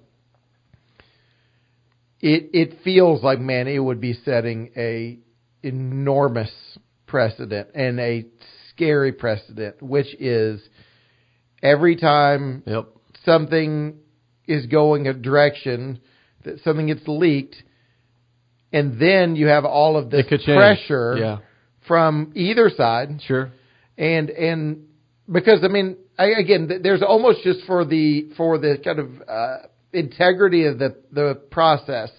it 2.19 2.49
it 2.53 2.77
feels 2.83 3.23
like 3.23 3.39
man, 3.39 3.67
it 3.67 3.79
would 3.79 4.01
be 4.01 4.13
setting 4.13 4.71
a 4.75 5.19
enormous 5.63 6.51
precedent 7.11 7.67
and 7.75 7.99
a 7.99 8.25
scary 8.69 9.11
precedent, 9.11 9.75
which 9.81 10.15
is 10.19 10.61
every 11.61 11.95
time 11.97 12.63
Yep. 12.65 12.85
something 13.25 13.99
is 14.47 14.65
going 14.67 15.07
a 15.07 15.13
direction 15.13 15.99
that 16.43 16.59
something 16.63 16.87
gets 16.87 17.05
leaked, 17.07 17.57
and 18.73 18.97
then 18.99 19.35
you 19.35 19.47
have 19.47 19.65
all 19.65 19.97
of 19.97 20.09
this 20.09 20.21
It 20.21 20.29
could 20.29 20.41
change. 20.41 20.57
pressure 20.57 21.17
Yeah. 21.19 21.37
from 21.81 22.31
either 22.35 22.69
side, 22.69 23.21
Sure. 23.27 23.51
and 23.97 24.29
and 24.29 24.87
because 25.31 25.63
I 25.63 25.67
mean, 25.67 25.97
I, 26.17 26.27
again, 26.45 26.79
there's 26.81 27.01
almost 27.01 27.43
just 27.43 27.61
for 27.65 27.83
the 27.85 28.29
for 28.37 28.57
the 28.57 28.77
kind 28.83 28.99
of 28.99 29.09
uh, 29.27 29.57
integrity 29.93 30.65
of 30.65 30.79
the 30.79 30.95
the 31.11 31.35
process, 31.51 32.09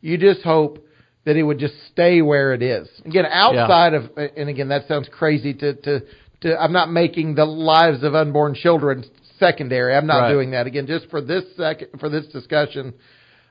you 0.00 0.18
just 0.18 0.42
hope 0.42 0.78
that 1.24 1.36
it 1.36 1.42
would 1.42 1.58
just 1.58 1.74
stay 1.90 2.22
where 2.22 2.52
it 2.52 2.62
is. 2.62 2.88
Again, 3.04 3.24
outside 3.30 3.94
of, 3.94 4.10
and 4.36 4.48
again, 4.48 4.68
that 4.68 4.86
sounds 4.88 5.08
crazy 5.10 5.54
to 5.54 5.74
to 5.74 6.00
to. 6.42 6.60
I'm 6.60 6.72
not 6.72 6.90
making 6.90 7.34
the 7.34 7.46
lives 7.46 8.02
of 8.02 8.14
unborn 8.14 8.54
children 8.54 9.04
secondary. 9.38 9.94
I'm 9.94 10.06
not 10.06 10.20
Right. 10.22 10.32
doing 10.32 10.50
that. 10.52 10.66
Again, 10.66 10.86
just 10.86 11.08
for 11.10 11.20
this 11.20 11.44
second 11.56 11.98
for 11.98 12.08
this 12.08 12.26
discussion, 12.26 12.92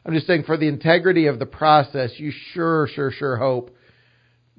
I'm 0.06 0.14
just 0.14 0.28
saying 0.28 0.44
for 0.44 0.58
the 0.58 0.68
integrity 0.68 1.28
of 1.28 1.40
the 1.40 1.46
process, 1.46 2.12
you 2.18 2.32
sure 2.54 2.88
sure 2.88 3.12
sure 3.12 3.38
hope 3.38 3.72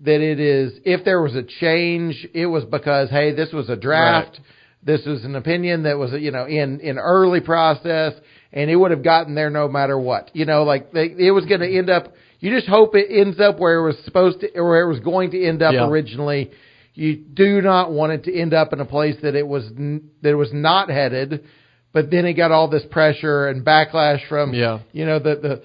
that 0.02 0.20
it 0.20 0.40
is 0.40 0.72
if 0.84 1.04
there 1.04 1.22
was 1.22 1.36
a 1.36 1.42
change, 1.42 2.26
it 2.34 2.46
was 2.46 2.64
because 2.64 3.10
hey, 3.10 3.32
this 3.32 3.52
was 3.52 3.68
a 3.70 3.76
draft, 3.76 4.40
this 4.82 5.06
was 5.06 5.24
an 5.24 5.36
opinion 5.36 5.84
that 5.84 5.98
was 5.98 6.12
you 6.12 6.32
know 6.32 6.46
in 6.46 6.80
in 6.80 6.98
early 6.98 7.40
process, 7.40 8.14
and 8.52 8.70
it 8.70 8.76
would 8.76 8.90
have 8.90 9.04
gotten 9.04 9.34
there 9.34 9.50
no 9.50 9.68
matter 9.68 9.98
what. 9.98 10.30
You 10.34 10.46
know, 10.46 10.64
like 10.64 10.90
they, 10.92 11.14
it 11.16 11.30
was 11.30 11.44
going 11.46 11.60
to 11.60 11.78
end 11.78 11.90
up. 11.90 12.12
You 12.44 12.54
just 12.54 12.68
hope 12.68 12.94
it 12.94 13.06
ends 13.10 13.40
up 13.40 13.58
where 13.58 13.76
it 13.78 13.82
was 13.86 13.96
supposed 14.04 14.40
to, 14.40 14.54
or 14.54 14.68
where 14.68 14.82
it 14.82 14.88
was 14.88 15.00
going 15.00 15.30
to 15.30 15.42
end 15.42 15.62
up 15.62 15.72
Yeah. 15.72 15.88
originally. 15.88 16.50
You 16.92 17.16
do 17.16 17.62
not 17.62 17.90
want 17.90 18.12
it 18.12 18.24
to 18.24 18.38
end 18.38 18.52
up 18.52 18.74
in 18.74 18.80
a 18.80 18.84
place 18.84 19.16
that 19.22 19.34
it 19.34 19.46
was 19.46 19.64
that 20.22 20.28
it 20.28 20.34
was 20.34 20.52
not 20.52 20.90
headed, 20.90 21.44
but 21.94 22.10
then 22.10 22.26
it 22.26 22.34
got 22.34 22.52
all 22.52 22.68
this 22.68 22.84
pressure 22.90 23.48
and 23.48 23.64
backlash 23.64 24.20
from 24.28 24.52
Yeah. 24.52 24.80
you 24.92 25.06
know 25.06 25.18
the 25.18 25.62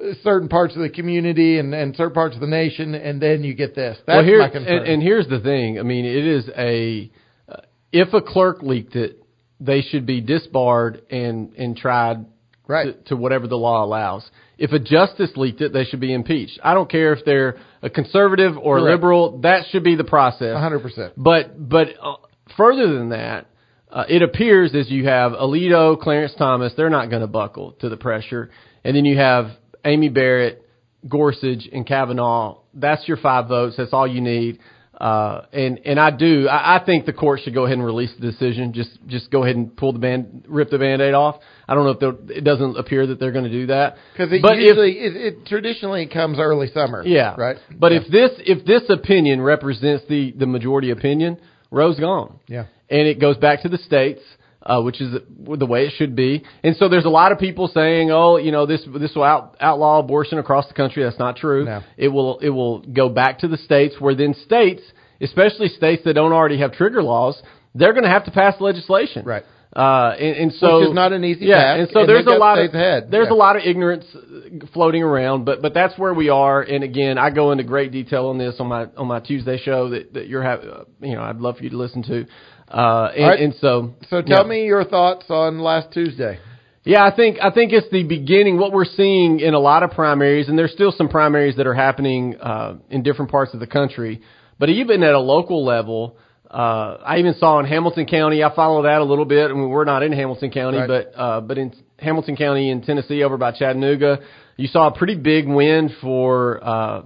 the 0.00 0.14
certain 0.22 0.48
parts 0.48 0.74
of 0.74 0.80
the 0.80 0.88
community 0.88 1.58
and, 1.58 1.74
and 1.74 1.94
certain 1.96 2.14
parts 2.14 2.34
of 2.34 2.40
the 2.40 2.46
nation, 2.46 2.94
and 2.94 3.20
then 3.20 3.44
you 3.44 3.52
get 3.52 3.74
this. 3.74 3.98
That's 4.06 4.16
well, 4.16 4.24
here, 4.24 4.38
my 4.38 4.48
concern. 4.48 4.78
And, 4.78 4.86
and 4.86 5.02
here's 5.02 5.28
the 5.28 5.38
thing. 5.40 5.78
I 5.78 5.82
mean, 5.82 6.06
it 6.06 6.24
is 6.26 6.48
a 6.56 7.10
uh, 7.46 7.56
if 7.92 8.14
a 8.14 8.22
clerk 8.22 8.62
leaked 8.62 8.96
it, 8.96 9.22
they 9.60 9.82
should 9.82 10.06
be 10.06 10.22
disbarred 10.22 11.02
and 11.10 11.52
and 11.58 11.76
tried 11.76 12.24
Right. 12.66 13.04
to, 13.04 13.08
to 13.10 13.16
whatever 13.16 13.46
the 13.48 13.58
law 13.58 13.84
allows. 13.84 14.24
If 14.62 14.70
a 14.70 14.78
justice 14.78 15.32
leaked 15.34 15.60
it, 15.60 15.72
they 15.72 15.82
should 15.82 15.98
be 15.98 16.14
impeached. 16.14 16.60
I 16.62 16.72
don't 16.74 16.88
care 16.88 17.12
if 17.12 17.24
they're 17.24 17.56
a 17.82 17.90
conservative 17.90 18.56
or 18.56 18.78
a 18.78 18.80
Correct. 18.80 18.92
liberal. 18.94 19.40
That 19.40 19.64
should 19.70 19.82
be 19.82 19.96
the 19.96 20.04
process. 20.04 20.54
100%. 20.54 21.14
But 21.16 21.68
but 21.68 21.88
uh, 22.00 22.14
further 22.56 22.96
than 22.96 23.08
that, 23.08 23.48
uh, 23.90 24.04
it 24.08 24.22
appears 24.22 24.72
as 24.72 24.88
you 24.88 25.08
have 25.08 25.32
Alito, 25.32 26.00
Clarence 26.00 26.32
Thomas, 26.38 26.72
they're 26.76 26.90
not 26.90 27.10
going 27.10 27.22
to 27.22 27.26
buckle 27.26 27.72
to 27.80 27.88
the 27.88 27.96
pressure, 27.96 28.50
and 28.84 28.96
then 28.96 29.04
you 29.04 29.18
have 29.18 29.46
Amy 29.84 30.10
Barrett, 30.10 30.64
Gorsuch, 31.08 31.68
and 31.72 31.84
Kavanaugh. 31.84 32.60
That's 32.72 33.08
your 33.08 33.16
five 33.16 33.48
votes. 33.48 33.74
That's 33.76 33.92
all 33.92 34.06
you 34.06 34.20
need. 34.20 34.60
Uh, 34.98 35.46
and 35.52 35.80
and 35.84 35.98
I 35.98 36.10
do. 36.10 36.46
I, 36.48 36.76
I 36.76 36.84
think 36.84 37.06
the 37.06 37.12
court 37.12 37.40
should 37.42 37.54
go 37.54 37.64
ahead 37.64 37.76
and 37.78 37.84
release 37.84 38.12
the 38.20 38.30
decision. 38.30 38.72
Just 38.72 38.90
just 39.06 39.30
go 39.30 39.42
ahead 39.42 39.56
and 39.56 39.74
pull 39.74 39.92
the 39.92 39.98
band, 39.98 40.44
rip 40.48 40.70
the 40.70 40.78
band-aid 40.78 41.14
off. 41.14 41.36
I 41.66 41.74
don't 41.74 41.84
know 41.84 42.14
if 42.14 42.30
it 42.30 42.44
doesn't 42.44 42.76
appear 42.76 43.06
that 43.06 43.18
they're 43.18 43.32
going 43.32 43.44
to 43.46 43.50
do 43.50 43.66
that. 43.66 43.96
Because 44.12 44.32
it 44.32 44.42
But 44.42 44.58
if- 44.58 44.64
usually, 44.64 44.92
it, 44.98 45.16
it 45.16 45.46
traditionally 45.46 46.06
comes 46.06 46.38
early 46.38 46.68
summer. 46.68 47.02
yeah. 47.04 47.34
Right. 47.38 47.56
But 47.76 47.92
Yeah. 47.92 48.00
if 48.02 48.08
this 48.12 48.30
if 48.46 48.64
this 48.66 48.82
opinion 48.90 49.40
represents 49.40 50.04
the 50.08 50.32
the 50.32 50.46
majority 50.46 50.90
opinion, 50.90 51.38
Roe's 51.70 51.98
gone. 51.98 52.38
Yeah. 52.46 52.66
And 52.90 53.08
it 53.08 53.18
goes 53.18 53.38
back 53.38 53.62
to 53.62 53.68
the 53.70 53.78
states, 53.78 54.20
uh, 54.64 54.80
which 54.80 55.00
is 55.00 55.12
the 55.12 55.66
way 55.66 55.86
it 55.86 55.92
should 55.96 56.14
be. 56.14 56.44
And 56.62 56.76
so 56.76 56.88
there's 56.88 57.04
a 57.04 57.10
lot 57.10 57.32
of 57.32 57.38
people 57.38 57.68
saying, 57.68 58.10
"Oh, 58.10 58.36
you 58.36 58.52
know, 58.52 58.66
this 58.66 58.82
this 58.98 59.12
will 59.14 59.24
out, 59.24 59.56
outlaw 59.60 59.98
abortion 59.98 60.38
across 60.38 60.68
the 60.68 60.74
country." 60.74 61.02
That's 61.02 61.18
not 61.18 61.36
true. 61.36 61.64
No. 61.64 61.82
It 61.96 62.08
will 62.08 62.38
it 62.38 62.50
will 62.50 62.80
go 62.80 63.08
back 63.08 63.40
to 63.40 63.48
the 63.48 63.56
states, 63.56 63.96
where 63.98 64.14
then 64.14 64.34
states, 64.34 64.82
especially 65.20 65.68
states 65.68 66.02
that 66.04 66.14
don't 66.14 66.32
already 66.32 66.58
have 66.58 66.72
trigger 66.72 67.02
laws, 67.02 67.40
they're 67.74 67.92
going 67.92 68.04
to 68.04 68.10
have 68.10 68.24
to 68.26 68.30
pass 68.30 68.54
legislation. 68.60 69.24
Right. 69.24 69.44
Uh, 69.74 70.14
and, 70.20 70.36
and 70.36 70.52
so 70.52 70.80
Which 70.80 70.88
is 70.90 70.94
not 70.94 71.14
an 71.14 71.24
easy 71.24 71.46
yeah, 71.46 71.56
task, 71.56 71.78
and 71.80 71.88
so 71.94 72.00
and 72.00 72.08
there's 72.10 72.26
a 72.26 72.32
lot 72.32 72.58
of 72.58 72.74
ahead. 72.74 73.10
there's 73.10 73.28
Yeah. 73.28 73.32
a 73.32 73.40
lot 73.46 73.56
of 73.56 73.62
ignorance 73.64 74.04
uh, 74.14 74.66
floating 74.74 75.02
around, 75.02 75.46
but 75.46 75.62
but 75.62 75.72
that's 75.72 75.96
where 75.96 76.12
we 76.12 76.28
are. 76.28 76.60
And 76.60 76.84
again, 76.84 77.16
I 77.16 77.30
go 77.30 77.52
into 77.52 77.64
great 77.64 77.90
detail 77.90 78.26
on 78.26 78.36
this 78.36 78.56
on 78.60 78.66
my 78.66 78.88
on 78.98 79.06
my 79.06 79.20
Tuesday 79.20 79.56
show 79.56 79.88
that 79.88 80.12
that 80.12 80.28
you're 80.28 80.42
having. 80.42 80.68
Uh, 80.68 80.84
you 81.00 81.14
know, 81.14 81.22
I'd 81.22 81.38
love 81.38 81.56
for 81.56 81.64
you 81.64 81.70
to 81.70 81.78
listen 81.78 82.02
to. 82.02 82.26
Uh, 82.72 83.12
and, 83.14 83.26
right. 83.26 83.40
and 83.40 83.54
so 83.60 83.94
So 84.08 84.22
tell 84.22 84.44
yeah. 84.44 84.48
me 84.48 84.64
your 84.66 84.84
thoughts 84.84 85.26
on 85.28 85.58
last 85.58 85.92
Tuesday. 85.92 86.38
Yeah, 86.84 87.04
I 87.04 87.14
think 87.14 87.38
I 87.40 87.50
think 87.52 87.72
it's 87.72 87.88
the 87.92 88.02
beginning. 88.02 88.58
What 88.58 88.72
we're 88.72 88.84
seeing 88.84 89.38
in 89.40 89.54
a 89.54 89.58
lot 89.60 89.82
of 89.84 89.90
primaries, 89.92 90.48
and 90.48 90.58
there's 90.58 90.72
still 90.72 90.90
some 90.90 91.08
primaries 91.08 91.56
that 91.56 91.66
are 91.66 91.74
happening 91.74 92.36
uh, 92.40 92.76
in 92.90 93.02
different 93.04 93.30
parts 93.30 93.54
of 93.54 93.60
the 93.60 93.68
country. 93.68 94.20
But 94.58 94.68
even 94.68 95.02
at 95.04 95.14
a 95.14 95.20
local 95.20 95.64
level, 95.64 96.16
uh, 96.50 96.96
I 97.04 97.18
even 97.18 97.34
saw 97.34 97.60
in 97.60 97.66
Hamilton 97.66 98.06
County. 98.06 98.42
I 98.42 98.52
follow 98.54 98.82
that 98.82 99.00
a 99.00 99.04
little 99.04 99.24
bit. 99.26 99.50
I 99.50 99.54
mean, 99.54 99.68
we're 99.68 99.84
not 99.84 100.02
in 100.02 100.12
Hamilton 100.12 100.50
County, 100.50 100.78
Right. 100.78 100.88
but 100.88 101.12
uh, 101.16 101.40
but 101.42 101.56
in 101.58 101.72
Hamilton 101.98 102.36
County 102.36 102.70
in 102.70 102.82
Tennessee, 102.82 103.22
over 103.22 103.36
by 103.36 103.52
Chattanooga, 103.52 104.18
you 104.56 104.66
saw 104.66 104.88
a 104.88 104.92
pretty 104.92 105.14
big 105.16 105.46
win 105.46 105.88
for. 106.00 106.58
Uh, 106.64 107.02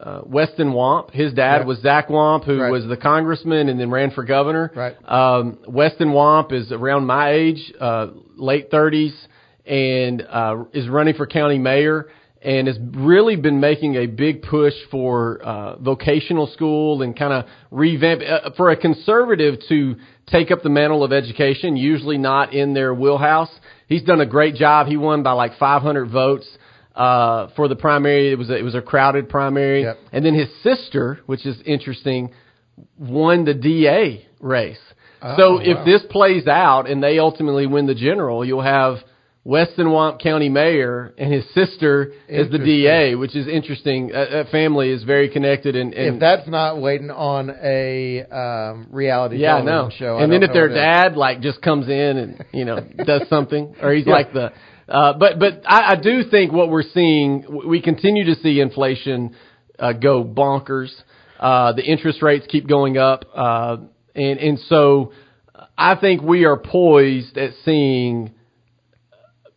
uh, 0.00 0.20
Weston 0.24 0.72
Wamp, 0.72 1.10
his 1.12 1.32
dad 1.32 1.58
Right. 1.58 1.66
was 1.66 1.78
Zach 1.78 2.10
Wamp, 2.10 2.44
who 2.44 2.60
Right. 2.60 2.70
was 2.70 2.86
the 2.86 2.96
congressman 2.96 3.68
and 3.68 3.78
then 3.78 3.90
ran 3.90 4.10
for 4.10 4.24
governor. 4.24 4.70
Right. 4.74 4.94
Um, 5.06 5.58
Weston 5.66 6.12
Wamp 6.12 6.52
is 6.52 6.72
around 6.72 7.06
my 7.06 7.30
age, 7.30 7.72
uh, 7.80 8.08
late 8.36 8.70
30s, 8.70 9.14
and 9.66 10.20
uh, 10.28 10.64
is 10.72 10.88
running 10.88 11.14
for 11.14 11.26
county 11.26 11.58
mayor 11.58 12.08
and 12.42 12.66
has 12.66 12.78
really 12.92 13.36
been 13.36 13.58
making 13.60 13.94
a 13.94 14.04
big 14.06 14.42
push 14.42 14.74
for 14.90 15.40
uh, 15.42 15.76
vocational 15.76 16.46
school 16.48 17.00
and 17.00 17.16
kind 17.18 17.32
of 17.32 17.44
revamp 17.70 18.20
uh, 18.20 18.50
for 18.56 18.70
a 18.70 18.76
conservative 18.76 19.54
to 19.68 19.96
take 20.26 20.50
up 20.50 20.62
the 20.62 20.68
mantle 20.68 21.02
of 21.02 21.12
education. 21.12 21.76
Usually 21.76 22.18
not 22.18 22.52
in 22.52 22.74
their 22.74 22.92
wheelhouse. 22.92 23.48
He's 23.88 24.02
done 24.02 24.20
a 24.20 24.26
great 24.26 24.56
job. 24.56 24.86
He 24.88 24.96
won 24.98 25.22
by 25.22 25.32
like 25.32 25.56
500 25.58 26.10
votes 26.10 26.46
uh, 26.94 27.48
for 27.56 27.68
the 27.68 27.76
primary. 27.76 28.30
It 28.32 28.38
was 28.38 28.50
a, 28.50 28.56
it 28.56 28.62
was 28.62 28.74
a 28.74 28.82
crowded 28.82 29.28
primary, 29.28 29.82
Yep. 29.82 29.98
and 30.12 30.24
then 30.24 30.34
his 30.34 30.48
sister, 30.62 31.20
which 31.26 31.44
is 31.46 31.56
interesting, 31.66 32.30
won 32.98 33.44
the 33.44 33.54
DA 33.54 34.26
race. 34.40 34.78
so 35.22 35.54
Oh, 35.54 35.58
if 35.62 35.78
wow. 35.78 35.84
this 35.84 36.02
plays 36.10 36.46
out 36.46 36.88
and 36.88 37.02
they 37.02 37.18
ultimately 37.18 37.66
win 37.66 37.86
the 37.86 37.94
general, 37.94 38.44
you'll 38.44 38.62
have 38.62 38.96
Weston 39.46 39.90
Wamp 39.90 40.20
County 40.20 40.48
Mayor 40.48 41.12
and 41.18 41.30
his 41.32 41.44
sister 41.52 42.12
as 42.30 42.48
the 42.50 42.58
DA, 42.58 43.14
which 43.14 43.36
is 43.36 43.46
interesting. 43.46 44.08
That, 44.08 44.30
that 44.30 44.48
family 44.48 44.88
is 44.90 45.04
very 45.04 45.28
connected 45.28 45.76
and, 45.76 45.92
and 45.92 46.14
if 46.16 46.20
that's 46.20 46.48
not 46.48 46.80
waiting 46.80 47.10
on 47.10 47.50
a 47.62 48.22
um, 48.24 48.86
reality 48.90 49.36
yeah, 49.38 49.56
I 49.56 49.60
television 49.60 49.66
know. 49.66 49.90
show, 49.98 50.16
I 50.18 50.22
and 50.24 50.32
then 50.32 50.42
if 50.42 50.52
their 50.52 50.68
dad 50.70 51.16
like 51.18 51.40
just 51.42 51.60
comes 51.60 51.88
in 51.88 52.16
and 52.16 52.44
you 52.54 52.64
know 52.64 52.80
does 53.04 53.28
something, 53.28 53.74
or 53.82 53.92
he's 53.92 54.06
Yeah. 54.06 54.12
like 54.14 54.32
the. 54.32 54.52
Uh, 54.88 55.14
but 55.14 55.38
but 55.38 55.62
I, 55.66 55.92
I 55.92 55.96
do 55.96 56.24
think 56.30 56.52
what 56.52 56.70
we're 56.70 56.82
seeing, 56.82 57.62
we 57.66 57.80
continue 57.80 58.24
to 58.26 58.40
see 58.40 58.60
inflation 58.60 59.34
uh, 59.78 59.92
go 59.92 60.24
bonkers. 60.24 60.90
Uh, 61.38 61.72
the 61.72 61.82
interest 61.82 62.22
rates 62.22 62.46
keep 62.48 62.68
going 62.68 62.96
up, 62.96 63.24
uh, 63.34 63.76
and 64.14 64.38
and 64.38 64.58
so 64.68 65.12
I 65.76 65.96
think 65.96 66.22
we 66.22 66.44
are 66.44 66.56
poised 66.56 67.36
at 67.36 67.50
seeing 67.64 68.32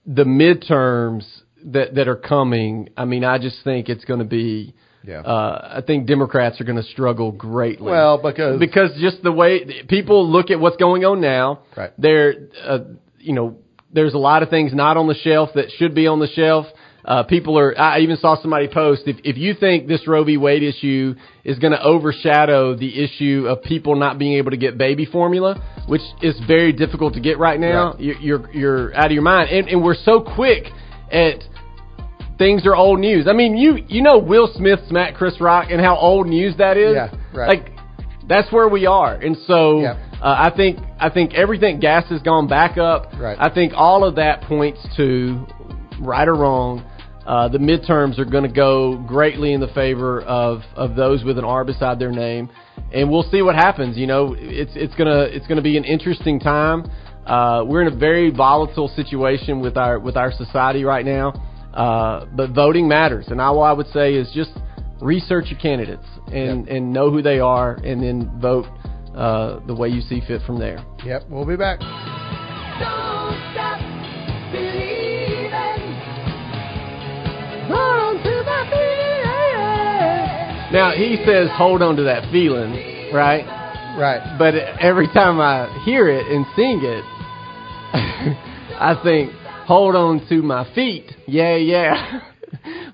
the 0.06 0.24
midterms 0.24 1.26
that 1.66 1.96
that 1.96 2.08
are 2.08 2.16
coming. 2.16 2.90
I 2.98 3.06
mean, 3.06 3.24
I 3.24 3.38
just 3.38 3.64
think 3.64 3.90
it's 3.90 4.06
going 4.06 4.20
to 4.20 4.26
be. 4.26 4.74
Yeah. 5.04 5.22
Uh, 5.22 5.78
I 5.78 5.82
think 5.86 6.06
Democrats 6.06 6.60
are 6.60 6.66
going 6.66 6.82
to 6.82 6.84
struggle 6.84 7.32
greatly 7.32 7.90
well 7.90 8.22
because 8.22 8.60
because 8.60 8.92
just 9.00 9.24
the 9.24 9.32
way 9.32 9.84
people 9.88 10.30
look 10.30 10.52
at 10.52 10.60
what's 10.60 10.76
going 10.76 11.06
on 11.06 11.22
now, 11.22 11.62
Right. 11.78 11.94
There, 11.98 12.50
uh, 12.62 12.80
you 13.20 13.34
know, 13.34 13.58
there's 13.94 14.14
a 14.14 14.18
lot 14.18 14.44
of 14.44 14.50
things 14.50 14.74
not 14.74 14.98
on 14.98 15.08
the 15.08 15.16
shelf 15.16 15.50
that 15.56 15.72
should 15.78 15.96
be 15.96 16.08
on 16.08 16.20
the 16.20 16.28
shelf. 16.28 16.66
Uh, 17.06 17.24
people 17.24 17.58
are. 17.58 17.78
I 17.80 18.00
even 18.00 18.18
saw 18.18 18.36
somebody 18.42 18.68
post 18.68 19.04
if 19.06 19.16
if 19.24 19.38
you 19.38 19.54
think 19.54 19.88
this 19.88 20.06
Roe 20.08 20.26
v. 20.26 20.36
Wade 20.36 20.62
issue 20.62 21.16
is 21.46 21.58
going 21.58 21.72
to 21.72 21.82
overshadow 21.82 22.76
the 22.76 23.02
issue 23.02 23.46
of 23.48 23.64
people 23.64 23.96
not 23.96 24.20
being 24.20 24.34
able 24.34 24.52
to 24.52 24.58
get 24.58 24.78
baby 24.78 25.06
formula, 25.06 25.56
which 25.88 26.02
is 26.22 26.38
very 26.48 26.74
difficult 26.74 27.14
to 27.14 27.22
get 27.22 27.40
right 27.40 27.60
now, 27.60 27.92
Right. 27.92 28.00
you're, 28.02 28.18
you're 28.20 28.52
you're 28.54 28.96
out 28.96 29.06
of 29.06 29.12
your 29.14 29.22
mind. 29.22 29.50
And 29.52 29.70
and 29.70 29.82
we're 29.82 29.96
so 29.96 30.20
quick 30.20 30.66
at 31.10 31.44
things 32.38 32.66
are 32.66 32.76
old 32.76 33.00
news. 33.00 33.26
I 33.28 33.34
mean, 33.34 33.56
you 33.56 33.78
you 33.88 34.02
know 34.02 34.18
Will 34.18 34.52
Smith 34.54 34.80
smacked 34.90 35.16
Chris 35.16 35.40
Rock 35.40 35.68
and 35.72 35.80
how 35.80 35.96
old 35.96 36.28
news 36.28 36.58
that 36.58 36.76
is. 36.76 36.96
Yeah, 36.96 37.14
right. 37.34 37.48
Like 37.48 37.72
that's 38.28 38.52
where 38.52 38.68
we 38.68 38.86
are. 38.86 39.14
And 39.16 39.38
so 39.48 39.80
Yeah. 39.82 39.96
uh, 40.22 40.36
I 40.38 40.50
think 40.56 40.80
I 41.00 41.10
think 41.10 41.34
everything 41.34 41.80
gas 41.80 42.06
has 42.10 42.22
gone 42.22 42.48
back 42.48 42.78
up. 42.78 43.14
Right. 43.20 43.38
I 43.40 43.50
think 43.50 43.74
all 43.76 44.04
of 44.04 44.16
that 44.16 44.42
points 44.42 44.80
to 44.98 45.46
right 46.00 46.28
or 46.28 46.36
wrong. 46.36 46.84
Uh, 47.26 47.50
the 47.50 47.58
midterms 47.58 48.18
are 48.20 48.26
going 48.26 48.44
to 48.46 48.50
go 48.50 48.96
greatly 49.06 49.52
in 49.52 49.60
the 49.60 49.68
favor 49.70 50.22
of, 50.22 50.62
of 50.78 50.96
those 50.96 51.26
with 51.26 51.38
an 51.38 51.44
R 51.44 51.66
beside 51.66 52.00
their 52.00 52.12
name, 52.12 52.50
and 52.94 53.12
we'll 53.12 53.30
see 53.32 53.42
what 53.42 53.54
happens. 53.54 53.98
You 53.98 54.08
know, 54.08 54.34
it's 54.38 54.72
it's 54.76 54.96
gonna 54.96 55.24
it's 55.24 55.46
gonna 55.46 55.62
be 55.62 55.76
an 55.76 55.84
interesting 55.84 56.40
time. 56.40 56.90
Uh, 57.26 57.66
we're 57.68 57.82
in 57.82 57.94
a 57.94 57.98
very 57.98 58.30
volatile 58.30 58.88
situation 58.88 59.60
with 59.60 59.76
our 59.76 60.00
with 60.00 60.16
our 60.16 60.32
society 60.32 60.86
right 60.86 61.06
now, 61.06 61.34
uh, 61.74 62.26
but 62.34 62.52
voting 62.52 62.88
matters. 62.88 63.28
And 63.28 63.42
I 63.42 63.74
would 63.74 63.88
say 63.92 64.14
is 64.14 64.32
just 64.34 64.52
research 65.02 65.46
your 65.50 65.60
candidates 65.60 66.06
and 66.32 66.66
Yep. 66.68 66.76
and 66.76 66.94
know 66.94 67.10
who 67.12 67.22
they 67.22 67.40
are, 67.40 67.74
and 67.76 68.02
then 68.04 68.30
vote 68.40 68.66
uh, 69.16 69.60
the 69.66 69.74
way 69.76 69.88
you 69.90 70.02
see 70.02 70.22
fit 70.28 70.42
from 70.44 70.60
there. 70.60 70.84
Yep, 71.06 71.24
we'll 71.30 71.46
be 71.46 71.56
back. 71.56 71.80
Don't 71.80 73.38
stop 73.54 73.80
believing. 74.52 75.94
Hold 77.68 77.80
on 77.80 78.16
to 78.24 78.44
my 78.44 78.64
feeling. 78.70 79.04
Now 80.74 80.92
he 80.96 81.18
says, 81.26 81.50
"Hold 81.54 81.82
on 81.82 81.96
to 81.98 82.04
that 82.04 82.30
feeling," 82.32 82.74
right? 83.14 83.46
Right. 83.98 84.22
But 84.38 84.54
every 84.56 85.08
time 85.08 85.40
I 85.42 85.68
hear 85.86 86.08
it 86.08 86.28
and 86.28 86.46
sing 86.56 86.82
it, 86.84 87.04
I 88.80 88.94
think, 89.04 89.32
"Hold 89.66 89.96
on 89.96 90.20
to 90.30 90.42
my 90.44 90.64
feet." 90.76 91.12
Yeah, 91.28 91.56
yeah. 91.56 92.20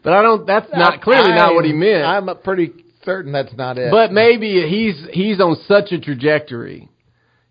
but 0.03 0.13
I 0.13 0.21
don't. 0.21 0.45
That's 0.45 0.69
not 0.73 1.01
clearly 1.01 1.31
not 1.31 1.55
what 1.55 1.65
he 1.65 1.73
meant. 1.73 2.03
I'm 2.03 2.29
pretty 2.43 2.71
certain 3.03 3.31
that's 3.31 3.53
not 3.55 3.77
it. 3.77 3.91
But 3.91 4.11
maybe 4.11 4.65
he's 4.67 5.05
he's 5.11 5.39
on 5.39 5.57
such 5.67 5.91
a 5.91 5.99
trajectory. 5.99 6.89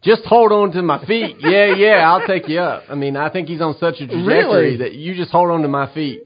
Just 0.03 0.25
hold 0.25 0.51
on 0.51 0.73
to 0.73 0.83
my 0.83 1.05
feet. 1.07 1.37
Yeah, 1.39 1.77
yeah, 1.77 2.11
I'll 2.11 2.27
take 2.27 2.49
you 2.49 2.59
up. 2.59 2.85
I 2.89 2.97
mean, 2.97 3.17
I 3.17 3.31
think 3.31 3.49
he's 3.49 3.61
on 3.61 3.75
such 3.79 3.97
a 4.01 4.07
trajectory 4.09 4.27
Really? 4.27 4.77
that 4.79 4.95
you 4.95 5.15
just 5.15 5.31
hold 5.31 5.51
on 5.51 5.63
to 5.63 5.69
my 5.69 5.93
feet, 5.95 6.25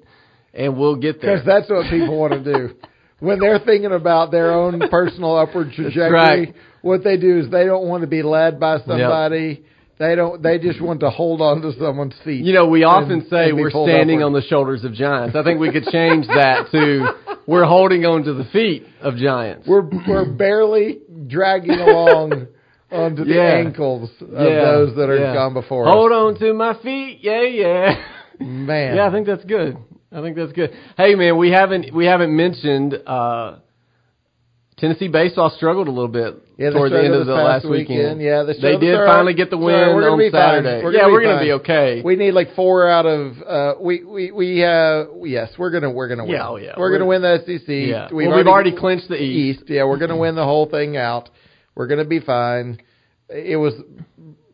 and 0.55 0.79
we'll 0.79 0.97
get 0.97 1.21
there. 1.21 1.35
Because 1.37 1.47
that's 1.47 1.69
what 1.71 1.91
people 1.91 2.19
want 2.19 2.33
to 2.33 2.43
do. 2.43 2.75
When 3.19 3.39
they're 3.39 3.59
thinking 3.59 3.93
about 3.93 4.31
their 4.31 4.53
own 4.53 4.81
personal 4.91 5.37
upward 5.37 5.73
trajectory, 5.73 6.11
right. 6.11 6.55
what 6.83 7.05
they 7.05 7.17
do 7.19 7.41
is 7.41 7.51
they 7.51 7.65
don't 7.65 7.87
want 7.87 8.03
to 8.03 8.07
be 8.07 8.23
led 8.23 8.59
by 8.59 8.79
somebody. 8.79 9.65
They 9.99 10.15
don't. 10.15 10.43
They 10.43 10.59
just 10.59 10.81
want 10.83 11.01
to 11.01 11.11
hold 11.11 11.41
on 11.41 11.63
to 11.63 11.73
someone's 11.79 12.15
feet. 12.25 12.45
You 12.45 12.53
know, 12.53 12.67
we 12.69 12.85
often 12.85 13.13
and- 13.21 13.29
say 13.29 13.49
and 13.51 13.57
we're 13.59 13.71
standing 13.71 14.23
on 14.23 14.33
the 14.35 14.43
shoulders 14.43 14.85
of 14.85 14.93
giants. 14.93 15.35
I 15.35 15.43
think 15.43 15.59
we 15.59 15.73
could 15.73 15.85
change 15.87 16.27
that 16.29 16.67
to 16.73 17.39
we're 17.47 17.65
holding 17.65 18.05
on 18.05 18.23
to 18.25 18.35
the 18.35 18.45
feet 18.53 18.85
of 19.01 19.17
giants. 19.17 19.67
We're 19.67 19.89
we're 20.07 20.27
barely 20.31 20.99
dragging 21.29 21.79
along 21.81 22.47
onto 22.91 23.25
the 23.25 23.35
Yeah. 23.35 23.55
ankles 23.67 24.11
of 24.21 24.29
Yeah, 24.31 24.65
those 24.67 24.95
that 24.97 25.09
are 25.09 25.17
yeah. 25.19 25.33
gone 25.35 25.55
before 25.55 25.87
Hold 25.87 26.13
us. 26.13 26.17
on 26.17 26.39
to 26.41 26.53
my 26.53 26.75
feet. 26.83 27.21
Yeah, 27.23 27.43
yeah. 27.43 28.05
Man. 28.39 28.97
Yeah, 28.97 29.09
I 29.09 29.11
think 29.11 29.27
that's 29.27 29.45
good. 29.47 29.79
I 30.13 30.21
think 30.21 30.37
that's 30.37 30.53
good. 30.53 30.71
Hey 30.99 31.15
man, 31.15 31.39
we 31.39 31.51
haven't 31.51 31.95
we 31.95 32.05
haven't 32.05 32.37
mentioned 32.37 32.95
uh 33.07 33.57
Tennessee 34.79 35.09
baseball 35.09 35.49
struggled 35.57 35.89
a 35.89 35.91
little 35.91 36.09
bit 36.09 36.35
Yeah, 36.59 36.69
toward 36.69 36.93
the 36.93 37.03
end 37.03 37.15
of 37.15 37.27
the 37.27 37.33
last 37.33 37.65
weekend. 37.65 37.89
weekend. 37.89 38.21
Yeah, 38.21 38.43
they 38.43 38.53
they 38.53 38.77
did 38.77 38.83
It's 38.91 38.97
all 38.97 39.05
right. 39.05 39.15
finally 39.15 39.33
get 39.33 39.49
the 39.49 39.57
win 39.57 39.75
all 39.75 39.81
right. 39.81 39.95
We're 39.95 40.03
gonna 40.11 40.25
on. 40.25 40.31
Saturday. 40.33 40.85
We're 40.85 40.93
yeah, 40.93 41.07
we're 41.07 41.23
gonna 41.23 41.41
be 41.43 41.53
okay. 41.53 42.03
We 42.05 42.17
need 42.17 42.33
like 42.33 42.55
four 42.55 42.87
out 42.87 43.07
of 43.07 43.41
uh 43.41 43.75
we 43.81 44.05
we 44.05 44.33
we 44.33 44.63
uh 44.63 45.07
yes, 45.25 45.53
we're 45.59 45.71
gonna 45.71 45.91
we're 45.91 46.09
gonna 46.09 46.25
win. 46.25 46.33
Yeah, 46.33 46.49
oh, 46.49 46.57
yeah. 46.57 46.75
We're, 46.77 46.93
gonna 46.93 47.07
win 47.07 47.23
the 47.23 47.39
SEC. 47.47 47.67
yeah. 47.69 48.09
We've, 48.13 48.29
well, 48.29 48.37
we've 48.37 48.47
already 48.47 48.77
clinched 48.77 49.09
the 49.09 49.17
East. 49.17 49.61
East. 49.63 49.71
Yeah, 49.71 49.85
we're 49.85 49.99
gonna 49.99 50.17
win 50.19 50.35
the 50.35 50.45
whole 50.45 50.67
thing 50.67 50.99
out. 50.99 51.31
We're 51.75 51.87
gonna 51.87 52.05
be 52.05 52.21
fine. 52.21 52.79
It 53.31 53.57
was 53.57 53.73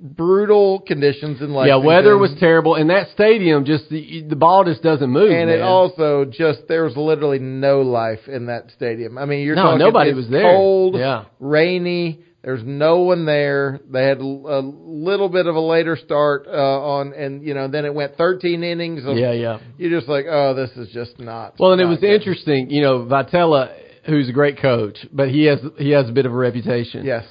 brutal 0.02 0.80
conditions 0.80 1.40
in 1.40 1.52
Yeah, 1.52 1.76
weather 1.76 2.18
was 2.18 2.34
terrible, 2.40 2.74
and 2.74 2.90
that 2.90 3.08
stadium 3.14 3.64
just 3.64 3.88
the 3.88 4.22
the 4.28 4.36
ball 4.36 4.64
just 4.64 4.82
doesn't 4.82 5.08
move. 5.08 5.30
and 5.30 5.48
it 5.48 5.62
also 5.62 6.24
just 6.24 6.66
there 6.68 6.84
was 6.84 6.96
literally 6.96 7.38
no 7.38 7.80
life 7.82 8.26
in 8.26 8.46
that 8.46 8.70
stadium. 8.72 9.16
I 9.16 9.24
mean, 9.26 9.46
you're 9.46 9.54
No, 9.56 9.62
talking 9.62 9.78
nobody 9.78 10.10
it's 10.10 10.16
was 10.16 10.28
there. 10.28 10.42
Cold, 10.56 10.96
Yeah. 10.96 11.24
rainy. 11.38 12.18
There's 12.42 12.64
no 12.64 13.02
one 13.02 13.24
there. 13.24 13.78
They 13.88 14.02
had 14.02 14.18
a 14.18 14.24
little 14.26 15.28
bit 15.28 15.46
of 15.46 15.54
a 15.54 15.60
later 15.60 15.94
start 15.96 16.48
uh, 16.48 16.50
on, 16.50 17.12
and 17.12 17.40
you 17.46 17.54
know, 17.54 17.68
then 17.68 17.84
it 17.84 17.94
went 17.94 18.16
13 18.16 18.64
innings. 18.64 19.04
Of, 19.06 19.16
yeah, 19.16 19.30
yeah. 19.30 19.60
You're 19.78 19.96
just 19.96 20.08
like, 20.08 20.26
oh, 20.28 20.52
this 20.52 20.70
is 20.72 20.88
just 20.92 21.20
not. 21.20 21.54
Well, 21.60 21.70
and 21.70 21.80
it 21.80 21.84
was 21.84 22.00
good. 22.00 22.10
interesting. 22.20 22.68
You 22.68 22.82
know, 22.82 22.98
Vitello, 23.04 23.72
who's 24.06 24.28
a 24.28 24.32
great 24.32 24.60
coach, 24.60 24.98
but 25.12 25.28
he 25.28 25.44
has 25.44 25.60
he 25.78 25.90
has 25.90 26.08
a 26.08 26.12
bit 26.12 26.26
of 26.26 26.32
a 26.32 26.36
reputation. 26.36 27.04
Yes. 27.06 27.24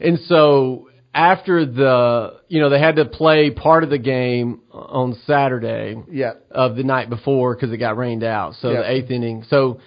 And 0.00 0.18
so 0.20 0.88
after 1.16 1.64
the, 1.64 2.34
you 2.48 2.60
know, 2.60 2.68
they 2.68 2.78
had 2.78 2.96
to 2.96 3.06
play 3.06 3.50
part 3.50 3.82
of 3.84 3.90
the 3.90 3.96
game 3.98 4.60
on 4.70 5.14
Saturday 5.26 5.96
Yeah. 6.12 6.34
of 6.50 6.76
the 6.76 6.82
night 6.84 7.08
before 7.08 7.54
because 7.54 7.72
it 7.72 7.78
got 7.78 7.96
rained 7.96 8.22
out. 8.22 8.54
So 8.56 8.70
Yeah. 8.70 8.82
the 8.82 8.90
eighth 8.92 9.10
inning. 9.10 9.42
So 9.48 9.78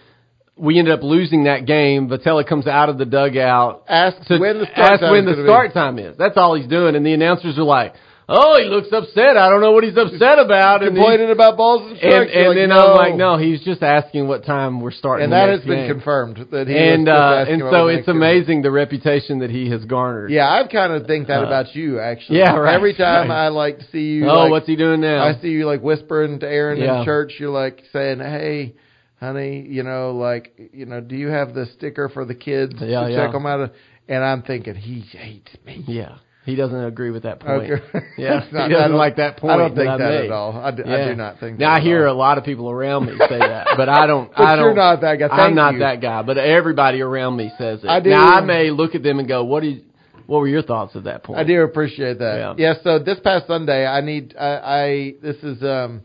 we 0.58 0.80
ended 0.80 0.94
up 0.94 1.04
losing 1.04 1.44
that 1.44 1.66
game. 1.66 2.10
Vitello 2.10 2.46
comes 2.46 2.66
out 2.66 2.90
of 2.90 2.98
the 2.98 3.06
dugout 3.06 3.84
Asks 3.88 4.28
to 4.28 4.40
when 4.40 4.58
the 4.58 4.66
start 4.74 5.00
time 5.00 5.12
when 5.12 5.26
the 5.26 5.44
start 5.44 5.74
time 5.74 6.00
is. 6.00 6.18
That's 6.18 6.36
all 6.36 6.56
he's 6.56 6.68
doing. 6.68 6.96
And 6.96 7.06
the 7.06 7.14
announcers 7.14 7.60
are 7.60 7.64
like, 7.64 7.94
"Oh, 8.30 8.58
he 8.62 8.66
looks 8.70 8.88
upset. 8.94 9.36
I 9.38 9.50
don't 9.50 9.60
know 9.62 9.72
what 9.72 9.84
he's 9.84 9.98
upset 9.98 10.38
about." 10.40 10.84
And, 10.84 10.96
he- 10.96 11.02
Complaining 11.02 11.32
about 11.32 11.58
balls 11.58 11.82
and 11.82 11.92
and, 11.92 12.00
strikes. 12.00 12.32
You're 12.34 12.40
and 12.42 12.48
like, 12.50 12.58
then 12.58 12.70
no. 12.70 12.88
I'm 12.94 12.96
like, 12.98 13.16
"No, 13.16 13.38
he's 13.38 13.62
just 13.62 13.82
asking 13.84 14.28
what 14.28 14.46
time 14.46 14.80
we're 14.82 14.92
starting." 14.92 15.26
And 15.26 15.34
that 15.34 15.50
has 15.50 15.62
been 15.62 15.88
game. 15.88 15.92
confirmed 15.94 16.48
that 16.52 16.68
he 16.68 16.78
And 16.78 17.10
uh, 17.10 17.46
and 17.48 17.62
so 17.70 17.88
it's 17.88 18.06
game. 18.06 18.16
amazing 18.18 18.62
the 18.62 18.72
reputation 18.72 19.40
that 19.40 19.50
he 19.50 19.70
has 19.72 19.84
garnered. 19.86 20.32
Yeah, 20.32 20.48
I've 20.50 20.70
kind 20.70 20.94
of 20.94 21.08
think 21.08 21.28
that 21.28 21.44
Uh, 21.44 21.48
about 21.48 21.76
you 21.76 22.00
actually. 22.00 22.40
yeah, 22.40 22.56
right, 22.56 22.76
Every 22.76 22.94
time 22.94 23.30
right. 23.30 23.46
I 23.46 23.48
like 23.50 23.80
to 23.80 23.86
see 23.92 24.08
you. 24.20 24.30
Oh, 24.30 24.44
like, 24.44 24.52
what's 24.52 24.68
he 24.68 24.76
doing 24.76 25.02
now? 25.02 25.24
I 25.26 25.34
see 25.42 25.50
you 25.50 25.66
like 25.66 25.82
whispering 25.82 26.40
to 26.40 26.48
Aaron 26.48 26.80
Yeah. 26.80 27.00
in 27.00 27.06
church. 27.06 27.34
You're 27.40 27.50
like 27.50 27.82
saying, 27.92 28.20
"Hey, 28.20 28.76
honey, 29.20 29.66
you 29.68 29.84
know, 29.84 30.12
like, 30.12 30.54
you 30.74 30.86
know, 30.86 31.02
do 31.02 31.16
you 31.16 31.28
have 31.30 31.54
the 31.54 31.66
sticker 31.78 32.10
for 32.10 32.26
the 32.26 32.36
kids 32.36 32.74
Yeah, 32.80 33.06
to 33.06 33.12
yeah. 33.12 33.18
check 33.26 33.32
them 33.34 33.46
out?" 33.46 33.72
And 34.08 34.24
I'm 34.24 34.42
thinking 34.44 34.76
he 34.76 35.02
hates 35.02 35.52
me. 35.66 35.84
Yeah, 35.88 36.16
he 36.50 36.56
doesn't 36.56 36.84
agree 36.84 37.12
with 37.12 37.24
that 37.24 37.40
point. 37.40 37.72
Okay. 37.72 37.84
Yeah, 38.18 38.46
not- 38.52 38.70
he 38.70 38.76
I 38.76 38.80
doesn't 38.80 38.90
don't- 38.92 38.98
like 38.98 39.16
that 39.18 39.38
point. 39.38 39.54
I 39.54 39.58
don't 39.58 39.76
think 39.76 39.88
I 39.90 39.98
that 39.98 40.12
at 40.26 40.32
all. 40.32 40.58
I 40.58 40.72
do, 40.72 40.84
I 40.84 41.08
do 41.10 41.16
not 41.16 41.40
think. 41.40 41.60
Now 41.60 41.74
that 41.76 41.82
I 41.82 41.84
hear 41.84 42.08
all. 42.08 42.16
a 42.16 42.18
lot 42.18 42.38
of 42.38 42.44
people 42.44 42.70
around 42.70 43.06
me 43.06 43.14
say 43.30 43.40
that, 43.40 43.68
but 43.78 43.88
I 43.88 44.06
don't. 44.08 44.30
But 44.32 44.42
I 44.42 44.56
don't. 44.56 44.66
you're 44.66 44.74
not 44.74 45.02
that 45.02 45.16
guy. 45.20 45.28
I'm 45.28 45.56
not 45.56 45.74
you. 45.76 45.80
that 45.80 46.02
guy, 46.02 46.22
but 46.24 46.38
everybody 46.38 47.02
around 47.02 47.38
me 47.38 47.52
says 47.58 47.84
it. 47.84 47.88
I 47.88 48.00
do. 48.02 48.10
Now 48.10 48.28
I 48.28 48.42
may 48.42 48.72
look 48.72 48.96
at 48.96 49.04
them 49.04 49.20
and 49.20 49.28
go, 49.28 49.44
"What 49.46 49.64
is? 49.64 49.82
What 50.26 50.40
were 50.40 50.48
your 50.48 50.62
thoughts 50.64 50.96
at 50.96 51.06
that 51.06 51.24
point?" 51.24 51.40
I 51.40 51.44
do 51.44 51.62
appreciate 51.62 52.20
that. 52.20 52.56
Yeah. 52.58 52.74
Yeah. 52.74 52.74
So 52.84 53.00
this 53.00 53.20
past 53.24 53.48
Sunday, 53.48 53.86
I 53.86 54.02
need. 54.02 54.36
I, 54.38 54.48
I 54.58 55.14
this 55.22 55.38
is 55.38 55.64
um, 55.64 56.02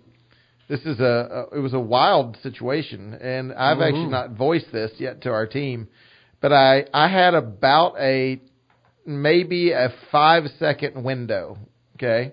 this 0.69 0.81
is 0.81 1.01
a, 1.01 1.49
a 1.53 1.57
it 1.57 1.61
was 1.61 1.75
a 1.75 1.81
wild 1.81 2.37
situation, 2.43 3.15
and 3.15 3.53
I've 3.53 3.79
Mhm. 3.79 3.87
actually 3.87 4.07
not 4.07 4.31
voiced 4.31 4.71
this 4.73 4.93
yet 4.99 5.23
to 5.23 5.31
our 5.31 5.47
team, 5.47 5.89
but 6.41 6.53
I 6.53 6.85
I 6.95 7.09
had 7.09 7.35
about 7.35 7.97
a 7.99 8.41
maybe 9.07 9.73
a 9.73 9.93
five 10.11 10.45
second 10.59 11.03
window. 11.05 11.59
Okay, 11.97 12.33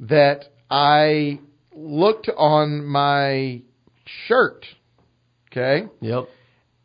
that 0.00 0.44
I 0.70 1.40
looked 1.74 2.28
on 2.36 2.84
my 2.84 3.62
shirt. 4.26 4.64
Okay, 5.50 5.86
Yep. 6.00 6.24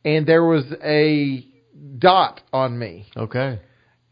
and 0.06 0.26
there 0.26 0.44
was 0.44 0.64
a 0.84 1.46
dot 2.00 2.42
on 2.52 2.78
me, 2.80 3.06
Okay. 3.16 3.60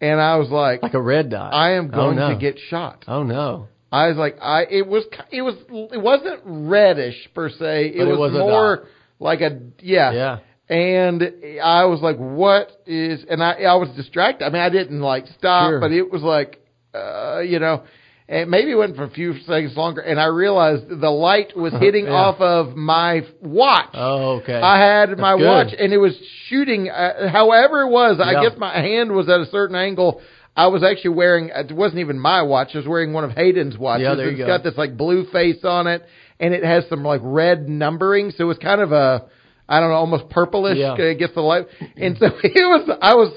and 0.02 0.20
I 0.22 0.36
was 0.38 0.50
like, 0.50 0.84
Like 0.84 0.94
a 0.94 1.02
red 1.02 1.30
dot. 1.30 1.54
I 1.54 1.72
am 1.74 1.90
Oh, 1.94 1.96
going 1.96 2.18
no. 2.18 2.30
to 2.30 2.36
get 2.36 2.60
shot. 2.70 3.06
Oh 3.08 3.24
no. 3.24 3.68
I 3.94 4.08
was 4.08 4.18
like, 4.18 4.38
I 4.42 4.64
it 4.70 4.88
was 4.88 5.04
it 5.32 5.42
was 5.42 5.56
it 5.70 6.02
wasn't 6.02 6.42
reddish 6.46 7.30
per 7.34 7.50
se. 7.50 7.88
It 7.88 7.98
But 7.98 8.08
it 8.08 8.18
was, 8.18 8.32
was 8.32 8.40
more 8.40 8.88
like 9.20 9.42
a 9.42 9.60
yeah. 9.80 10.12
Yeah. 10.12 10.40
And 10.72 11.22
I 11.62 11.84
was 11.86 12.00
like, 12.02 12.16
what 12.18 12.72
is? 12.88 13.26
And 13.30 13.44
I 13.44 13.52
I 13.64 13.76
was 13.76 13.90
distracted. 13.98 14.46
I 14.46 14.50
mean, 14.50 14.62
I 14.62 14.70
didn't 14.70 15.02
like 15.02 15.26
stop, 15.38 15.70
Sure. 15.70 15.80
but 15.82 15.92
it 15.92 16.10
was 16.12 16.22
like, 16.22 16.62
uh, 16.96 17.40
you 17.42 17.60
know. 17.60 17.84
And 18.30 18.50
maybe 18.50 18.72
it 18.72 18.76
went 18.76 18.96
for 18.96 19.04
a 19.04 19.10
few 19.10 19.38
seconds 19.42 19.76
longer, 19.76 20.00
and 20.00 20.18
I 20.18 20.28
realized 20.28 20.88
the 20.88 21.10
light 21.10 21.54
was 21.58 21.74
hitting 21.74 22.06
Yeah. 22.06 22.14
off 22.14 22.40
of 22.40 22.78
my 22.78 23.26
watch. 23.42 23.90
Oh, 23.94 24.36
okay. 24.38 24.54
I 24.56 24.80
had 24.80 25.18
my 25.20 25.36
good. 25.38 25.46
watch, 25.46 25.74
and 25.78 25.92
it 25.92 25.98
was 25.98 26.18
shooting. 26.48 26.90
Uh, 26.90 27.28
however, 27.28 27.82
it 27.82 27.90
was. 27.90 28.22
I 28.24 28.42
guess 28.42 28.58
my 28.58 28.74
hand 28.80 29.12
was 29.12 29.28
at 29.28 29.42
a 29.42 29.48
certain 29.48 29.76
angle. 29.76 30.22
I 30.56 30.68
was 30.68 30.82
actually 30.82 31.16
wearing. 31.16 31.50
It 31.54 31.74
wasn't 31.74 32.00
even 32.00 32.18
my 32.18 32.44
watch. 32.44 32.70
I 32.74 32.78
was 32.78 32.88
wearing 32.88 33.12
one 33.12 33.26
of 33.26 33.32
Hayden's 33.32 33.78
watches. 33.78 34.06
Yeah, 34.06 34.16
there 34.16 34.28
you 34.28 34.32
It's 34.32 34.40
go. 34.40 34.48
got 34.48 34.64
this 34.64 34.78
like 34.78 34.96
blue 34.96 35.26
face 35.26 35.66
on 35.66 35.88
it, 35.88 36.02
and 36.40 36.54
it 36.54 36.64
has 36.64 36.88
some 36.88 37.04
like 37.04 37.20
red 37.22 37.68
numbering. 37.68 38.32
So 38.32 38.46
it 38.46 38.48
was 38.48 38.60
kind 38.60 38.80
of 38.80 38.94
a, 38.94 39.26
I 39.72 39.80
don't 39.80 39.90
know, 39.90 39.96
almost 39.96 40.30
purplish 40.30 40.78
Yeah. 40.78 40.96
against 40.98 41.36
the 41.36 41.42
light. 41.42 41.66
And 41.96 42.18
so 42.18 42.26
it 42.44 42.66
was. 42.74 42.90
I 43.02 43.14
was. 43.16 43.32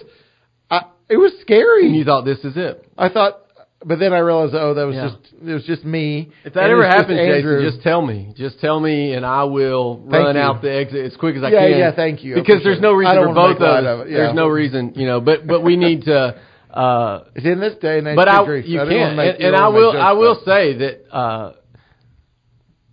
I, 0.71 0.81
it 1.09 1.17
was 1.17 1.33
scary. 1.41 1.87
and 1.87 1.95
you 1.97 2.05
thought 2.05 2.25
this 2.25 2.39
is 2.45 2.55
it. 2.57 2.87
I 2.99 3.09
thought, 3.09 3.41
but 3.87 3.99
then 3.99 4.13
I 4.15 4.19
realized, 4.19 4.55
oh, 4.55 4.73
that 4.75 4.85
was 4.87 4.97
Yeah. 4.97 5.09
just 5.11 5.35
it 5.49 5.53
was 5.53 5.65
just 5.65 5.85
me. 5.85 6.31
If 6.45 6.55
that 6.55 6.65
And 6.65 6.73
ever 6.73 6.83
just 6.85 6.97
happens, 6.97 7.19
Andrew. 7.21 7.59
Jason, 7.61 7.71
just 7.73 7.83
tell 7.85 8.01
me. 8.03 8.33
Just 8.37 8.59
tell 8.61 8.81
me, 8.81 9.13
and 9.13 9.25
I 9.27 9.45
will 9.45 10.01
Thank 10.11 10.25
run 10.25 10.37
you. 10.37 10.41
out 10.43 10.63
the 10.63 10.73
exit 10.75 11.05
as 11.13 11.17
quick 11.17 11.37
as 11.37 11.43
I 11.45 11.51
Yeah, 11.51 11.69
can. 11.69 11.79
yeah, 11.79 11.93
thank 11.95 12.25
you. 12.25 12.35
Because 12.35 12.65
there's 12.65 12.81
no 12.81 12.93
reason 12.95 13.15
for 13.17 13.35
both 13.35 13.57
of 13.57 13.63
us. 13.63 14.07
yeah. 14.09 14.17
There's 14.19 14.35
no 14.35 14.49
reason, 14.49 14.93
you 14.97 15.07
know. 15.07 15.21
But 15.21 15.47
but 15.47 15.63
we 15.63 15.77
need 15.77 16.03
to. 16.05 16.41
Uh, 16.75 17.23
It's 17.37 17.47
in 17.47 17.61
this 17.61 17.77
day 17.81 17.99
and 17.99 18.09
age. 18.09 18.17
but 18.17 18.27
I, 18.29 18.43
you 18.43 18.79
didn't 18.81 18.89
can't, 18.89 19.17
make- 19.17 19.37
and, 19.37 19.55
and 19.55 19.57
I 19.57 19.69
will. 19.69 19.93
I 19.97 20.11
will 20.11 20.35
say 20.45 20.77
that 20.79 20.95
uh, 21.17 21.53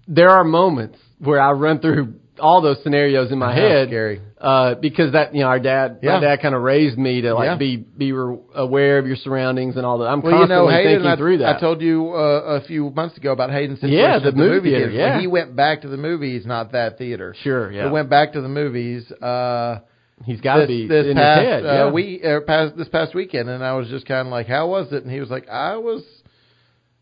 there 0.07 0.29
are 0.29 0.43
moments 0.43 0.99
where 1.17 1.41
I 1.41 1.51
run 1.53 1.79
through 1.79 2.13
all 2.41 2.61
those 2.61 2.77
scenarios 2.83 3.31
in 3.31 3.37
my 3.39 3.53
head. 3.53 3.87
scary. 3.89 4.21
Uh, 4.39 4.75
because 4.75 5.13
that, 5.13 5.33
you 5.35 5.41
know, 5.41 5.47
our 5.47 5.59
dad, 5.59 5.99
Yeah. 6.01 6.15
my 6.15 6.19
dad 6.21 6.41
kind 6.41 6.55
of 6.55 6.61
raised 6.63 6.97
me 6.97 7.21
to 7.21 7.33
like 7.35 7.45
Yeah. 7.45 7.55
be, 7.55 7.77
be 7.77 8.11
re- 8.11 8.37
aware 8.55 8.97
of 8.97 9.05
your 9.07 9.15
surroundings 9.15 9.77
and 9.77 9.85
all 9.85 9.99
that. 9.99 10.07
I'm 10.07 10.21
Well, 10.21 10.41
you 10.41 10.47
know, 10.47 10.67
Hayden, 10.67 10.93
thinking 10.93 11.07
I, 11.11 11.15
through 11.15 11.37
that. 11.37 11.57
I 11.57 11.59
told 11.59 11.81
you 11.81 12.11
uh, 12.13 12.59
a 12.59 12.61
few 12.61 12.89
months 12.89 13.15
ago 13.17 13.31
about 13.31 13.51
Hayden's 13.51 13.79
situation 13.79 13.99
Yeah, 13.99 14.15
at 14.17 14.23
the 14.23 14.31
movie 14.31 14.71
theater, 14.71 14.87
When 14.87 14.95
yeah. 14.95 15.19
he 15.21 15.27
went 15.27 15.55
back 15.55 15.81
to 15.83 15.87
the 15.87 15.97
movies, 15.97 16.45
not 16.45 16.71
that 16.73 16.97
theater. 16.97 17.35
Sure, 17.43 17.71
yeah. 17.71 17.85
He 17.85 17.89
went 17.91 18.09
back 18.09 18.33
to 18.33 18.41
the 18.41 18.49
movies. 18.49 19.09
Uh, 19.11 19.79
He's 20.25 20.41
got 20.41 20.57
to 20.57 20.67
be 20.67 20.87
this 20.87 21.07
in 21.07 21.15
past 21.15 21.39
his 21.41 21.47
head. 21.49 21.65
uh, 21.65 21.73
yeah. 21.73 21.91
we 21.91 22.21
uh, 22.23 22.41
past 22.41 22.77
this 22.77 22.87
past 22.89 23.15
weekend, 23.15 23.49
and 23.49 23.63
I 23.63 23.73
was 23.73 23.87
just 23.87 24.05
kind 24.05 24.27
of 24.27 24.31
like, 24.31 24.45
"How 24.47 24.67
was 24.67 24.91
it?" 24.91 25.01
And 25.03 25.11
he 25.11 25.19
was 25.19 25.29
like, 25.31 25.49
"I 25.49 25.77
was." 25.77 26.03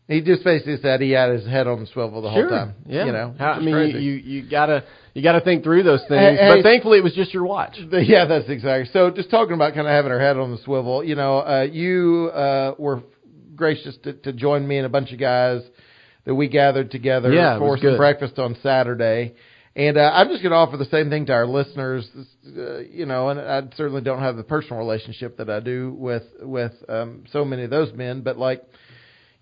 He 0.08 0.22
just 0.22 0.42
basically 0.42 0.78
said 0.82 1.00
he 1.00 1.10
had 1.12 1.30
his 1.30 1.46
head 1.46 1.66
on 1.66 1.80
the 1.80 1.86
swivel 1.86 2.22
the 2.22 2.32
sure. 2.34 2.48
whole 2.48 2.58
time. 2.58 2.74
Yeah. 2.86 3.04
you 3.06 3.12
know. 3.12 3.34
How, 3.38 3.52
I 3.52 3.60
mean, 3.60 3.74
crazy. 3.74 3.98
you, 4.02 4.12
you 4.12 4.40
you 4.42 4.50
gotta 4.50 4.84
you 5.14 5.22
gotta 5.22 5.40
think 5.40 5.64
through 5.64 5.82
those 5.82 6.00
things. 6.08 6.20
Hey, 6.20 6.36
hey. 6.36 6.54
but 6.56 6.62
thankfully, 6.62 6.98
it 6.98 7.04
was 7.04 7.14
just 7.14 7.34
your 7.34 7.44
watch. 7.44 7.76
Yeah, 7.90 8.26
that's 8.26 8.48
exactly. 8.48 8.90
So 8.92 9.10
just 9.10 9.30
talking 9.30 9.54
about 9.54 9.74
kind 9.74 9.86
of 9.86 9.92
having 9.92 10.12
our 10.12 10.20
head 10.20 10.36
on 10.36 10.50
the 10.50 10.58
swivel, 10.58 11.02
you 11.04 11.14
know, 11.14 11.38
uh, 11.38 11.66
you 11.70 12.30
uh, 12.32 12.74
were 12.78 13.02
gracious 13.56 13.96
to, 14.04 14.14
to 14.14 14.32
join 14.32 14.66
me 14.66 14.78
and 14.78 14.86
a 14.86 14.88
bunch 14.88 15.12
of 15.12 15.18
guys 15.18 15.62
that 16.24 16.34
we 16.34 16.48
gathered 16.48 16.90
together 16.90 17.32
Yeah, 17.32 17.58
for 17.58 17.76
some 17.76 17.90
good. 17.90 17.96
breakfast 17.98 18.38
on 18.38 18.56
Saturday. 18.62 19.34
And 19.76 19.96
uh, 19.96 20.10
I'm 20.12 20.28
just 20.28 20.42
going 20.42 20.50
to 20.50 20.56
offer 20.56 20.76
the 20.76 20.84
same 20.86 21.10
thing 21.10 21.26
to 21.26 21.32
our 21.32 21.46
listeners, 21.46 22.08
uh, 22.56 22.78
you 22.78 23.06
know, 23.06 23.28
and 23.28 23.40
I 23.40 23.62
certainly 23.76 24.02
don't 24.02 24.20
have 24.20 24.36
the 24.36 24.42
personal 24.42 24.78
relationship 24.78 25.36
that 25.36 25.48
I 25.48 25.60
do 25.60 25.94
with 25.96 26.24
with 26.40 26.72
um, 26.88 27.24
so 27.30 27.44
many 27.44 27.62
of 27.62 27.70
those 27.70 27.92
men, 27.94 28.22
but 28.22 28.36
like, 28.36 28.64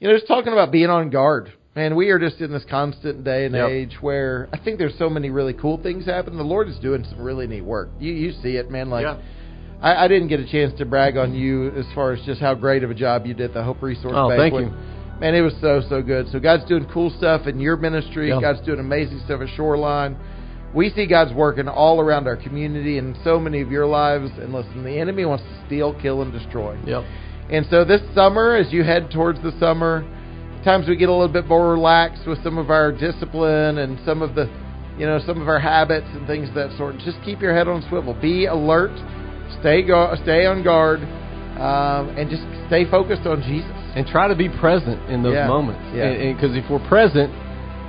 you 0.01 0.07
know, 0.09 0.15
just 0.15 0.29
talking 0.29 0.53
about 0.53 0.71
being 0.71 0.91
on 0.91 1.09
guard. 1.11 1.53
Man, 1.79 1.95
we 1.95 2.11
are 2.11 2.19
just 2.19 2.41
in 2.41 2.51
this 2.51 2.65
constant 2.69 3.23
day 3.23 3.45
and 3.47 3.55
Yep. 3.55 3.69
age 3.71 3.99
where 4.01 4.49
I 4.53 4.57
think 4.57 4.79
there's 4.79 4.99
so 4.99 5.09
many 5.09 5.31
really 5.31 5.53
cool 5.53 5.77
things 5.79 6.07
happening. 6.07 6.37
The 6.37 6.43
Lord 6.43 6.69
is 6.69 6.77
doing 6.79 7.05
some 7.05 7.21
really 7.21 7.47
neat 7.47 7.65
work. 7.65 7.91
You 8.01 8.13
you 8.13 8.33
see 8.43 8.57
it, 8.57 8.69
man. 8.69 8.91
Like 8.91 9.05
Yeah. 9.05 9.19
I, 9.81 10.07
I 10.07 10.09
didn't 10.09 10.27
get 10.27 10.41
a 10.41 10.45
chance 10.51 10.77
to 10.79 10.85
brag 10.85 11.17
on 11.17 11.37
you 11.37 11.71
as 11.77 11.87
far 11.95 12.11
as 12.11 12.21
just 12.23 12.41
how 12.41 12.55
great 12.55 12.83
of 12.83 12.91
a 12.91 12.95
job 12.95 13.27
you 13.27 13.35
did 13.35 13.55
the 13.55 13.63
Hope 13.63 13.81
Resource 13.81 14.13
Oh, 14.17 14.29
thank 14.37 14.55
you. 14.55 14.73
Man, 15.21 15.37
it 15.37 15.41
was 15.41 15.55
so 15.61 15.81
so 15.89 16.03
good. 16.03 16.27
So 16.33 16.41
God's 16.41 16.65
doing 16.65 16.85
cool 16.93 17.11
stuff 17.11 17.47
in 17.47 17.61
your 17.61 17.77
ministry. 17.77 18.31
Yeah. 18.31 18.41
God's 18.41 18.61
doing 18.67 18.81
amazing 18.81 19.21
stuff 19.25 19.41
at 19.41 19.49
Shoreline. 19.55 20.17
We 20.75 20.91
see 20.91 21.07
God's 21.07 21.33
working 21.33 21.69
all 21.69 22.01
around 22.01 22.27
our 22.27 22.37
community 22.37 22.99
and 22.99 23.17
so 23.23 23.39
many 23.39 23.61
of 23.61 23.71
your 23.71 23.87
lives. 23.87 24.33
And 24.41 24.53
listen, 24.53 24.83
the 24.83 24.99
enemy 24.99 25.27
wants 25.27 25.45
to 25.45 25.67
steal, 25.67 25.95
kill, 26.03 26.23
and 26.23 26.33
destroy. 26.33 26.77
Yep. 26.85 27.05
And 27.51 27.67
so 27.71 27.85
this 27.85 28.03
summer, 28.17 28.57
as 28.57 28.73
you 28.73 28.83
head 28.83 29.13
towards 29.13 29.41
the 29.43 29.53
summer, 29.61 30.05
times 30.69 30.87
we 30.87 30.97
get 30.97 31.09
a 31.09 31.13
little 31.13 31.33
bit 31.33 31.47
more 31.47 31.71
relaxed 31.73 32.27
with 32.27 32.43
some 32.45 32.59
of 32.59 32.69
our 32.69 32.93
discipline 32.93 33.79
and 33.79 33.99
some 34.05 34.21
of 34.21 34.35
the, 34.35 34.45
you 34.99 35.07
know, 35.07 35.19
some 35.25 35.41
of 35.41 35.49
our 35.49 35.59
habits 35.59 36.07
and 36.13 36.27
things 36.27 36.49
of 36.51 36.55
that 36.55 36.77
sort. 36.77 36.97
Just 36.99 37.17
keep 37.25 37.41
your 37.41 37.55
head 37.55 37.69
on 37.69 37.81
swivel. 37.89 38.13
Be 38.21 38.45
alert. 38.47 38.93
Stay 39.61 39.83
go, 39.83 40.13
stay 40.23 40.45
on 40.45 40.63
guard, 40.63 41.01
um, 41.57 42.13
and 42.21 42.29
just 42.29 42.43
stay 42.69 42.85
focused 42.91 43.27
on 43.27 43.41
Jesus. 43.43 43.73
and 43.97 44.07
try 44.07 44.29
to 44.29 44.37
be 44.37 44.49
present 44.61 45.01
in 45.11 45.23
those 45.25 45.35
Yeah, 45.35 45.49
moments. 45.49 45.81
yeah. 45.97 46.33
Because 46.33 46.55
if 46.55 46.69
we're 46.71 46.85
present, 46.87 47.33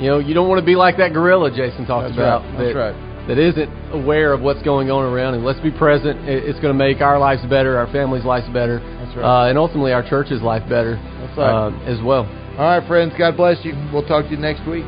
you 0.01 0.07
know, 0.09 0.17
you 0.19 0.33
don't 0.33 0.47
want 0.47 0.59
to 0.59 0.65
be 0.65 0.75
like 0.75 0.95
that 0.97 1.11
gorilla 1.13 1.51
Jason 1.51 1.85
talked 1.85 2.07
That's 2.07 2.17
about. 2.17 2.41
right, 2.47 2.57
that's 2.57 2.73
that, 2.73 2.79
right. 2.79 3.27
That 3.27 3.37
isn't 3.37 3.69
aware 3.93 4.31
of 4.33 4.41
what's 4.41 4.63
going 4.63 4.89
on 4.89 5.03
around 5.05 5.35
him. 5.35 5.43
Let's 5.43 5.59
be 5.59 5.69
present. 5.69 6.17
It's 6.25 6.57
going 6.63 6.73
to 6.73 6.79
make 6.79 7.01
our 7.01 7.19
lives 7.19 7.43
better, 7.45 7.77
our 7.77 7.85
families' 7.91 8.23
lives 8.25 8.47
better, 8.49 8.79
That's 8.79 9.13
right. 9.19 9.45
uh, 9.45 9.49
and 9.49 9.57
ultimately 9.59 9.91
our 9.93 10.01
church's 10.01 10.41
life 10.41 10.63
better 10.67 10.95
That's 10.95 11.37
right. 11.37 11.67
uh, 11.69 11.91
as 11.93 12.01
well. 12.01 12.25
All 12.59 12.65
right, 12.65 12.85
friends. 12.85 13.13
God 13.17 13.37
bless 13.37 13.63
you. 13.63 13.71
We'll 13.93 14.05
talk 14.05 14.25
to 14.25 14.31
you 14.31 14.37
next 14.37 14.67
week. 14.67 14.83